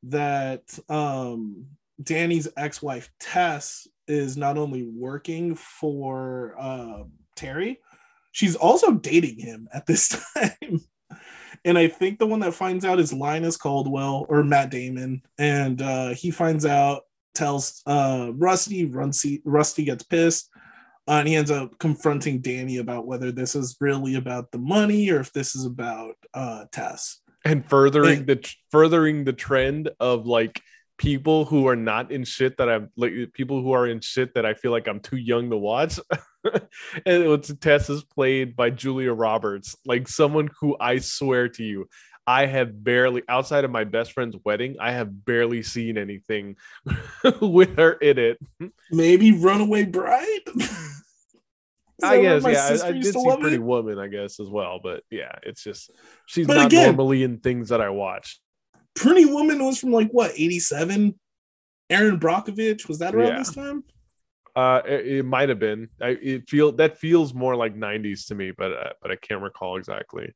that 0.04 0.78
um 0.90 1.68
Danny's 2.02 2.48
ex-wife 2.58 3.10
Tess 3.20 3.88
is 4.08 4.38
not 4.38 4.58
only 4.58 4.84
working 4.84 5.56
for 5.56 6.56
uh, 6.60 7.04
Terry, 7.36 7.80
she's 8.32 8.56
also 8.56 8.94
dating 8.94 9.40
him 9.40 9.68
at 9.74 9.86
this 9.86 10.10
time. 10.38 10.82
and 11.66 11.78
I 11.78 11.88
think 11.88 12.20
the 12.20 12.28
one 12.28 12.42
that 12.42 12.54
finds 12.54 12.86
out 12.86 13.00
is 13.00 13.14
Linus 13.14 13.58
Caldwell 13.58 14.26
or 14.28 14.44
Matt 14.44 14.72
Damon, 14.72 15.22
and 15.38 15.82
uh, 15.82 16.10
he 16.10 16.32
finds 16.32 16.66
out 16.66 17.04
tells 17.34 17.82
uh, 17.86 18.32
Rusty, 18.34 18.86
Rusty, 18.86 19.42
Rusty 19.46 19.86
gets 19.86 20.04
pissed, 20.04 20.50
uh, 21.08 21.14
and 21.14 21.28
he 21.28 21.36
ends 21.36 21.52
up 21.52 21.78
confronting 21.80 22.40
Danny 22.40 22.78
about 22.78 23.06
whether 23.06 23.32
this 23.32 23.56
is 23.56 23.78
really 23.80 24.16
about 24.16 24.52
the 24.52 24.58
money 24.58 25.10
or 25.10 25.20
if 25.20 25.34
this 25.34 25.56
is 25.56 25.66
about 25.66 26.16
uh, 26.34 26.66
Tess. 26.72 27.20
And 27.46 27.68
furthering 27.70 28.20
and, 28.20 28.28
the 28.28 28.56
furthering 28.72 29.26
the 29.26 29.34
trend 29.34 29.90
of 30.00 30.26
like 30.26 30.62
people 30.98 31.44
who 31.44 31.68
are 31.68 31.76
not 31.76 32.12
in 32.12 32.24
shit 32.24 32.56
that 32.58 32.70
I'm 32.70 32.90
like 32.96 33.12
people 33.34 33.62
who 33.62 33.74
are 33.74 33.88
in 33.88 34.00
shit 34.00 34.34
that 34.36 34.46
I 34.46 34.54
feel 34.54 34.72
like 34.72 34.88
I'm 34.88 35.02
too 35.02 35.18
young 35.18 35.50
to 35.50 35.58
watch. 35.58 36.00
and 36.46 36.64
it's 37.06 37.54
Tess 37.56 37.90
is 37.90 38.04
played 38.06 38.56
by 38.56 38.70
Julia 38.70 39.12
Roberts, 39.12 39.76
like 39.86 40.08
someone 40.08 40.50
who 40.62 40.78
I 40.80 41.00
swear 41.00 41.50
to 41.50 41.64
you, 41.64 41.90
I 42.26 42.46
have 42.46 42.84
barely 42.84 43.24
outside 43.28 43.66
of 43.66 43.72
my 43.72 43.84
best 43.84 44.14
friend's 44.14 44.38
wedding, 44.46 44.78
I 44.80 44.92
have 44.92 45.26
barely 45.26 45.64
seen 45.64 45.98
anything 45.98 46.56
with 47.42 47.78
her 47.78 47.94
in 47.94 48.18
it. 48.18 48.40
Maybe 48.92 49.32
Runaway 49.32 49.86
Bride. 49.86 50.42
I 52.04 52.22
guess, 52.22 52.44
yeah, 52.44 52.80
I, 52.84 52.88
I 52.88 52.92
did 52.94 53.14
see 53.14 53.36
Pretty 53.40 53.56
it? 53.56 53.64
Woman, 53.64 53.98
I 54.00 54.08
guess, 54.08 54.40
as 54.40 54.50
well. 54.50 54.80
But 54.82 55.04
yeah, 55.10 55.32
it's 55.44 55.64
just 55.64 55.92
she's 56.26 56.48
but 56.48 56.56
not 56.56 56.66
again, 56.68 56.88
normally 56.88 57.24
in 57.24 57.40
things 57.40 57.70
that 57.70 57.82
I 57.82 57.90
watch. 57.90 58.42
Pretty 58.96 59.26
Woman 59.26 59.64
was 59.64 59.80
from 59.80 59.92
like 59.92 60.10
what 60.12 60.32
eighty 60.32 60.60
seven. 60.60 61.20
Erin 61.90 62.20
Brockovich 62.20 62.88
was 62.88 63.00
that 63.00 63.14
around 63.14 63.28
yeah. 63.28 63.38
this 63.38 63.54
time? 63.54 63.84
Uh, 64.56 64.82
it, 64.86 65.08
it 65.08 65.24
might 65.24 65.50
have 65.50 65.60
been. 65.60 65.90
I 66.02 66.10
it 66.10 66.50
feel 66.50 66.72
that 66.74 66.98
feels 66.98 67.34
more 67.34 67.56
like 67.56 67.76
'90s 67.76 68.28
to 68.28 68.36
me, 68.36 68.52
but 68.52 68.72
uh, 68.72 68.94
but 69.02 69.12
I 69.12 69.16
can't 69.16 69.42
recall 69.42 69.78
exactly. 69.78 70.34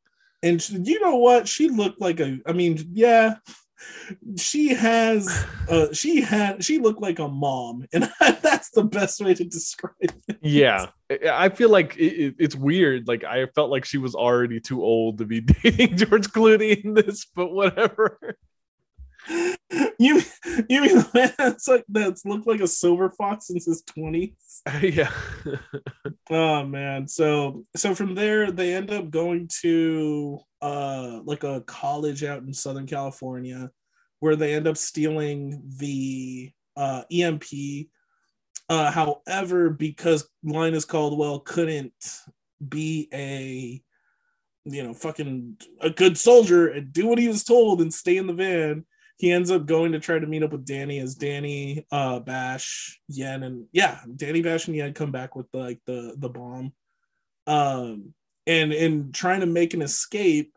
And 0.47 0.61
she, 0.61 0.77
you 0.77 0.99
know 1.01 1.17
what? 1.17 1.47
She 1.47 1.69
looked 1.69 1.99
like 1.99 2.19
a. 2.19 2.39
I 2.45 2.53
mean, 2.53 2.79
yeah, 2.93 3.35
she 4.37 4.69
has. 4.69 5.45
Uh, 5.67 5.91
she 5.91 6.21
had. 6.21 6.63
She 6.63 6.79
looked 6.79 7.01
like 7.01 7.19
a 7.19 7.27
mom, 7.27 7.85
and 7.91 8.09
that's 8.21 8.69
the 8.69 8.85
best 8.85 9.19
way 9.19 9.33
to 9.33 9.43
describe 9.43 9.91
it. 9.99 10.13
Yeah, 10.41 10.85
I 11.29 11.49
feel 11.49 11.69
like 11.69 11.97
it, 11.97 12.35
it's 12.39 12.55
weird. 12.55 13.05
Like 13.05 13.25
I 13.25 13.47
felt 13.47 13.69
like 13.69 13.83
she 13.83 13.97
was 13.97 14.15
already 14.15 14.61
too 14.61 14.81
old 14.81 15.17
to 15.17 15.25
be 15.25 15.41
dating 15.63 15.97
George 15.97 16.29
Clooney 16.29 16.81
in 16.85 16.93
this, 16.93 17.25
but 17.35 17.51
whatever 17.51 18.37
you 19.99 20.21
you 20.69 20.81
mean 20.81 20.95
the 20.95 21.09
man 21.13 21.33
that's 21.37 21.67
like 21.67 21.83
that's 21.89 22.25
looked 22.25 22.47
like 22.47 22.61
a 22.61 22.67
silver 22.67 23.09
fox 23.09 23.47
since 23.47 23.65
his 23.65 23.83
20s 23.83 24.31
yeah. 24.81 25.11
Oh 26.29 26.65
man. 26.65 27.07
So 27.07 27.65
so 27.75 27.95
from 27.95 28.15
there 28.15 28.51
they 28.51 28.73
end 28.73 28.91
up 28.91 29.09
going 29.09 29.49
to 29.61 30.39
uh 30.61 31.21
like 31.23 31.43
a 31.43 31.61
college 31.61 32.23
out 32.23 32.41
in 32.41 32.53
southern 32.53 32.87
california 32.87 33.69
where 34.19 34.35
they 34.35 34.55
end 34.55 34.67
up 34.67 34.75
stealing 34.75 35.61
the 35.77 36.51
uh 36.75 37.03
emp 37.11 37.43
uh 38.69 38.91
however 38.91 39.69
because 39.69 40.27
linus 40.43 40.83
caldwell 40.83 41.39
couldn't 41.39 41.93
be 42.67 43.07
a 43.13 43.81
you 44.65 44.83
know 44.83 44.95
fucking 44.95 45.57
a 45.81 45.91
good 45.91 46.17
soldier 46.17 46.67
and 46.69 46.91
do 46.91 47.05
what 47.05 47.19
he 47.19 47.27
was 47.27 47.43
told 47.43 47.81
and 47.81 47.93
stay 47.93 48.17
in 48.17 48.25
the 48.25 48.33
van 48.33 48.83
he 49.17 49.31
ends 49.31 49.49
up 49.49 49.65
going 49.65 49.91
to 49.91 49.99
try 49.99 50.19
to 50.19 50.27
meet 50.27 50.43
up 50.43 50.51
with 50.51 50.65
Danny 50.65 50.99
as 50.99 51.15
Danny, 51.15 51.85
uh, 51.91 52.19
Bash, 52.19 52.99
Yen, 53.07 53.43
and 53.43 53.65
yeah, 53.71 53.99
Danny, 54.15 54.41
Bash, 54.41 54.67
and 54.67 54.75
Yen 54.75 54.93
come 54.93 55.11
back 55.11 55.35
with 55.35 55.51
the, 55.51 55.57
like 55.57 55.79
the 55.85 56.15
the 56.17 56.29
bomb. 56.29 56.71
Um, 57.47 58.13
and 58.45 58.71
in 58.71 59.11
trying 59.11 59.39
to 59.39 59.47
make 59.47 59.73
an 59.73 59.81
escape, 59.81 60.55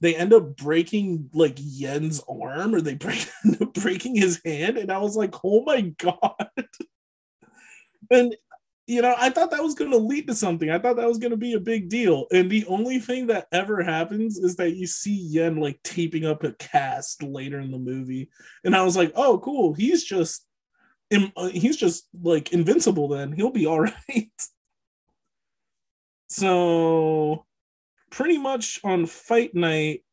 they 0.00 0.14
end 0.14 0.34
up 0.34 0.56
breaking 0.56 1.30
like 1.32 1.56
Yen's 1.58 2.22
arm, 2.28 2.74
or 2.74 2.82
they 2.82 2.94
break 2.94 3.26
breaking 3.72 4.16
his 4.16 4.40
hand, 4.44 4.76
and 4.76 4.92
I 4.92 4.98
was 4.98 5.16
like, 5.16 5.34
oh 5.42 5.64
my 5.64 5.80
god. 5.80 6.50
and 8.10 8.36
you 8.86 9.00
know, 9.00 9.14
I 9.16 9.30
thought 9.30 9.50
that 9.52 9.62
was 9.62 9.74
going 9.74 9.92
to 9.92 9.96
lead 9.96 10.26
to 10.28 10.34
something. 10.34 10.70
I 10.70 10.78
thought 10.78 10.96
that 10.96 11.08
was 11.08 11.18
going 11.18 11.30
to 11.30 11.38
be 11.38 11.54
a 11.54 11.60
big 11.60 11.88
deal. 11.88 12.26
And 12.32 12.50
the 12.50 12.66
only 12.66 12.98
thing 12.98 13.28
that 13.28 13.46
ever 13.50 13.82
happens 13.82 14.38
is 14.38 14.56
that 14.56 14.76
you 14.76 14.86
see 14.86 15.14
Yen 15.14 15.56
like 15.56 15.82
taping 15.82 16.26
up 16.26 16.44
a 16.44 16.52
cast 16.52 17.22
later 17.22 17.60
in 17.60 17.70
the 17.70 17.78
movie. 17.78 18.28
And 18.62 18.76
I 18.76 18.82
was 18.82 18.96
like, 18.96 19.12
oh, 19.14 19.38
cool. 19.38 19.72
He's 19.72 20.04
just, 20.04 20.46
uh, 21.12 21.48
he's 21.48 21.78
just 21.78 22.08
like 22.22 22.52
invincible 22.52 23.08
then. 23.08 23.32
He'll 23.32 23.50
be 23.50 23.66
all 23.66 23.80
right. 23.80 24.30
so, 26.28 27.46
pretty 28.10 28.38
much 28.38 28.80
on 28.84 29.06
fight 29.06 29.54
night, 29.54 30.04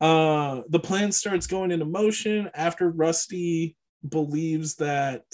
uh, 0.00 0.62
the 0.68 0.80
plan 0.80 1.12
starts 1.12 1.46
going 1.46 1.72
into 1.72 1.84
motion 1.84 2.50
after 2.54 2.88
Rusty 2.88 3.76
believes 4.08 4.76
that 4.76 5.24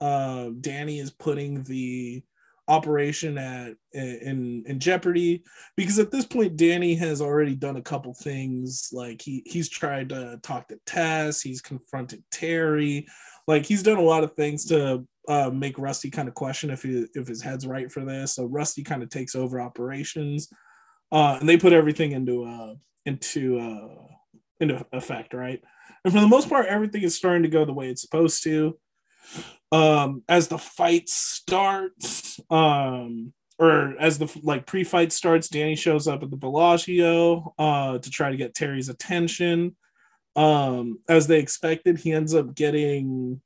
uh, 0.00 0.50
Danny 0.60 0.98
is 0.98 1.10
putting 1.10 1.62
the 1.64 2.22
operation 2.68 3.38
at 3.38 3.74
in 3.92 4.62
in 4.66 4.78
jeopardy. 4.78 5.42
Because 5.76 5.98
at 5.98 6.10
this 6.10 6.26
point 6.26 6.56
Danny 6.56 6.94
has 6.94 7.20
already 7.20 7.56
done 7.56 7.76
a 7.76 7.82
couple 7.82 8.14
things. 8.14 8.90
Like 8.92 9.20
he 9.22 9.42
he's 9.46 9.68
tried 9.68 10.10
to 10.10 10.38
talk 10.42 10.68
to 10.68 10.78
Tess. 10.86 11.40
He's 11.40 11.60
confronted 11.60 12.22
Terry. 12.30 13.06
Like 13.46 13.64
he's 13.64 13.82
done 13.82 13.96
a 13.96 14.02
lot 14.02 14.22
of 14.22 14.34
things 14.34 14.66
to 14.66 15.06
uh, 15.26 15.50
make 15.50 15.78
Rusty 15.78 16.10
kind 16.10 16.28
of 16.28 16.34
question 16.34 16.70
if 16.70 16.82
he 16.82 17.06
if 17.14 17.26
his 17.26 17.42
head's 17.42 17.66
right 17.66 17.90
for 17.90 18.04
this. 18.04 18.34
So 18.34 18.44
Rusty 18.44 18.84
kind 18.84 19.02
of 19.02 19.08
takes 19.08 19.34
over 19.34 19.60
operations. 19.60 20.48
Uh, 21.10 21.38
and 21.40 21.48
they 21.48 21.56
put 21.56 21.72
everything 21.72 22.12
into 22.12 22.44
uh 22.44 22.74
into 23.06 23.58
uh 23.58 24.04
into 24.60 24.84
effect 24.92 25.32
right? 25.32 25.62
And 26.04 26.12
for 26.12 26.20
the 26.20 26.28
most 26.28 26.50
part 26.50 26.66
everything 26.66 27.02
is 27.02 27.16
starting 27.16 27.42
to 27.44 27.48
go 27.48 27.64
the 27.64 27.72
way 27.72 27.88
it's 27.88 28.02
supposed 28.02 28.42
to 28.44 28.78
um 29.72 30.22
as 30.28 30.48
the 30.48 30.58
fight 30.58 31.08
starts 31.08 32.40
um 32.50 33.32
or 33.58 33.94
as 33.98 34.18
the 34.18 34.40
like 34.42 34.66
pre-fight 34.66 35.12
starts 35.12 35.48
danny 35.48 35.76
shows 35.76 36.08
up 36.08 36.22
at 36.22 36.30
the 36.30 36.36
bellagio 36.36 37.52
uh 37.58 37.98
to 37.98 38.10
try 38.10 38.30
to 38.30 38.36
get 38.36 38.54
terry's 38.54 38.88
attention. 38.88 39.76
Um 40.36 41.00
as 41.08 41.26
they 41.26 41.38
expected 41.38 41.98
he 41.98 42.12
ends 42.12 42.34
up 42.34 42.54
getting 42.54 43.40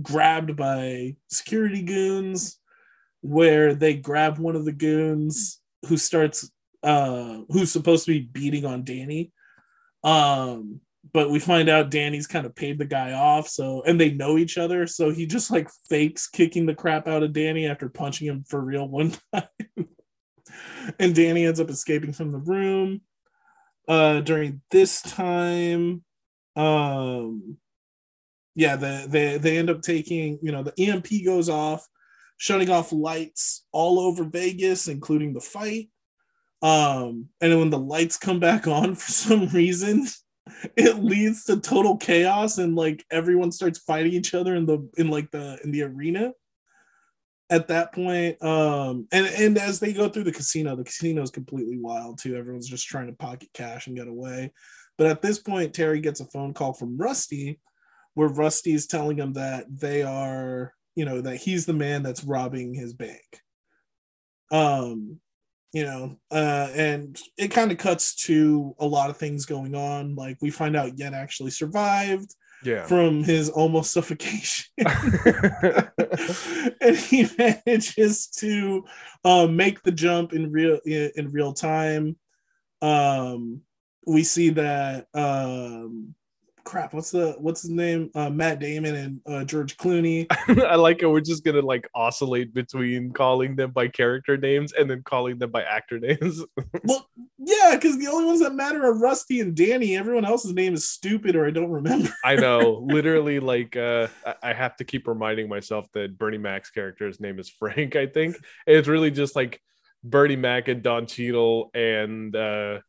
grabbed 0.00 0.56
by 0.56 1.16
security 1.28 1.82
goons 1.82 2.58
where 3.20 3.74
they 3.74 3.94
grab 3.94 4.38
one 4.38 4.56
of 4.56 4.64
the 4.64 4.72
goons 4.72 5.60
who 5.86 5.96
starts 5.96 6.50
uh 6.82 7.38
who's 7.48 7.72
supposed 7.72 8.04
to 8.04 8.12
be 8.12 8.20
beating 8.20 8.66
on 8.66 8.84
danny. 8.84 9.32
Um 10.04 10.80
but 11.12 11.30
we 11.30 11.40
find 11.40 11.68
out 11.68 11.90
Danny's 11.90 12.26
kind 12.26 12.46
of 12.46 12.54
paid 12.54 12.78
the 12.78 12.84
guy 12.84 13.12
off. 13.12 13.48
So, 13.48 13.82
and 13.82 14.00
they 14.00 14.12
know 14.12 14.38
each 14.38 14.56
other. 14.56 14.86
So 14.86 15.10
he 15.10 15.26
just 15.26 15.50
like 15.50 15.68
fakes 15.88 16.28
kicking 16.28 16.66
the 16.66 16.74
crap 16.74 17.08
out 17.08 17.22
of 17.22 17.32
Danny 17.32 17.66
after 17.66 17.88
punching 17.88 18.28
him 18.28 18.44
for 18.48 18.60
real 18.60 18.88
one 18.88 19.12
time. 19.34 19.44
and 20.98 21.14
Danny 21.14 21.44
ends 21.44 21.60
up 21.60 21.70
escaping 21.70 22.12
from 22.12 22.30
the 22.30 22.38
room. 22.38 23.00
Uh, 23.88 24.20
during 24.20 24.62
this 24.70 25.02
time, 25.02 26.04
um, 26.54 27.56
yeah, 28.54 28.76
the, 28.76 29.06
they, 29.08 29.38
they 29.38 29.58
end 29.58 29.70
up 29.70 29.82
taking, 29.82 30.38
you 30.40 30.52
know, 30.52 30.62
the 30.62 30.74
EMP 30.78 31.08
goes 31.24 31.48
off, 31.48 31.84
shutting 32.36 32.70
off 32.70 32.92
lights 32.92 33.66
all 33.72 33.98
over 33.98 34.24
Vegas, 34.24 34.86
including 34.86 35.32
the 35.32 35.40
fight. 35.40 35.88
Um, 36.62 37.28
and 37.40 37.58
when 37.58 37.70
the 37.70 37.78
lights 37.78 38.16
come 38.18 38.38
back 38.38 38.68
on 38.68 38.94
for 38.94 39.10
some 39.10 39.48
reason, 39.48 40.06
it 40.76 41.02
leads 41.02 41.44
to 41.44 41.60
total 41.60 41.96
chaos 41.96 42.58
and 42.58 42.74
like 42.74 43.04
everyone 43.10 43.52
starts 43.52 43.78
fighting 43.78 44.12
each 44.12 44.34
other 44.34 44.54
in 44.56 44.66
the 44.66 44.88
in 44.96 45.08
like 45.08 45.30
the 45.30 45.58
in 45.64 45.70
the 45.70 45.82
arena. 45.82 46.32
At 47.50 47.68
that 47.68 47.92
point 47.92 48.42
um 48.42 49.06
and 49.12 49.26
and 49.26 49.58
as 49.58 49.78
they 49.78 49.92
go 49.92 50.08
through 50.08 50.24
the 50.24 50.32
casino 50.32 50.74
the 50.74 50.84
casino 50.84 51.22
is 51.22 51.30
completely 51.30 51.78
wild 51.78 52.18
too. 52.18 52.36
Everyone's 52.36 52.68
just 52.68 52.86
trying 52.86 53.08
to 53.08 53.12
pocket 53.12 53.50
cash 53.54 53.86
and 53.86 53.96
get 53.96 54.08
away. 54.08 54.52
But 54.98 55.08
at 55.08 55.22
this 55.22 55.38
point 55.38 55.74
terry 55.74 56.00
gets 56.00 56.20
a 56.20 56.26
phone 56.26 56.54
call 56.54 56.72
from 56.72 56.96
rusty 56.96 57.60
where 58.14 58.28
rusty 58.28 58.72
is 58.72 58.86
telling 58.86 59.18
him 59.18 59.34
that 59.34 59.66
they 59.70 60.02
are 60.02 60.74
you 60.94 61.04
know 61.04 61.20
that 61.20 61.36
he's 61.36 61.66
the 61.66 61.72
man 61.72 62.02
that's 62.02 62.24
robbing 62.24 62.74
his 62.74 62.94
bank. 62.94 63.40
Um 64.50 65.20
you 65.72 65.84
know 65.84 66.16
uh 66.30 66.68
and 66.74 67.18
it 67.38 67.48
kind 67.48 67.72
of 67.72 67.78
cuts 67.78 68.14
to 68.14 68.74
a 68.78 68.86
lot 68.86 69.10
of 69.10 69.16
things 69.16 69.46
going 69.46 69.74
on. 69.74 70.14
Like 70.14 70.38
we 70.40 70.50
find 70.50 70.76
out 70.76 70.98
yen 70.98 71.14
actually 71.14 71.50
survived 71.50 72.34
yeah. 72.62 72.86
from 72.86 73.24
his 73.24 73.48
almost 73.50 73.92
suffocation 73.92 74.66
and 76.80 76.96
he 76.96 77.26
manages 77.38 78.28
to 78.28 78.84
uh, 79.24 79.46
make 79.46 79.82
the 79.82 79.92
jump 79.92 80.32
in 80.32 80.52
real 80.52 80.78
in, 80.84 81.10
in 81.16 81.32
real 81.32 81.52
time. 81.52 82.16
Um 82.80 83.62
we 84.06 84.24
see 84.24 84.50
that 84.50 85.06
um 85.14 86.14
crap 86.64 86.94
what's 86.94 87.10
the 87.10 87.34
what's 87.38 87.62
his 87.62 87.70
name? 87.70 88.10
Uh, 88.14 88.30
matt 88.30 88.58
damon 88.58 88.94
and 88.94 89.20
uh, 89.26 89.44
george 89.44 89.76
clooney. 89.76 90.26
I 90.66 90.76
like 90.76 91.02
it 91.02 91.06
we're 91.06 91.20
just 91.20 91.44
gonna 91.44 91.60
like 91.60 91.88
oscillate 91.94 92.54
between 92.54 93.12
calling 93.12 93.56
them 93.56 93.70
by 93.70 93.88
character 93.88 94.36
names 94.36 94.72
and 94.72 94.88
then 94.90 95.02
calling 95.02 95.38
them 95.38 95.50
by 95.50 95.62
actor 95.62 95.98
names. 95.98 96.42
Well 96.84 97.08
yeah 97.38 97.72
because 97.74 97.98
the 97.98 98.08
only 98.08 98.24
ones 98.24 98.40
that 98.40 98.54
matter 98.54 98.84
are 98.84 98.98
rusty 98.98 99.40
and 99.40 99.54
danny. 99.54 99.96
Everyone 99.96 100.24
else's 100.24 100.52
name 100.52 100.74
is 100.74 100.88
stupid 100.88 101.36
or 101.36 101.46
i 101.46 101.50
don't 101.50 101.70
remember. 101.70 102.10
I 102.24 102.36
know. 102.36 102.84
Literally 102.84 103.40
like 103.40 103.76
uh 103.76 104.08
i 104.42 104.52
have 104.52 104.76
to 104.76 104.84
keep 104.84 105.06
reminding 105.06 105.48
myself 105.48 105.86
that 105.92 106.18
bernie 106.18 106.38
mac's 106.38 106.70
character's 106.70 107.20
name 107.20 107.38
is 107.38 107.48
frank 107.48 107.96
i 107.96 108.06
think. 108.06 108.36
It's 108.66 108.88
really 108.88 109.10
just 109.10 109.36
like 109.36 109.60
bernie 110.04 110.36
mac 110.36 110.68
and 110.68 110.82
don 110.82 111.06
Cheadle 111.06 111.70
and 111.74 112.34
uh 112.34 112.80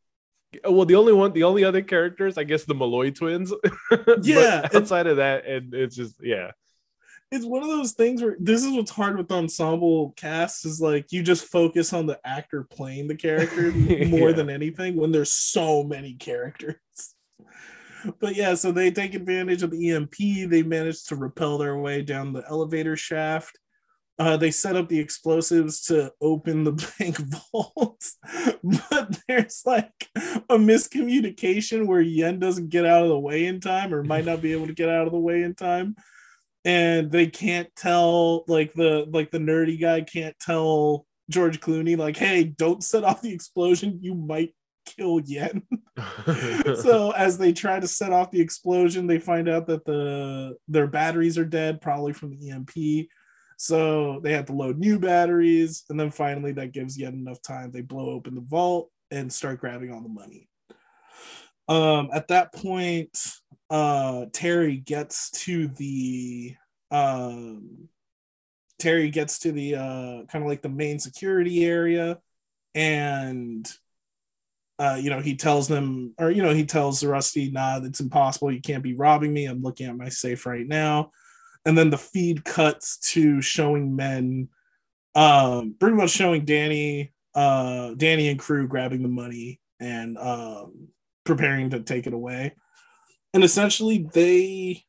well 0.66 0.86
the 0.86 0.96
only 0.96 1.14
one 1.14 1.34
the 1.34 1.44
only 1.44 1.64
other 1.64 1.82
characters 1.82 2.38
i 2.38 2.44
guess 2.44 2.64
the 2.66 2.74
malloy 2.74 3.10
twins 3.12 3.54
yeah 4.22 4.68
outside 4.74 5.08
of 5.08 5.18
that 5.18 5.46
and 5.46 5.74
it's 5.74 5.96
just 5.96 6.16
yeah 6.22 6.52
it's 7.32 7.46
one 7.46 7.64
of 7.64 7.70
those 7.70 7.94
things 7.94 8.22
where 8.22 8.38
this 8.40 8.64
is 8.64 8.72
what's 8.72 8.92
hard 8.92 9.18
with 9.18 9.32
ensemble 9.32 10.14
casts 10.16 10.66
is 10.66 10.80
like 10.80 11.12
you 11.12 11.24
just 11.24 11.46
focus 11.46 11.94
on 11.94 12.06
the 12.06 12.20
actor 12.24 12.68
playing 12.70 13.08
the 13.08 13.16
character 13.16 13.72
more 14.08 14.30
yeah. 14.30 14.36
than 14.36 14.50
anything 14.50 14.96
when 14.96 15.12
there's 15.12 15.34
so 15.34 15.84
many 15.84 16.14
characters 16.14 16.76
but 18.20 18.36
yeah, 18.36 18.54
so 18.56 18.72
they 18.72 18.92
take 18.92 19.14
advantage 19.14 19.64
of 19.64 19.72
the 19.72 19.92
EMP. 19.92 20.50
They 20.50 20.64
manage 20.64 21.06
to 21.06 21.16
repel 21.16 21.58
their 21.58 21.78
way 21.78 22.02
down 22.02 22.34
the 22.34 22.44
elevator 22.50 22.96
shaft. 22.96 23.58
Uh, 24.20 24.38
they 24.38 24.52
set 24.52 24.76
up 24.76 24.90
the 24.90 25.00
explosives 25.00 25.82
to 25.82 26.12
open 26.22 26.64
the 26.64 26.94
bank 27.00 27.18
vault, 27.52 28.04
but 28.64 29.20
there's 29.28 29.64
like 29.66 29.92
a 30.16 30.58
miscommunication 30.58 31.88
where 31.88 32.02
Yen 32.02 32.40
doesn't 32.40 32.70
get 32.70 32.86
out 32.86 33.04
of 33.04 33.10
the 33.10 33.20
way 33.20 33.46
in 33.46 33.60
time, 33.60 33.94
or 33.94 34.04
might 34.04 34.26
not 34.26 34.42
be 34.42 34.52
able 34.54 34.68
to 34.68 34.74
get 34.74 34.90
out 34.90 35.08
of 35.08 35.14
the 35.14 35.20
way 35.20 35.42
in 35.42 35.56
time, 35.56 35.96
and 36.64 37.12
they 37.12 37.28
can't 37.28 37.70
tell 37.76 38.44
like 38.48 38.74
the 38.74 39.08
like 39.12 39.32
the 39.32 39.40
nerdy 39.40 39.80
guy 39.80 40.02
can't 40.02 40.38
tell 40.40 41.08
George 41.30 41.60
Clooney 41.60 41.98
like, 41.98 42.18
hey, 42.18 42.44
don't 42.44 42.84
set 42.84 43.04
off 43.04 43.22
the 43.22 43.34
explosion, 43.34 44.00
you 44.02 44.14
might 44.14 44.54
kill 44.86 45.22
Yen. 45.22 45.64
so 46.82 47.12
as 47.18 47.38
they 47.38 47.54
try 47.54 47.80
to 47.80 47.88
set 47.88 48.12
off 48.12 48.32
the 48.32 48.42
explosion, 48.42 49.08
they 49.08 49.20
find 49.20 49.50
out 49.50 49.68
that 49.68 49.86
the 49.86 50.56
their 50.68 50.88
batteries 50.88 51.38
are 51.38 51.46
dead, 51.46 51.82
probably 51.82 52.14
from 52.14 52.32
the 52.32 52.52
EMP. 52.52 53.10
So 53.64 54.20
they 54.22 54.34
have 54.34 54.48
to 54.48 54.54
load 54.54 54.78
new 54.78 55.00
batteries, 55.00 55.86
and 55.90 55.98
then 55.98 56.12
finally 56.12 56.52
that 56.52 56.74
gives 56.74 56.98
Yen 56.98 57.14
enough 57.14 57.42
time. 57.42 57.72
They 57.72 57.80
blow 57.80 58.10
open 58.10 58.36
the 58.36 58.42
vault 58.42 58.92
and 59.10 59.32
start 59.32 59.62
grabbing 59.62 59.90
all 59.90 60.02
the 60.02 60.10
money. 60.10 60.50
Um, 61.70 62.10
at 62.12 62.28
that 62.28 62.52
point, 62.54 63.18
uh, 63.70 64.26
Terry 64.34 64.76
gets 64.76 65.32
to 65.46 65.70
the 65.70 66.56
um, 66.92 67.88
Terry 68.80 69.10
gets 69.10 69.40
to 69.40 69.54
the 69.54 69.76
uh, 69.76 70.26
kind 70.26 70.44
of 70.44 70.48
like 70.48 70.62
the 70.62 70.68
main 70.68 71.00
security 71.00 71.64
area, 71.64 72.20
and 72.76 73.66
uh, 74.78 75.00
you 75.02 75.10
know, 75.10 75.22
he 75.22 75.38
tells 75.38 75.70
them, 75.70 76.14
or 76.20 76.32
you 76.32 76.44
know, 76.44 76.54
he 76.54 76.66
tells 76.66 77.02
Rusty, 77.02 77.50
"Nah, 77.50 77.80
it's 77.82 78.02
impossible. 78.02 78.52
You 78.52 78.60
can't 78.60 78.84
be 78.84 78.94
robbing 78.94 79.32
me. 79.32 79.46
I'm 79.46 79.62
looking 79.62 79.88
at 79.88 79.96
my 79.96 80.10
safe 80.10 80.46
right 80.46 80.68
now." 80.68 81.12
And 81.66 81.78
then 81.78 81.90
the 81.90 81.98
feed 81.98 82.44
cuts 82.44 82.98
to 83.12 83.42
showing 83.42 83.96
men, 83.96 84.50
um, 85.16 85.76
pretty 85.80 85.96
much 85.96 86.12
showing 86.12 86.46
Danny, 86.46 87.14
uh, 87.36 87.94
Danny 87.96 88.28
and 88.30 88.40
crew 88.40 88.68
grabbing 88.68 89.02
the 89.02 89.10
money 89.10 89.60
and 89.80 90.18
um, 90.18 90.90
preparing 91.24 91.70
to 91.70 91.80
take 91.82 92.06
it 92.08 92.14
away. 92.14 92.54
And 93.34 93.44
essentially, 93.44 94.08
they 94.14 94.84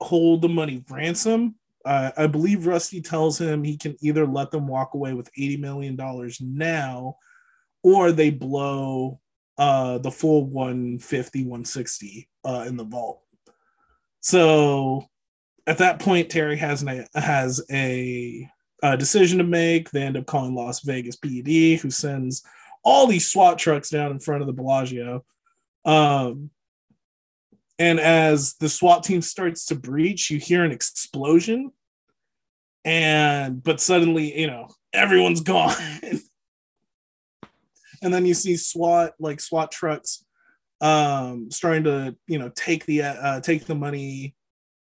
hold 0.00 0.42
the 0.42 0.48
money 0.48 0.84
ransom. 0.88 1.56
Uh, 1.84 2.10
I 2.16 2.26
believe 2.26 2.66
Rusty 2.66 3.00
tells 3.00 3.40
him 3.40 3.64
he 3.64 3.76
can 3.76 3.96
either 4.00 4.26
let 4.26 4.50
them 4.50 4.66
walk 4.66 4.94
away 4.94 5.14
with 5.14 5.32
$80 5.34 5.60
million 5.60 5.98
now 6.40 7.16
or 7.82 8.12
they 8.12 8.30
blow 8.30 9.20
uh, 9.58 9.98
the 9.98 10.10
full 10.10 10.46
150, 10.46 11.44
160 11.44 12.28
uh, 12.44 12.64
in 12.66 12.76
the 12.76 12.84
vault. 12.84 13.22
So 14.20 15.06
at 15.66 15.78
that 15.78 15.98
point, 16.00 16.30
Terry 16.30 16.56
has 16.56 16.82
an, 16.82 17.06
has 17.14 17.64
a, 17.70 18.48
a, 18.82 18.96
decision 18.96 19.38
to 19.38 19.44
make. 19.44 19.90
They 19.90 20.02
end 20.02 20.16
up 20.16 20.26
calling 20.26 20.54
Las 20.54 20.80
Vegas 20.80 21.16
PD, 21.16 21.78
who 21.78 21.90
sends 21.90 22.42
all 22.82 23.06
these 23.06 23.30
SWAT 23.30 23.58
trucks 23.58 23.90
down 23.90 24.10
in 24.10 24.20
front 24.20 24.40
of 24.42 24.46
the 24.46 24.52
Bellagio. 24.52 25.24
Um, 25.84 26.50
and 27.78 27.98
as 27.98 28.54
the 28.54 28.68
SWAT 28.68 29.04
team 29.04 29.22
starts 29.22 29.66
to 29.66 29.74
breach, 29.74 30.30
you 30.30 30.38
hear 30.38 30.64
an 30.64 30.72
explosion. 30.72 31.72
And 32.84 33.62
but 33.62 33.80
suddenly, 33.80 34.38
you 34.38 34.46
know, 34.46 34.68
everyone's 34.92 35.40
gone. 35.42 35.74
and 38.02 38.14
then 38.14 38.26
you 38.26 38.34
see 38.34 38.56
SWAT 38.56 39.12
like 39.18 39.40
SWAT 39.40 39.70
trucks 39.70 40.24
um 40.80 41.50
starting 41.50 41.84
to 41.84 42.16
you 42.26 42.38
know 42.38 42.50
take 42.56 42.86
the 42.86 43.02
uh 43.02 43.40
take 43.40 43.66
the 43.66 43.74
money 43.74 44.34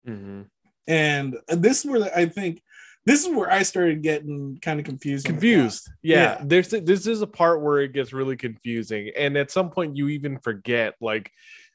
mm-hmm. 0.07 0.43
And 0.89 1.36
this 1.49 1.84
is 1.84 1.91
where 1.91 2.11
i 2.16 2.26
think 2.26 2.61
this 3.07 3.24
is 3.24 3.34
where 3.34 3.51
i 3.51 3.62
started 3.62 4.03
getting 4.03 4.59
kind 4.61 4.80
of 4.80 4.84
confused 4.84 5.24
confused. 5.24 5.89
Yeah. 6.03 6.16
yeah. 6.16 6.43
There's 6.45 6.68
this 6.68 7.07
is 7.07 7.22
a 7.22 7.26
part 7.26 7.62
where 7.62 7.80
it 7.80 7.93
gets 7.93 8.12
really 8.12 8.36
confusing. 8.36 9.11
And 9.16 9.36
at 9.36 9.51
some 9.51 9.70
point 9.70 9.97
you 9.97 10.09
even 10.09 10.39
forget 10.39 10.95
like 11.01 11.30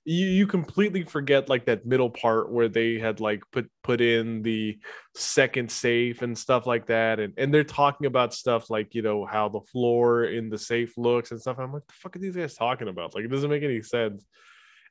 you 0.06 0.28
you 0.28 0.46
completely 0.46 1.04
forget 1.04 1.48
like 1.48 1.66
that 1.66 1.86
middle 1.86 2.10
part 2.10 2.52
where 2.52 2.68
they 2.68 3.00
had 3.00 3.22
like 3.22 3.42
put 3.52 3.70
put 3.84 4.02
in 4.02 4.42
the 4.42 4.78
second 5.16 5.72
safe 5.72 6.22
and 6.22 6.38
stuff 6.38 6.68
like 6.68 6.88
that. 6.88 7.20
And 7.20 7.34
and 7.38 7.54
they're 7.54 7.64
talking 7.64 8.08
about 8.08 8.34
stuff 8.34 8.70
like 8.70 8.94
you 8.94 9.02
know 9.02 9.26
how 9.26 9.48
the 9.50 9.62
floor 9.62 10.26
in 10.26 10.50
the 10.50 10.58
safe 10.58 10.98
looks 10.98 11.32
and 11.32 11.40
stuff. 11.40 11.58
I'm 11.58 11.72
like 11.72 11.88
the 11.88 11.94
fuck 11.94 12.16
are 12.16 12.20
these 12.20 12.36
guys 12.36 12.56
talking 12.56 12.90
about? 12.90 13.16
Like 13.16 13.24
it 13.24 13.30
doesn't 13.30 13.50
make 13.50 13.64
any 13.64 13.82
sense 13.82 14.26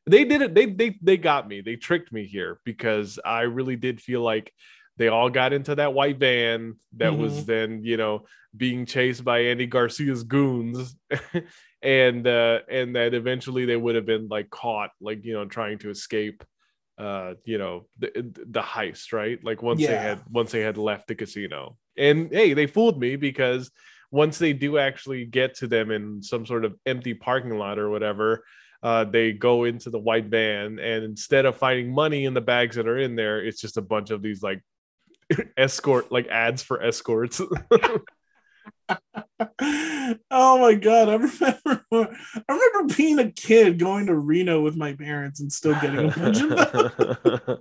they 0.07 0.24
did 0.24 0.42
it 0.42 0.55
they 0.55 0.66
they 0.66 0.98
they 1.03 1.16
got 1.16 1.46
me 1.46 1.61
they 1.61 1.76
tricked 1.76 2.12
me 2.12 2.24
here 2.26 2.59
because 2.64 3.18
i 3.24 3.42
really 3.42 3.76
did 3.76 4.00
feel 4.00 4.20
like 4.20 4.53
they 4.96 5.09
all 5.09 5.30
got 5.30 5.53
into 5.53 5.74
that 5.74 5.94
white 5.94 6.18
van 6.18 6.74
that 6.96 7.12
mm-hmm. 7.12 7.22
was 7.22 7.46
then 7.46 7.82
you 7.84 7.96
know 7.96 8.24
being 8.57 8.84
chased 8.84 9.24
by 9.24 9.40
andy 9.40 9.66
garcia's 9.66 10.24
goons 10.24 10.96
and 11.82 12.26
uh 12.26 12.61
and 12.70 12.96
that 12.96 13.14
eventually 13.14 13.64
they 13.64 13.76
would 13.76 13.94
have 13.94 14.07
been 14.07 14.28
like 14.28 14.50
caught 14.50 14.90
like 15.00 15.24
you 15.24 15.32
know 15.32 15.44
trying 15.44 15.78
to 15.78 15.90
escape 15.90 16.44
uh 16.98 17.34
you 17.44 17.59
know 17.59 17.86
the 17.98 18.11
the 18.50 18.61
heist 18.61 19.12
right 19.12 19.42
like 19.42 19.62
once 19.62 19.80
yeah. 19.80 19.88
they 19.88 19.96
had 19.96 20.20
once 20.30 20.50
they 20.50 20.61
had 20.61 20.76
left 20.76 21.09
the 21.09 21.14
casino 21.14 21.76
and 21.96 22.30
hey 22.32 22.55
they 22.55 22.66
fooled 22.66 23.00
me 23.00 23.16
because 23.16 23.70
once 24.11 24.36
they 24.36 24.53
do 24.53 24.76
actually 24.76 25.24
get 25.24 25.55
to 25.55 25.66
them 25.66 25.90
in 25.90 26.22
some 26.22 26.44
sort 26.44 26.66
of 26.66 26.76
empty 26.84 27.14
parking 27.14 27.57
lot 27.57 27.78
or 27.78 27.88
whatever 27.88 28.44
uh, 28.83 29.05
they 29.05 29.33
go 29.33 29.64
into 29.64 29.91
the 29.91 29.99
white 29.99 30.26
van 30.26 30.78
and 30.78 31.05
instead 31.05 31.47
of 31.47 31.57
finding 31.57 31.93
money 31.93 32.24
in 32.24 32.35
the 32.35 32.41
bags 32.41 32.76
that 32.76 32.89
are 32.89 32.99
in 32.99 33.14
there 33.14 33.45
it's 33.45 33.61
just 33.61 33.76
a 33.76 33.83
bunch 33.83 34.11
of 34.11 34.22
these 34.22 34.43
like 34.43 34.61
escort 35.57 36.11
like 36.11 36.26
ads 36.28 36.62
for 36.62 36.83
escorts 36.83 37.41
oh 40.30 40.59
my 40.59 40.74
god, 40.74 41.09
I 41.09 41.14
remember 41.14 41.85
I 41.93 42.43
remember 42.49 42.95
being 42.95 43.18
a 43.18 43.30
kid 43.30 43.78
going 43.78 44.07
to 44.07 44.14
Reno 44.14 44.61
with 44.61 44.76
my 44.76 44.95
parents 44.95 45.41
and 45.41 45.53
still 45.53 45.74
getting 45.74 46.11
a 46.11 46.16
bunch 46.16 46.41
of 46.41 46.49
them. 47.22 47.59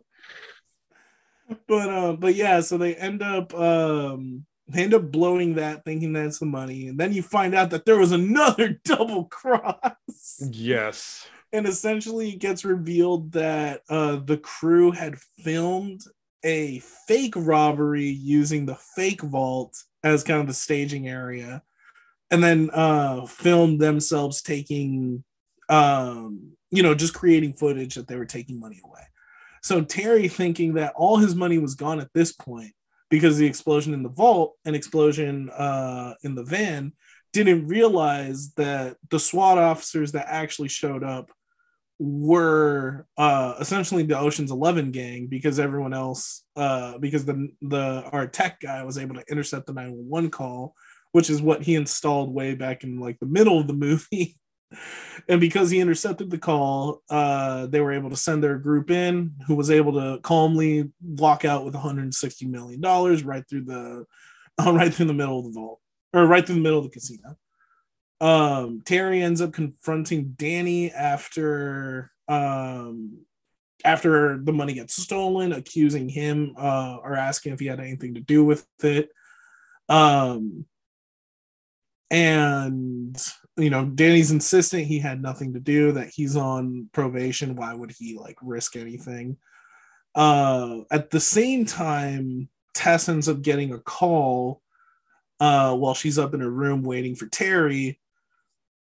but 1.67 1.89
uh, 1.89 2.13
but 2.13 2.35
yeah, 2.35 2.61
so 2.61 2.77
they 2.77 2.95
end 2.95 3.21
up 3.21 3.53
um 3.53 4.45
they 4.71 4.83
end 4.83 4.93
up 4.93 5.11
blowing 5.11 5.55
that 5.55 5.83
thinking 5.85 6.13
that's 6.13 6.39
the 6.39 6.45
money, 6.45 6.87
and 6.87 6.99
then 6.99 7.13
you 7.13 7.21
find 7.21 7.53
out 7.53 7.69
that 7.71 7.85
there 7.85 7.97
was 7.97 8.11
another 8.11 8.79
double 8.85 9.25
cross. 9.25 10.39
Yes. 10.39 11.27
And 11.53 11.67
essentially 11.67 12.29
it 12.29 12.39
gets 12.39 12.63
revealed 12.63 13.33
that 13.33 13.81
uh 13.89 14.17
the 14.23 14.37
crew 14.37 14.91
had 14.91 15.19
filmed 15.43 16.01
a 16.43 16.79
fake 17.07 17.33
robbery 17.35 18.09
using 18.09 18.65
the 18.65 18.75
fake 18.95 19.21
vault 19.21 19.83
as 20.03 20.23
kind 20.23 20.41
of 20.41 20.47
the 20.47 20.53
staging 20.53 21.07
area 21.07 21.61
and 22.31 22.43
then 22.43 22.69
uh 22.73 23.25
filmed 23.25 23.79
themselves 23.79 24.41
taking 24.41 25.23
um 25.69 26.53
you 26.71 26.81
know 26.81 26.95
just 26.95 27.13
creating 27.13 27.53
footage 27.53 27.95
that 27.95 28.07
they 28.07 28.15
were 28.15 28.25
taking 28.25 28.59
money 28.59 28.79
away 28.83 29.01
so 29.61 29.81
terry 29.81 30.27
thinking 30.27 30.73
that 30.73 30.93
all 30.95 31.17
his 31.17 31.35
money 31.35 31.59
was 31.59 31.75
gone 31.75 31.99
at 31.99 32.11
this 32.13 32.31
point 32.31 32.73
because 33.11 33.37
the 33.37 33.45
explosion 33.45 33.93
in 33.93 34.01
the 34.01 34.09
vault 34.09 34.55
and 34.65 34.75
explosion 34.75 35.51
uh 35.51 36.15
in 36.23 36.33
the 36.33 36.43
van 36.43 36.91
didn't 37.33 37.67
realize 37.67 38.53
that 38.55 38.97
the 39.09 39.19
SWAT 39.19 39.57
officers 39.57 40.11
that 40.13 40.27
actually 40.27 40.67
showed 40.67 41.03
up 41.03 41.31
were 41.99 43.05
uh, 43.17 43.53
essentially 43.59 44.03
the 44.03 44.17
Ocean's 44.17 44.51
Eleven 44.51 44.91
gang 44.91 45.27
because 45.27 45.59
everyone 45.59 45.93
else, 45.93 46.43
uh, 46.55 46.97
because 46.97 47.25
the 47.25 47.49
the 47.61 48.03
our 48.11 48.25
tech 48.27 48.59
guy 48.59 48.83
was 48.83 48.97
able 48.97 49.15
to 49.15 49.23
intercept 49.29 49.67
the 49.67 49.73
911 49.73 50.31
call, 50.31 50.73
which 51.11 51.29
is 51.29 51.41
what 51.41 51.61
he 51.61 51.75
installed 51.75 52.33
way 52.33 52.55
back 52.55 52.83
in 52.83 52.99
like 52.99 53.19
the 53.19 53.27
middle 53.27 53.59
of 53.59 53.67
the 53.67 53.73
movie. 53.87 54.37
And 55.27 55.39
because 55.39 55.69
he 55.69 55.79
intercepted 55.79 56.29
the 56.29 56.37
call, 56.37 57.01
uh, 57.09 57.67
they 57.67 57.81
were 57.81 57.91
able 57.91 58.09
to 58.09 58.15
send 58.15 58.43
their 58.43 58.57
group 58.57 58.89
in, 58.89 59.33
who 59.47 59.55
was 59.55 59.71
able 59.71 59.93
to 59.93 60.19
calmly 60.21 60.91
walk 61.01 61.45
out 61.45 61.65
with 61.65 61.73
160 61.73 62.45
million 62.47 62.81
dollars 62.81 63.23
right 63.23 63.43
through 63.49 63.65
the, 63.65 64.05
uh, 64.65 64.73
right 64.73 64.93
through 64.93 65.07
the 65.07 65.13
middle 65.13 65.39
of 65.39 65.45
the 65.45 65.51
vault, 65.51 65.79
or 66.13 66.25
right 66.25 66.45
through 66.45 66.55
the 66.55 66.61
middle 66.61 66.79
of 66.79 66.85
the 66.85 66.91
casino. 66.91 67.37
Um, 68.19 68.83
Terry 68.85 69.21
ends 69.21 69.41
up 69.41 69.51
confronting 69.51 70.35
Danny 70.37 70.91
after 70.91 72.11
um, 72.27 73.25
after 73.83 74.37
the 74.37 74.53
money 74.53 74.73
gets 74.73 75.01
stolen, 75.01 75.53
accusing 75.53 76.07
him 76.07 76.53
uh, 76.57 76.97
or 77.03 77.15
asking 77.15 77.53
if 77.53 77.59
he 77.59 77.65
had 77.65 77.79
anything 77.79 78.13
to 78.13 78.21
do 78.21 78.43
with 78.43 78.65
it. 78.83 79.09
Um, 79.89 80.65
and 82.11 83.17
you 83.57 83.69
know, 83.69 83.85
Danny's 83.85 84.31
insistent 84.31 84.85
he 84.85 84.99
had 84.99 85.21
nothing 85.21 85.53
to 85.53 85.59
do, 85.59 85.91
that 85.93 86.09
he's 86.09 86.35
on 86.35 86.89
probation. 86.91 87.55
Why 87.55 87.73
would 87.73 87.91
he 87.91 88.17
like 88.17 88.37
risk 88.41 88.75
anything? 88.75 89.37
Uh, 90.15 90.79
at 90.91 91.09
the 91.09 91.19
same 91.19 91.65
time, 91.65 92.49
Tess 92.73 93.09
ends 93.09 93.29
up 93.29 93.41
getting 93.41 93.73
a 93.73 93.79
call 93.79 94.61
uh, 95.39 95.75
while 95.75 95.93
she's 95.93 96.19
up 96.19 96.33
in 96.33 96.39
her 96.39 96.49
room 96.49 96.83
waiting 96.83 97.15
for 97.15 97.27
Terry 97.27 97.99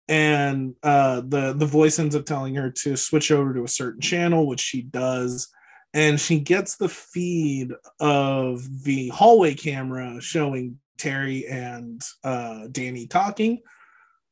and 0.09 0.75
uh, 0.83 1.23
the 1.25 1.55
the 1.55 1.67
voice 1.67 1.99
ends 1.99 2.17
up 2.17 2.27
telling 2.27 2.55
her 2.55 2.71
to 2.71 2.97
switch 2.97 3.31
over 3.31 3.55
to 3.55 3.65
a 3.65 3.69
certain 3.69 4.01
channel, 4.01 4.47
which 4.47 4.61
she 4.61 4.83
does, 4.83 5.49
and 5.95 6.21
she 6.21 6.41
gets 6.41 6.77
the 6.77 6.89
feed 6.89 7.73
of 8.01 8.85
the 8.85 9.09
hallway 9.09 9.55
camera 9.55 10.21
showing 10.21 10.79
Terry 10.99 11.47
and 11.47 12.03
uh, 12.25 12.67
Danny 12.71 13.07
talking. 13.07 13.61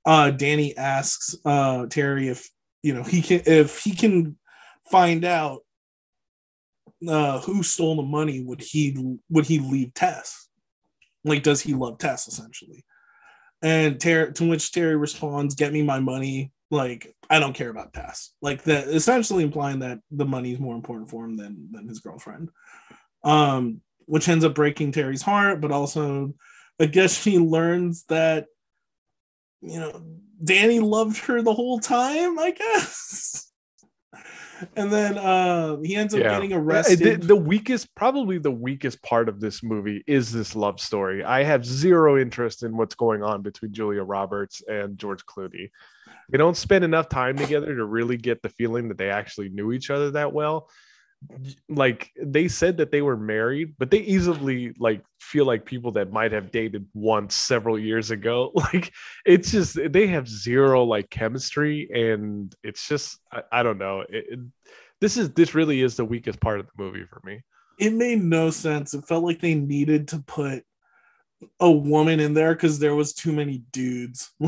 Uh, 0.05 0.30
Danny 0.30 0.76
asks 0.76 1.36
uh, 1.44 1.86
Terry 1.86 2.28
if 2.28 2.48
you 2.82 2.94
know 2.94 3.03
he 3.03 3.22
can 3.22 3.42
if 3.46 3.80
he 3.80 3.94
can 3.94 4.38
find 4.90 5.24
out 5.24 5.61
uh, 7.07 7.40
who 7.40 7.62
stole 7.62 7.96
the 7.96 8.03
money. 8.03 8.40
Would 8.40 8.61
he 8.61 8.96
would 9.28 9.46
he 9.46 9.59
leave 9.59 9.94
Tess? 9.94 10.48
Like, 11.24 11.42
does 11.42 11.61
he 11.61 11.74
love 11.74 11.98
Tess 11.98 12.28
essentially? 12.28 12.84
And 13.62 14.01
Terry, 14.01 14.32
to 14.32 14.48
which 14.48 14.72
Terry 14.72 14.96
responds, 14.96 15.55
"Get 15.55 15.72
me 15.72 15.82
my 15.82 16.01
money. 16.01 16.53
Like, 16.70 17.14
I 17.28 17.40
don't 17.40 17.55
care 17.55 17.68
about 17.68 17.92
Tess." 17.92 18.32
Like 18.40 18.62
that, 18.64 18.88
essentially 18.88 19.44
implying 19.44 19.80
that 19.80 19.98
the 20.11 20.24
money 20.24 20.53
is 20.53 20.61
more 20.61 20.74
important 20.74 21.11
for 21.11 21.24
him 21.24 21.36
than 21.36 21.68
than 21.72 21.88
his 21.88 22.01
girlfriend. 22.01 22.48
Um, 23.22 23.82
which 24.07 24.28
ends 24.28 24.44
up 24.44 24.55
breaking 24.55 24.92
Terry's 24.92 25.22
heart, 25.22 25.61
but 25.61 25.70
also, 25.70 26.34
I 26.80 26.86
guess 26.86 27.22
she 27.22 27.38
learns 27.38 28.05
that 28.09 28.46
you 29.62 29.80
know 29.80 30.02
Danny 30.42 30.80
loved 30.80 31.18
her 31.24 31.42
the 31.42 31.54
whole 31.54 31.78
time. 31.80 32.38
I 32.38 32.50
guess. 32.52 33.46
and 34.76 34.92
then 34.92 35.16
uh, 35.16 35.76
he 35.82 35.96
ends 35.96 36.14
up 36.14 36.20
Yeah. 36.20 36.34
getting 36.34 36.50
The, 36.50 36.56
arrested. 36.56 37.22
the 37.22 37.36
weakest, 37.36 37.94
probably 37.94 38.38
the 38.38 38.50
weakest 38.50 39.02
part 39.02 39.28
of 39.28 39.40
this 39.40 39.62
movie 39.62 40.04
is 40.06 40.32
this 40.32 40.54
love 40.54 40.80
story. 40.80 41.24
I 41.24 41.44
have 41.44 41.64
zero 41.64 42.18
interest 42.20 42.62
in 42.62 42.76
what's 42.76 42.94
going 42.94 43.22
on 43.22 43.42
between 43.42 43.72
Julia 43.72 44.02
Roberts 44.02 44.62
and 44.68 44.98
George 44.98 45.24
Clooney. 45.24 45.70
They 46.30 46.38
don't 46.38 46.56
spend 46.56 46.84
enough 46.84 47.08
time 47.08 47.36
together 47.36 47.74
to 47.74 47.84
really 47.84 48.16
get 48.16 48.42
the 48.42 48.48
feeling 48.50 48.88
that 48.88 48.98
they 48.98 49.11
actually 49.11 49.48
knew 49.48 49.72
each 49.72 49.90
other 49.90 50.11
that 50.12 50.32
well. 50.32 50.68
Like 51.68 52.10
they 52.20 52.48
said 52.48 52.78
that 52.78 52.90
they 52.90 53.02
were 53.02 53.16
married, 53.16 53.74
but 53.78 53.90
they 53.90 53.98
easily 54.00 54.72
like 54.78 55.02
feel 55.20 55.44
like 55.44 55.64
people 55.64 55.92
that 55.92 56.10
might 56.12 56.32
have 56.32 56.50
dated 56.50 56.86
once 56.94 57.34
several 57.34 57.78
years 57.78 58.10
ago. 58.10 58.52
Like 58.72 58.92
it's 59.26 59.50
just 59.50 59.78
they 59.92 60.06
have 60.08 60.28
zero 60.28 60.84
like 60.84 61.10
chemistry, 61.10 61.88
and 61.92 62.54
it's 62.62 62.88
just 62.88 63.18
I, 63.32 63.42
I 63.52 63.62
don't 63.62 63.78
know. 63.78 64.00
It, 64.08 64.26
it- 64.30 64.38
this 65.00 65.16
is 65.16 65.30
this 65.32 65.54
really 65.54 65.80
is 65.80 65.96
the 65.96 66.04
weakest 66.04 66.40
part 66.40 66.60
of 66.60 66.66
the 66.66 66.72
movie 66.82 67.04
for 67.08 67.22
me. 67.24 67.40
it 67.78 67.94
made 67.94 68.22
no 68.22 68.50
sense. 68.50 68.92
It 68.92 69.06
felt 69.08 69.24
like 69.24 69.40
they 69.40 69.54
needed 69.54 70.08
to 70.08 70.18
put 70.18 70.62
a 71.58 71.70
woman 71.70 72.20
in 72.20 72.34
there 72.34 72.54
because 72.54 72.78
there 72.78 72.94
was 72.94 73.12
too 73.14 73.32
many 73.32 73.62
dudes. 73.72 74.30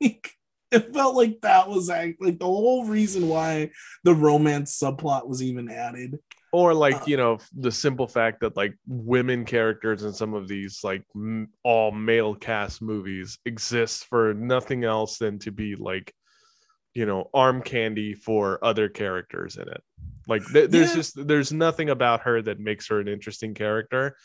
Like 0.00 0.30
it 0.78 0.92
felt 0.94 1.14
like 1.16 1.40
that 1.42 1.68
was 1.68 1.90
act- 1.90 2.20
like 2.22 2.38
the 2.38 2.44
whole 2.46 2.84
reason 2.86 3.28
why 3.28 3.70
the 4.04 4.14
romance 4.14 4.78
subplot 4.78 5.26
was 5.26 5.42
even 5.42 5.70
added. 5.70 6.18
Or 6.52 6.70
Uh, 6.70 6.74
like 6.74 7.06
you 7.08 7.16
know 7.16 7.38
the 7.56 7.72
simple 7.72 8.06
fact 8.06 8.40
that 8.40 8.56
like 8.56 8.74
women 8.86 9.44
characters 9.44 10.04
in 10.04 10.12
some 10.12 10.34
of 10.34 10.46
these 10.46 10.80
like 10.84 11.02
m- 11.14 11.48
all 11.64 11.90
male 11.90 12.34
cast 12.34 12.80
movies 12.80 13.38
exist 13.44 14.04
for 14.06 14.34
nothing 14.34 14.84
else 14.84 15.18
than 15.18 15.38
to 15.40 15.50
be 15.50 15.74
like 15.74 16.12
you 16.94 17.06
know 17.06 17.28
arm 17.34 17.60
candy 17.60 18.14
for 18.14 18.64
other 18.64 18.88
characters 18.88 19.56
in 19.56 19.68
it. 19.68 19.82
Like 20.28 20.42
th- 20.52 20.70
there's 20.70 20.90
Yeah. 20.90 20.94
just 20.94 21.26
there's 21.26 21.52
nothing 21.52 21.90
about 21.90 22.20
her 22.22 22.40
that 22.42 22.60
makes 22.60 22.86
her 22.88 23.00
an 23.00 23.08
interesting 23.08 23.52
character. 23.54 24.16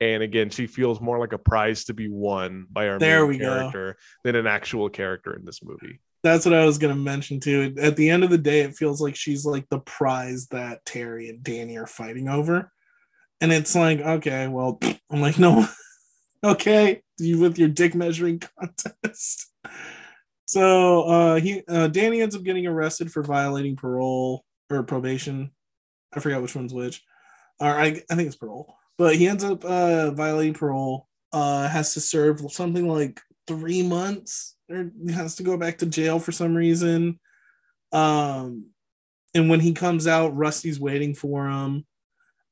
And 0.00 0.22
again, 0.22 0.50
she 0.50 0.66
feels 0.66 1.00
more 1.00 1.18
like 1.18 1.32
a 1.32 1.38
prize 1.38 1.84
to 1.86 1.94
be 1.94 2.08
won 2.08 2.66
by 2.70 2.88
our 2.88 2.98
There 2.98 3.20
main 3.22 3.28
we 3.28 3.38
go. 3.38 3.44
character 3.46 3.96
than 4.24 4.36
an 4.36 4.46
actual 4.46 4.88
character 4.88 5.34
in 5.34 5.44
this 5.44 5.62
movie. 5.62 6.00
That's 6.22 6.44
what 6.44 6.54
I 6.54 6.64
was 6.64 6.78
gonna 6.78 6.96
mention 6.96 7.40
too. 7.40 7.74
At 7.80 7.96
the 7.96 8.10
end 8.10 8.24
of 8.24 8.30
the 8.30 8.38
day, 8.38 8.60
it 8.60 8.76
feels 8.76 9.00
like 9.00 9.16
she's 9.16 9.44
like 9.44 9.68
the 9.70 9.80
prize 9.80 10.46
that 10.48 10.84
Terry 10.84 11.28
and 11.28 11.42
Danny 11.42 11.76
are 11.78 11.86
fighting 11.86 12.28
over. 12.28 12.72
And 13.40 13.52
it's 13.52 13.74
like, 13.74 14.00
okay, 14.00 14.48
well, 14.48 14.78
I'm 15.10 15.20
like, 15.20 15.38
no, 15.38 15.66
okay, 16.44 17.02
you 17.18 17.38
with 17.40 17.58
your 17.58 17.68
dick 17.68 17.94
measuring 17.94 18.40
contest. 18.60 19.52
So 20.46 21.02
uh 21.02 21.34
he 21.40 21.62
uh 21.68 21.88
Danny 21.88 22.20
ends 22.20 22.36
up 22.36 22.42
getting 22.42 22.66
arrested 22.66 23.12
for 23.12 23.22
violating 23.22 23.76
parole 23.76 24.44
or 24.70 24.82
probation. 24.84 25.50
I 26.12 26.20
forgot 26.20 26.40
which 26.42 26.54
one's 26.56 26.72
which. 26.72 27.02
Or 27.60 27.68
I, 27.68 28.02
I 28.10 28.14
think 28.14 28.28
it's 28.28 28.36
parole. 28.36 28.77
But 28.98 29.16
he 29.16 29.28
ends 29.28 29.44
up 29.44 29.64
uh 29.64 30.10
violating 30.10 30.54
parole, 30.54 31.08
uh 31.32 31.68
has 31.68 31.94
to 31.94 32.00
serve 32.00 32.40
something 32.50 32.88
like 32.88 33.20
three 33.46 33.82
months 33.82 34.56
or 34.70 34.90
has 35.12 35.36
to 35.36 35.42
go 35.42 35.56
back 35.56 35.78
to 35.78 35.86
jail 35.86 36.18
for 36.18 36.32
some 36.32 36.54
reason. 36.54 37.18
Um, 37.92 38.66
and 39.34 39.48
when 39.48 39.60
he 39.60 39.72
comes 39.72 40.06
out, 40.06 40.36
Rusty's 40.36 40.80
waiting 40.80 41.14
for 41.14 41.48
him. 41.48 41.86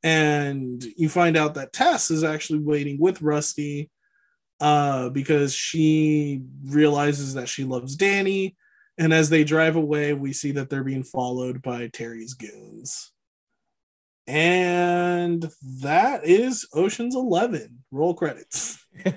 And 0.03 0.84
you 0.97 1.09
find 1.09 1.36
out 1.36 1.55
that 1.55 1.72
Tess 1.72 2.11
is 2.11 2.22
actually 2.22 2.61
waiting 2.61 2.99
with 3.01 3.22
Rusty 3.22 3.90
uh, 4.61 5.09
because 5.11 5.55
she 5.55 6.42
realizes 6.64 7.34
that 7.34 7.49
she 7.49 7.64
loves 7.64 7.97
Danny. 7.97 8.57
And 8.99 9.12
as 9.12 9.28
they 9.28 9.44
drive 9.44 9.76
away, 9.76 10.14
we 10.14 10.32
see 10.32 10.53
that 10.53 10.70
they're 10.70 10.84
being 10.84 11.03
followed 11.03 11.61
by 11.61 11.88
Terry's 11.88 12.34
goons. 12.34 13.12
And 14.26 15.48
that 15.80 16.24
is 16.24 16.66
Ocean's 16.72 17.14
11. 17.14 17.78
Roll 17.90 18.14
credits. 18.14 18.78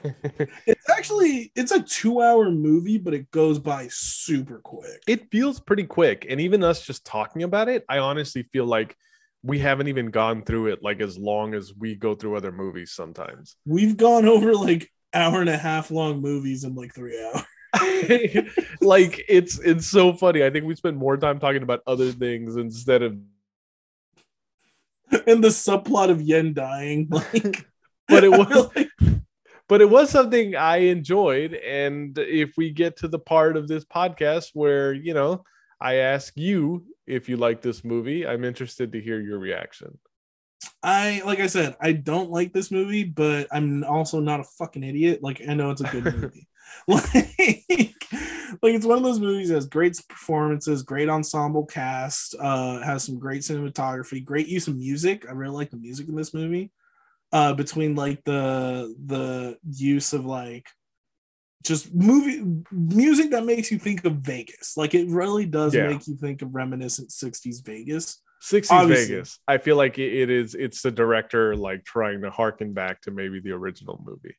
It's 0.67 0.89
actually 0.89 1.51
it's 1.55 1.71
a 1.71 1.79
2-hour 1.79 2.51
movie, 2.51 2.97
but 2.97 3.13
it 3.13 3.31
goes 3.31 3.59
by 3.59 3.87
super 3.89 4.59
quick. 4.59 5.01
it 5.07 5.31
feels 5.31 5.59
pretty 5.59 5.85
quick 5.85 6.25
and 6.29 6.39
even 6.41 6.63
us 6.63 6.85
just 6.85 7.05
talking 7.05 7.43
about 7.43 7.69
it 7.69 7.85
i 7.89 7.97
honestly 7.99 8.43
feel 8.51 8.65
like 8.65 8.95
we 9.41 9.57
haven't 9.57 9.87
even 9.87 10.11
gone 10.11 10.43
through 10.43 10.67
it 10.67 10.79
like 10.83 10.99
as 10.99 11.17
long 11.17 11.53
as 11.53 11.73
we 11.73 11.95
go 11.95 12.13
through 12.13 12.35
other 12.35 12.51
movies 12.51 12.91
sometimes 12.91 13.55
We've 13.65 13.95
gone 13.95 14.25
over 14.27 14.53
like 14.53 14.91
hour 15.13 15.39
and 15.39 15.49
a 15.49 15.57
half 15.57 15.91
long 15.91 16.21
movies 16.21 16.65
in 16.65 16.75
like 16.75 16.93
3 16.93 17.17
hours. 17.23 17.43
like 18.81 19.23
it's 19.29 19.59
it's 19.59 19.85
so 19.87 20.11
funny 20.11 20.43
i 20.43 20.49
think 20.49 20.65
we 20.65 20.75
spend 20.75 20.97
more 20.97 21.15
time 21.17 21.39
talking 21.39 21.63
about 21.63 21.81
other 21.87 22.11
things 22.11 22.57
instead 22.57 23.01
of 23.01 23.15
and 25.27 25.43
the 25.43 25.49
subplot 25.49 26.09
of 26.09 26.21
Yen 26.21 26.53
dying 26.53 27.07
like 27.11 27.65
but 28.07 28.23
it 28.23 28.31
was 28.31 28.69
but 29.67 29.81
it 29.81 29.89
was 29.89 30.09
something 30.09 30.55
i 30.55 30.77
enjoyed 30.77 31.53
and 31.53 32.17
if 32.17 32.53
we 32.57 32.71
get 32.71 32.97
to 32.97 33.07
the 33.07 33.19
part 33.19 33.55
of 33.55 33.67
this 33.67 33.85
podcast 33.85 34.49
where 34.53 34.93
you 34.93 35.13
know 35.13 35.43
i 35.79 35.95
ask 35.95 36.35
you 36.35 36.85
if 37.07 37.29
you 37.29 37.37
like 37.37 37.61
this 37.61 37.83
movie 37.83 38.27
i'm 38.27 38.43
interested 38.43 38.91
to 38.91 39.01
hear 39.01 39.19
your 39.19 39.39
reaction 39.39 39.97
I 40.83 41.21
like 41.25 41.39
I 41.39 41.47
said, 41.47 41.77
I 41.79 41.93
don't 41.93 42.31
like 42.31 42.51
this 42.51 42.69
movie, 42.69 43.05
but 43.05 43.47
I'm 43.51 43.83
also 43.85 44.19
not 44.19 44.41
a 44.41 44.43
fucking 44.43 44.83
idiot. 44.83 45.23
Like 45.23 45.41
I 45.47 45.53
know 45.53 45.71
it's 45.71 45.79
a 45.81 45.85
good 45.85 46.03
movie. 46.21 46.48
like, 46.87 47.05
like 48.61 48.73
it's 48.73 48.85
one 48.85 48.97
of 48.97 49.03
those 49.03 49.19
movies 49.19 49.49
that 49.49 49.55
has 49.55 49.67
great 49.67 49.99
performances, 50.07 50.83
great 50.83 51.09
ensemble 51.09 51.65
cast, 51.65 52.35
uh, 52.39 52.81
has 52.81 53.03
some 53.03 53.19
great 53.19 53.41
cinematography, 53.41 54.23
great 54.23 54.47
use 54.47 54.67
of 54.67 54.75
music. 54.75 55.25
I 55.27 55.33
really 55.33 55.55
like 55.55 55.69
the 55.71 55.77
music 55.77 56.07
in 56.07 56.15
this 56.15 56.33
movie. 56.33 56.71
Uh, 57.31 57.53
between 57.53 57.93
like 57.95 58.23
the 58.23 58.95
the 59.05 59.55
use 59.69 60.13
of 60.13 60.25
like 60.25 60.67
just 61.63 61.93
movie 61.93 62.43
music 62.71 63.29
that 63.31 63.45
makes 63.45 63.69
you 63.71 63.77
think 63.77 64.03
of 64.05 64.13
Vegas. 64.15 64.75
Like 64.77 64.95
it 64.95 65.07
really 65.09 65.45
does 65.45 65.75
Yeah. 65.75 65.87
make 65.87 66.07
you 66.07 66.15
think 66.15 66.41
of 66.41 66.55
reminiscent 66.55 67.09
60s 67.09 67.63
Vegas. 67.63 68.21
60s 68.41 68.71
Obviously. 68.71 69.15
Vegas. 69.15 69.39
I 69.47 69.57
feel 69.57 69.75
like 69.75 69.99
it, 69.99 70.11
it 70.11 70.29
is 70.29 70.55
it's 70.55 70.81
the 70.81 70.89
director 70.91 71.55
like 71.55 71.83
trying 71.85 72.21
to 72.21 72.31
harken 72.31 72.73
back 72.73 73.01
to 73.01 73.11
maybe 73.11 73.39
the 73.39 73.51
original 73.51 74.01
movie. 74.03 74.35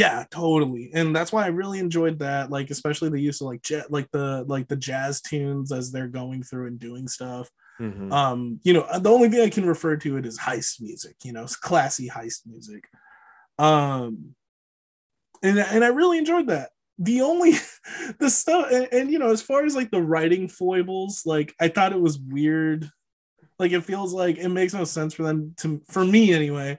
Yeah, 0.00 0.24
totally. 0.30 0.90
And 0.94 1.14
that's 1.14 1.30
why 1.30 1.44
I 1.44 1.48
really 1.48 1.78
enjoyed 1.78 2.20
that, 2.20 2.50
like 2.50 2.70
especially 2.70 3.10
the 3.10 3.20
use 3.20 3.42
of 3.42 3.48
like 3.48 3.60
jet 3.60 3.90
like 3.92 4.10
the 4.12 4.46
like 4.48 4.66
the 4.66 4.76
jazz 4.76 5.20
tunes 5.20 5.72
as 5.72 5.92
they're 5.92 6.08
going 6.08 6.42
through 6.42 6.68
and 6.68 6.78
doing 6.78 7.06
stuff. 7.06 7.50
Mhm. 7.78 8.10
Um, 8.10 8.60
you 8.62 8.72
know, 8.72 8.86
the 8.98 9.10
only 9.10 9.28
thing 9.28 9.42
I 9.42 9.50
can 9.50 9.66
refer 9.66 9.98
to 9.98 10.16
it 10.16 10.24
is 10.24 10.38
heist 10.38 10.80
music, 10.80 11.16
you 11.22 11.34
know, 11.34 11.42
it's 11.42 11.56
classy 11.68 12.08
heist 12.08 12.46
music. 12.46 12.88
Um 13.58 14.34
and 15.42 15.58
and 15.58 15.84
I 15.84 15.88
really 15.88 16.16
enjoyed 16.16 16.46
that. 16.46 16.70
The 16.98 17.20
only 17.20 17.52
the 18.18 18.30
stuff 18.30 18.72
and, 18.72 18.88
and 18.92 19.10
you 19.12 19.18
know, 19.18 19.30
as 19.30 19.42
far 19.42 19.66
as 19.66 19.76
like 19.76 19.90
the 19.90 20.00
writing 20.00 20.48
foibles, 20.48 21.26
like 21.26 21.54
I 21.60 21.68
thought 21.68 21.92
it 21.92 22.00
was 22.00 22.18
weird. 22.18 22.90
Like 23.58 23.72
it 23.72 23.84
feels 23.84 24.14
like 24.14 24.38
it 24.38 24.48
makes 24.48 24.72
no 24.72 24.84
sense 24.84 25.12
for 25.12 25.24
them 25.24 25.52
to 25.58 25.82
for 25.90 26.06
me 26.06 26.32
anyway 26.32 26.78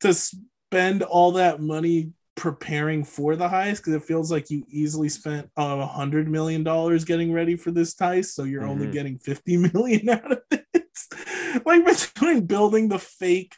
to 0.00 0.14
spend 0.14 1.02
all 1.02 1.32
that 1.32 1.60
money 1.60 2.12
preparing 2.34 3.04
for 3.04 3.36
the 3.36 3.48
heist 3.48 3.78
because 3.78 3.94
it 3.94 4.02
feels 4.04 4.30
like 4.32 4.50
you 4.50 4.64
easily 4.68 5.08
spent 5.08 5.48
a 5.56 5.86
hundred 5.86 6.28
million 6.28 6.64
dollars 6.64 7.04
getting 7.04 7.32
ready 7.32 7.56
for 7.56 7.70
this 7.70 7.94
heist, 7.94 8.32
so 8.32 8.44
you're 8.44 8.64
only 8.66 8.86
Mhm. 8.86 8.92
getting 8.92 9.18
50 9.18 9.56
million 9.72 10.08
out 10.08 10.32
of 10.32 10.38
it. 10.50 10.66
like 11.66 11.84
between 11.84 12.46
building 12.46 12.88
the 12.88 12.98
fake 12.98 13.54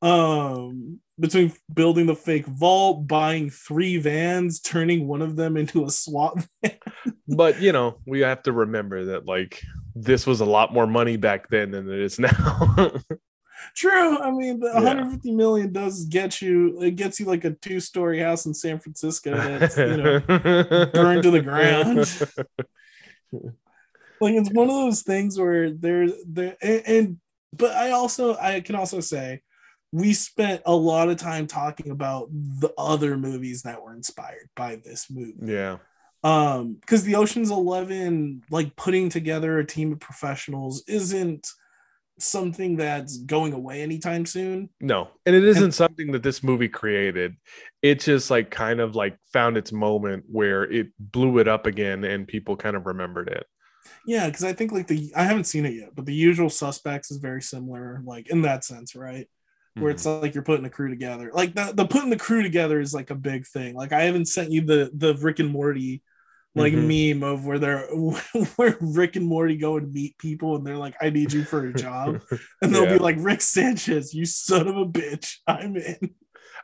Um, 0.00 1.00
between 1.18 1.52
building 1.74 2.06
the 2.06 2.14
fake 2.14 2.46
vault, 2.46 3.08
buying 3.08 3.50
three 3.50 3.96
vans, 3.98 4.60
turning 4.60 5.08
one 5.08 5.20
of 5.22 5.34
them 5.34 5.56
into 5.56 5.84
a 5.84 5.90
SWAT 5.90 6.44
van. 6.62 6.76
but 7.26 7.60
you 7.60 7.72
know, 7.72 7.98
we 8.06 8.20
have 8.20 8.42
to 8.44 8.52
remember 8.52 9.06
that 9.06 9.26
like 9.26 9.60
this 9.96 10.24
was 10.26 10.40
a 10.40 10.44
lot 10.44 10.72
more 10.72 10.86
money 10.86 11.16
back 11.16 11.48
then 11.50 11.72
than 11.72 11.90
it 11.90 11.98
is 11.98 12.18
now. 12.20 12.30
True. 13.74 14.18
I 14.18 14.30
mean, 14.30 14.60
the 14.60 14.72
150 14.72 15.32
million 15.32 15.72
does 15.72 16.04
get 16.04 16.40
you. 16.40 16.82
It 16.82 16.92
gets 16.92 17.20
you 17.20 17.26
like 17.26 17.44
a 17.44 17.50
two-story 17.50 18.20
house 18.20 18.46
in 18.46 18.54
San 18.54 18.78
Francisco 18.78 19.34
that's 19.34 19.76
you 19.76 19.96
know 19.96 20.20
burned 20.92 21.22
to 21.22 21.30
the 21.30 21.42
ground. 21.42 21.98
like 24.20 24.34
it's 24.34 24.50
one 24.50 24.68
of 24.68 24.74
those 24.74 25.02
things 25.02 25.38
where 25.38 25.70
there's 25.70 26.12
there 26.26 26.56
and, 26.62 26.82
and 26.86 27.20
but 27.52 27.72
I 27.72 27.90
also 27.90 28.36
I 28.36 28.60
can 28.60 28.74
also 28.74 29.00
say 29.00 29.42
we 29.92 30.12
spent 30.12 30.62
a 30.66 30.74
lot 30.74 31.08
of 31.08 31.16
time 31.16 31.46
talking 31.46 31.90
about 31.90 32.28
the 32.30 32.72
other 32.76 33.16
movies 33.16 33.62
that 33.62 33.82
were 33.82 33.94
inspired 33.94 34.50
by 34.54 34.76
this 34.76 35.06
movie. 35.10 35.34
Yeah. 35.40 35.78
Um, 36.24 36.74
because 36.74 37.04
the 37.04 37.14
Ocean's 37.14 37.50
Eleven, 37.50 38.42
like 38.50 38.76
putting 38.76 39.08
together 39.08 39.58
a 39.58 39.66
team 39.66 39.92
of 39.92 40.00
professionals, 40.00 40.82
isn't 40.88 41.48
something 42.18 42.76
that's 42.76 43.18
going 43.18 43.52
away 43.52 43.82
anytime 43.82 44.26
soon. 44.26 44.70
No, 44.80 45.08
and 45.26 45.34
it 45.34 45.44
isn't 45.44 45.64
and, 45.64 45.74
something 45.74 46.12
that 46.12 46.22
this 46.22 46.42
movie 46.42 46.68
created. 46.68 47.36
It 47.82 48.00
just 48.00 48.30
like 48.30 48.50
kind 48.50 48.80
of 48.80 48.94
like 48.94 49.16
found 49.32 49.56
its 49.56 49.72
moment 49.72 50.24
where 50.30 50.64
it 50.64 50.88
blew 50.98 51.38
it 51.38 51.48
up 51.48 51.66
again 51.66 52.04
and 52.04 52.26
people 52.26 52.56
kind 52.56 52.76
of 52.76 52.86
remembered 52.86 53.28
it. 53.28 53.46
Yeah, 54.06 54.26
because 54.26 54.44
I 54.44 54.52
think 54.52 54.72
like 54.72 54.86
the 54.86 55.12
I 55.16 55.24
haven't 55.24 55.44
seen 55.44 55.66
it 55.66 55.74
yet, 55.74 55.94
but 55.94 56.06
the 56.06 56.14
usual 56.14 56.50
suspects 56.50 57.10
is 57.10 57.18
very 57.18 57.42
similar, 57.42 58.02
like 58.04 58.30
in 58.30 58.42
that 58.42 58.64
sense, 58.64 58.94
right? 58.94 59.26
Where 59.74 59.90
it's 59.90 60.04
mm-hmm. 60.04 60.22
like 60.22 60.34
you're 60.34 60.42
putting 60.42 60.64
a 60.64 60.70
crew 60.70 60.88
together. 60.88 61.30
Like 61.32 61.54
the, 61.54 61.72
the 61.72 61.86
putting 61.86 62.10
the 62.10 62.16
crew 62.16 62.42
together 62.42 62.80
is 62.80 62.92
like 62.92 63.10
a 63.10 63.14
big 63.14 63.46
thing. 63.46 63.74
Like 63.74 63.92
I 63.92 64.02
haven't 64.02 64.26
sent 64.26 64.50
you 64.50 64.62
the 64.62 64.90
the 64.92 65.14
Rick 65.14 65.38
and 65.38 65.50
Morty 65.50 66.02
like 66.58 66.72
mm-hmm. 66.72 67.20
meme 67.20 67.30
of 67.30 67.46
where 67.46 67.58
they're 67.58 67.88
where 68.56 68.76
Rick 68.80 69.16
and 69.16 69.26
Morty 69.26 69.56
go 69.56 69.76
and 69.76 69.92
meet 69.92 70.18
people 70.18 70.56
and 70.56 70.66
they're 70.66 70.76
like, 70.76 70.94
I 71.00 71.10
need 71.10 71.32
you 71.32 71.44
for 71.44 71.66
a 71.66 71.72
job. 71.72 72.20
And 72.60 72.74
they'll 72.74 72.84
yeah. 72.84 72.94
be 72.94 72.98
like, 72.98 73.16
Rick 73.18 73.40
Sanchez, 73.40 74.12
you 74.12 74.24
son 74.24 74.66
of 74.66 74.76
a 74.76 74.84
bitch, 74.86 75.36
I'm 75.46 75.76
in. 75.76 76.14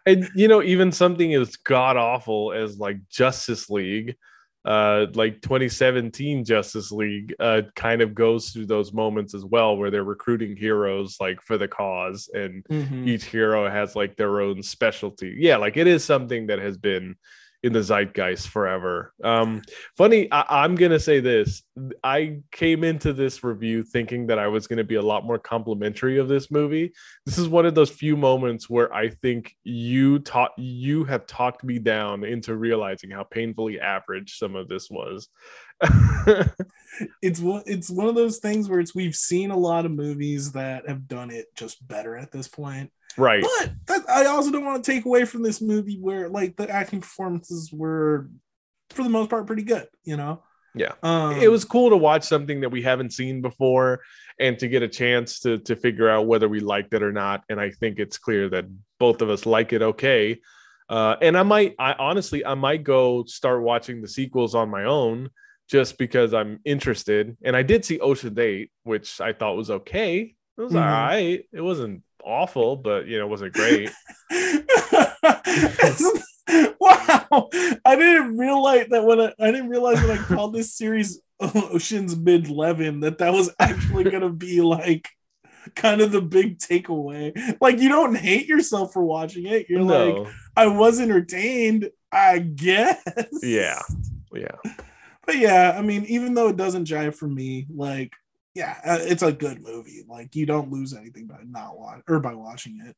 And 0.06 0.28
you 0.34 0.48
know, 0.48 0.62
even 0.62 0.92
something 0.92 1.32
as 1.34 1.56
god 1.56 1.96
awful 1.96 2.52
as 2.52 2.78
like 2.78 2.98
Justice 3.08 3.70
League, 3.70 4.16
uh, 4.64 5.06
like 5.14 5.40
2017 5.42 6.44
Justice 6.44 6.90
League, 6.90 7.34
uh, 7.38 7.62
kind 7.76 8.00
of 8.00 8.14
goes 8.14 8.50
through 8.50 8.66
those 8.66 8.92
moments 8.92 9.34
as 9.34 9.44
well, 9.44 9.76
where 9.76 9.90
they're 9.90 10.04
recruiting 10.04 10.56
heroes 10.56 11.16
like 11.20 11.40
for 11.42 11.58
the 11.58 11.68
cause, 11.68 12.28
and 12.32 12.64
mm-hmm. 12.64 13.08
each 13.08 13.24
hero 13.24 13.68
has 13.68 13.94
like 13.94 14.16
their 14.16 14.40
own 14.40 14.62
specialty. 14.62 15.36
Yeah, 15.38 15.58
like 15.58 15.76
it 15.76 15.86
is 15.86 16.04
something 16.04 16.46
that 16.48 16.58
has 16.58 16.76
been 16.76 17.16
in 17.64 17.72
the 17.72 17.82
zeitgeist 17.82 18.48
forever. 18.48 19.14
Um, 19.24 19.62
funny, 19.96 20.30
I, 20.30 20.66
am 20.66 20.74
gonna 20.74 21.00
say 21.00 21.20
this. 21.20 21.62
I 22.04 22.40
came 22.52 22.84
into 22.84 23.14
this 23.14 23.42
review 23.42 23.82
thinking 23.82 24.26
that 24.26 24.38
I 24.38 24.48
was 24.48 24.66
gonna 24.66 24.84
be 24.84 24.96
a 24.96 25.02
lot 25.02 25.24
more 25.24 25.38
complimentary 25.38 26.18
of 26.18 26.28
this 26.28 26.50
movie. 26.50 26.92
This 27.24 27.38
is 27.38 27.48
one 27.48 27.64
of 27.64 27.74
those 27.74 27.88
few 27.88 28.18
moments 28.18 28.68
where 28.68 28.92
I 28.92 29.08
think 29.08 29.56
you 29.64 30.18
taught 30.18 30.52
you 30.58 31.04
have 31.04 31.26
talked 31.26 31.64
me 31.64 31.78
down 31.78 32.22
into 32.22 32.54
realizing 32.54 33.10
how 33.10 33.24
painfully 33.24 33.80
average 33.80 34.36
some 34.36 34.56
of 34.56 34.68
this 34.68 34.90
was. 34.90 35.30
it's 37.22 37.40
one 37.40 37.62
it's 37.64 37.88
one 37.88 38.08
of 38.08 38.14
those 38.14 38.38
things 38.38 38.68
where 38.68 38.78
it's 38.78 38.94
we've 38.94 39.16
seen 39.16 39.50
a 39.50 39.56
lot 39.56 39.86
of 39.86 39.90
movies 39.90 40.52
that 40.52 40.86
have 40.86 41.08
done 41.08 41.30
it 41.30 41.46
just 41.56 41.86
better 41.88 42.16
at 42.16 42.30
this 42.30 42.46
point 42.46 42.92
Right. 43.16 43.42
But 43.42 43.72
that, 43.86 44.10
I 44.10 44.26
also 44.26 44.50
don't 44.50 44.64
want 44.64 44.84
to 44.84 44.90
take 44.90 45.04
away 45.04 45.24
from 45.24 45.42
this 45.42 45.60
movie 45.60 45.98
where 46.00 46.28
like 46.28 46.56
the 46.56 46.68
acting 46.68 47.00
performances 47.00 47.70
were 47.72 48.28
for 48.90 49.02
the 49.02 49.08
most 49.08 49.30
part 49.30 49.46
pretty 49.46 49.62
good, 49.62 49.86
you 50.04 50.16
know? 50.16 50.42
Yeah. 50.74 50.92
Um, 51.02 51.36
it 51.40 51.50
was 51.50 51.64
cool 51.64 51.90
to 51.90 51.96
watch 51.96 52.24
something 52.24 52.60
that 52.62 52.70
we 52.70 52.82
haven't 52.82 53.12
seen 53.12 53.40
before 53.40 54.00
and 54.40 54.58
to 54.58 54.66
get 54.66 54.82
a 54.82 54.88
chance 54.88 55.38
to 55.40 55.58
to 55.58 55.76
figure 55.76 56.08
out 56.08 56.26
whether 56.26 56.48
we 56.48 56.58
liked 56.58 56.92
it 56.94 57.02
or 57.02 57.12
not. 57.12 57.44
And 57.48 57.60
I 57.60 57.70
think 57.70 57.98
it's 57.98 58.18
clear 58.18 58.48
that 58.50 58.66
both 58.98 59.22
of 59.22 59.30
us 59.30 59.46
like 59.46 59.72
it 59.72 59.82
okay. 59.82 60.40
Uh, 60.88 61.16
and 61.22 61.38
I 61.38 61.44
might, 61.44 61.76
I 61.78 61.94
honestly, 61.94 62.44
I 62.44 62.54
might 62.54 62.82
go 62.82 63.24
start 63.24 63.62
watching 63.62 64.02
the 64.02 64.08
sequels 64.08 64.54
on 64.54 64.68
my 64.68 64.84
own 64.84 65.30
just 65.68 65.96
because 65.96 66.34
I'm 66.34 66.60
interested. 66.64 67.36
And 67.42 67.56
I 67.56 67.62
did 67.62 67.84
see 67.84 68.00
Ocean 68.00 68.38
Eight, 68.38 68.70
which 68.82 69.20
I 69.20 69.32
thought 69.32 69.56
was 69.56 69.70
okay. 69.70 70.34
It 70.58 70.60
was 70.60 70.72
mm-hmm. 70.72 70.78
all 70.78 70.84
right. 70.84 71.44
It 71.52 71.60
wasn't 71.60 72.02
awful, 72.24 72.76
but 72.76 73.06
you 73.06 73.18
know, 73.18 73.26
wasn't 73.26 73.52
great. 73.52 73.90
wow, 76.80 77.48
I 77.84 77.96
didn't 77.96 78.36
realize 78.38 78.86
that 78.90 79.04
when 79.04 79.20
I, 79.20 79.32
I 79.38 79.50
didn't 79.50 79.68
realize 79.68 80.00
when 80.02 80.18
I 80.18 80.22
called 80.22 80.54
this 80.54 80.74
series 80.74 81.20
Ocean's 81.40 82.16
Mid 82.16 82.48
Eleven 82.48 83.00
that 83.00 83.18
that 83.18 83.32
was 83.32 83.50
actually 83.58 84.04
gonna 84.04 84.30
be 84.30 84.60
like 84.60 85.08
kind 85.74 86.00
of 86.00 86.12
the 86.12 86.20
big 86.20 86.58
takeaway. 86.58 87.56
Like 87.60 87.78
you 87.78 87.88
don't 87.88 88.14
hate 88.14 88.46
yourself 88.46 88.92
for 88.92 89.04
watching 89.04 89.46
it. 89.46 89.66
You're 89.68 89.84
no. 89.84 90.10
like, 90.10 90.32
I 90.56 90.66
was 90.66 91.00
entertained, 91.00 91.90
I 92.12 92.38
guess. 92.38 93.02
Yeah. 93.42 93.80
Yeah. 94.32 94.56
But 95.26 95.38
yeah, 95.38 95.74
I 95.76 95.82
mean, 95.82 96.04
even 96.04 96.34
though 96.34 96.48
it 96.48 96.56
doesn't 96.56 96.86
jive 96.86 97.14
for 97.14 97.28
me, 97.28 97.66
like 97.74 98.12
yeah, 98.54 98.78
uh, 98.84 98.98
it's 99.00 99.22
a 99.22 99.32
good 99.32 99.62
movie. 99.62 100.04
Like 100.08 100.34
you 100.36 100.46
don't 100.46 100.70
lose 100.70 100.94
anything 100.94 101.26
by 101.26 101.38
not 101.44 101.78
watch 101.78 102.02
or 102.08 102.20
by 102.20 102.34
watching 102.34 102.80
it. 102.84 102.96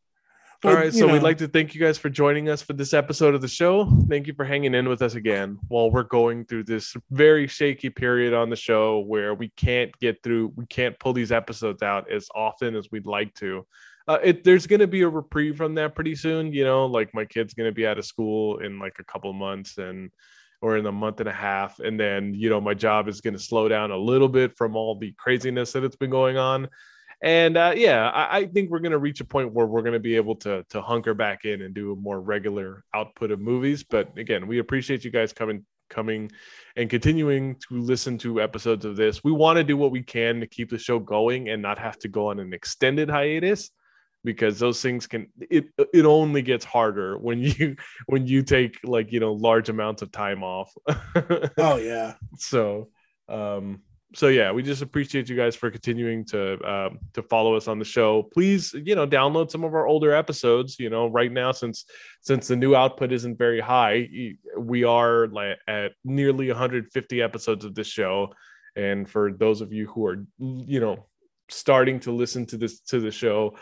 But, 0.62 0.68
All 0.70 0.74
right, 0.74 0.92
so 0.92 1.06
know, 1.06 1.12
we'd 1.12 1.22
like 1.22 1.36
to 1.38 1.48
thank 1.48 1.74
you 1.74 1.80
guys 1.80 1.98
for 1.98 2.08
joining 2.08 2.48
us 2.48 2.62
for 2.62 2.72
this 2.72 2.94
episode 2.94 3.34
of 3.34 3.42
the 3.42 3.48
show. 3.48 3.90
Thank 4.08 4.26
you 4.26 4.32
for 4.32 4.44
hanging 4.44 4.74
in 4.74 4.88
with 4.88 5.02
us 5.02 5.14
again 5.14 5.58
while 5.68 5.90
we're 5.90 6.02
going 6.02 6.46
through 6.46 6.64
this 6.64 6.96
very 7.10 7.46
shaky 7.46 7.90
period 7.90 8.32
on 8.32 8.48
the 8.48 8.56
show 8.56 9.00
where 9.00 9.34
we 9.34 9.50
can't 9.50 9.96
get 9.98 10.22
through, 10.22 10.52
we 10.56 10.64
can't 10.66 10.98
pull 10.98 11.12
these 11.12 11.30
episodes 11.30 11.82
out 11.82 12.10
as 12.10 12.28
often 12.34 12.74
as 12.74 12.88
we'd 12.90 13.06
like 13.06 13.34
to. 13.34 13.66
Uh, 14.08 14.18
it, 14.22 14.44
there's 14.44 14.66
going 14.66 14.80
to 14.80 14.86
be 14.86 15.02
a 15.02 15.08
reprieve 15.08 15.58
from 15.58 15.74
that 15.74 15.94
pretty 15.94 16.14
soon. 16.14 16.52
You 16.52 16.64
know, 16.64 16.86
like 16.86 17.12
my 17.12 17.26
kid's 17.26 17.52
going 17.52 17.68
to 17.68 17.74
be 17.74 17.86
out 17.86 17.98
of 17.98 18.06
school 18.06 18.58
in 18.58 18.78
like 18.78 18.96
a 18.98 19.04
couple 19.04 19.32
months, 19.34 19.76
and 19.76 20.10
or 20.60 20.76
in 20.76 20.86
a 20.86 20.92
month 20.92 21.20
and 21.20 21.28
a 21.28 21.32
half 21.32 21.78
and 21.80 21.98
then 21.98 22.34
you 22.34 22.48
know 22.48 22.60
my 22.60 22.74
job 22.74 23.08
is 23.08 23.20
going 23.20 23.34
to 23.34 23.40
slow 23.40 23.68
down 23.68 23.90
a 23.90 23.96
little 23.96 24.28
bit 24.28 24.56
from 24.56 24.76
all 24.76 24.98
the 24.98 25.12
craziness 25.18 25.72
that 25.72 25.84
it's 25.84 25.96
been 25.96 26.10
going 26.10 26.36
on. 26.36 26.68
And 27.22 27.56
uh, 27.56 27.72
yeah 27.74 28.08
I, 28.08 28.38
I, 28.38 28.46
think 28.46 28.70
we're 28.70 28.80
going 28.80 28.92
to 28.92 28.98
reach 28.98 29.20
a 29.20 29.24
point 29.24 29.52
where 29.52 29.66
we're 29.66 29.80
going 29.80 29.94
to 29.94 30.00
be 30.00 30.16
able 30.16 30.36
to 30.36 30.64
to 30.70 30.82
hunker 30.82 31.14
back 31.14 31.44
in 31.44 31.62
and 31.62 31.74
do 31.74 31.92
a 31.92 31.96
more 31.96 32.20
regular 32.20 32.84
output 32.94 33.30
of 33.30 33.40
movies. 33.40 33.84
But 33.84 34.16
again 34.18 34.46
we 34.46 34.58
appreciate 34.58 35.04
you 35.04 35.10
guys 35.10 35.32
coming 35.32 35.64
coming 35.88 36.30
and 36.76 36.90
continuing 36.90 37.56
to 37.68 37.80
listen 37.80 38.18
to 38.18 38.42
episodes 38.42 38.84
of 38.84 38.96
this. 38.96 39.22
We 39.24 39.32
want 39.32 39.56
to 39.56 39.64
do 39.64 39.76
what 39.76 39.92
we 39.92 40.02
can 40.02 40.40
to 40.40 40.46
keep 40.46 40.70
the 40.70 40.78
show 40.78 40.98
going 40.98 41.48
and 41.48 41.62
not 41.62 41.78
have 41.78 41.98
to 42.00 42.08
go 42.08 42.28
on 42.28 42.38
an 42.38 42.52
extended 42.52 43.08
hiatus 43.08 43.70
because 44.26 44.58
those 44.58 44.82
things 44.82 45.06
can 45.06 45.28
it 45.38 45.66
it 45.94 46.04
only 46.04 46.42
gets 46.42 46.64
harder 46.64 47.16
when 47.16 47.38
you 47.38 47.76
when 48.06 48.26
you 48.26 48.42
take 48.42 48.76
like 48.84 49.12
you 49.12 49.20
know 49.20 49.32
large 49.32 49.70
amounts 49.70 50.02
of 50.02 50.12
time 50.12 50.42
off. 50.42 50.70
Oh 51.56 51.76
yeah. 51.76 52.14
So 52.36 52.90
um 53.28 53.80
so 54.14 54.28
yeah 54.28 54.52
we 54.52 54.62
just 54.62 54.82
appreciate 54.82 55.28
you 55.28 55.36
guys 55.36 55.56
for 55.56 55.70
continuing 55.70 56.24
to 56.24 56.40
um, 56.68 56.98
to 57.14 57.22
follow 57.22 57.54
us 57.54 57.68
on 57.68 57.78
the 57.78 57.84
show. 57.84 58.24
Please 58.34 58.74
you 58.74 58.96
know 58.96 59.06
download 59.06 59.50
some 59.50 59.64
of 59.64 59.74
our 59.74 59.86
older 59.86 60.12
episodes 60.12 60.78
you 60.78 60.90
know 60.90 61.06
right 61.06 61.32
now 61.32 61.52
since 61.52 61.86
since 62.20 62.48
the 62.48 62.56
new 62.56 62.74
output 62.74 63.12
isn't 63.12 63.38
very 63.38 63.60
high 63.60 64.08
we 64.58 64.84
are 64.84 65.28
like 65.28 65.58
at 65.68 65.92
nearly 66.04 66.48
150 66.48 67.22
episodes 67.22 67.64
of 67.64 67.74
this 67.74 67.88
show. 67.88 68.32
And 68.74 69.08
for 69.08 69.32
those 69.32 69.62
of 69.62 69.72
you 69.72 69.86
who 69.86 70.04
are 70.06 70.26
you 70.38 70.80
know 70.80 71.06
starting 71.48 72.00
to 72.00 72.10
listen 72.10 72.44
to 72.44 72.56
this 72.56 72.80
to 72.80 72.98
the 72.98 73.10
show 73.12 73.54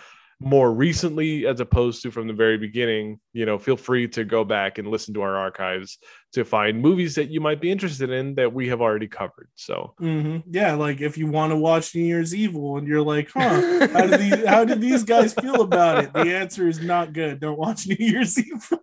more 0.45 0.73
recently 0.73 1.47
as 1.47 1.59
opposed 1.61 2.03
to 2.03 2.11
from 2.11 2.27
the 2.27 2.35
very 2.35 2.59
beginning, 2.59 3.19
you 3.33 3.47
know, 3.47 3.59
feel 3.59 3.77
free 3.77 4.07
to 4.09 4.25
go 4.25 4.45
back 4.45 4.77
and 4.77 4.89
listen 4.89 5.15
to 5.15 5.23
our 5.23 5.37
archives 5.37 5.99
to 6.35 6.45
find 6.45 6.81
movies 6.81 7.15
that 7.15 7.31
you 7.31 7.41
might 7.41 7.61
be 7.61 7.71
interested 7.71 8.11
in 8.11 8.35
that 8.35 8.53
we 8.53 8.69
have 8.69 8.83
already 8.83 9.09
covered. 9.09 9.49
So, 9.55 9.95
mm-hmm. 10.01 10.49
yeah, 10.51 10.75
like 10.75 11.01
if 11.01 11.17
you 11.17 11.29
want 11.29 11.53
to 11.53 11.57
watch 11.57 11.95
New 11.95 12.03
Year's 12.03 12.35
Evil 12.35 12.77
and 12.77 12.87
you're 12.87 13.01
like, 13.01 13.31
huh, 13.33 13.89
how 13.93 14.07
do 14.07 14.17
these 14.19 14.47
how 14.47 14.65
do 14.65 14.75
these 14.75 15.03
guys 15.03 15.33
feel 15.33 15.63
about 15.63 16.05
it? 16.05 16.13
The 16.13 16.37
answer 16.37 16.69
is 16.69 16.81
not 16.81 17.15
good. 17.15 17.41
Don't 17.41 17.59
watch 17.59 17.87
New 17.87 17.97
Year's 17.99 18.39
Evil. 18.39 18.81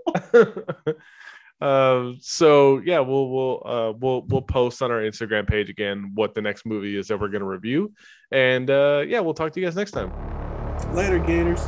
uh, 1.61 2.11
so 2.19 2.79
yeah, 2.79 2.99
we'll 2.99 3.29
we'll 3.29 3.61
uh, 3.65 3.91
we'll 3.99 4.23
we'll 4.23 4.41
post 4.41 4.81
on 4.81 4.89
our 4.89 5.01
Instagram 5.01 5.47
page 5.47 5.69
again 5.69 6.11
what 6.15 6.33
the 6.33 6.41
next 6.41 6.65
movie 6.65 6.97
is 6.97 7.07
that 7.09 7.19
we're 7.19 7.29
going 7.29 7.41
to 7.41 7.47
review, 7.47 7.93
and 8.31 8.69
uh, 8.71 9.03
yeah, 9.07 9.19
we'll 9.19 9.35
talk 9.35 9.53
to 9.53 9.59
you 9.59 9.67
guys 9.67 9.75
next 9.75 9.91
time. 9.91 10.40
Later, 10.89 11.19
Gators. 11.19 11.61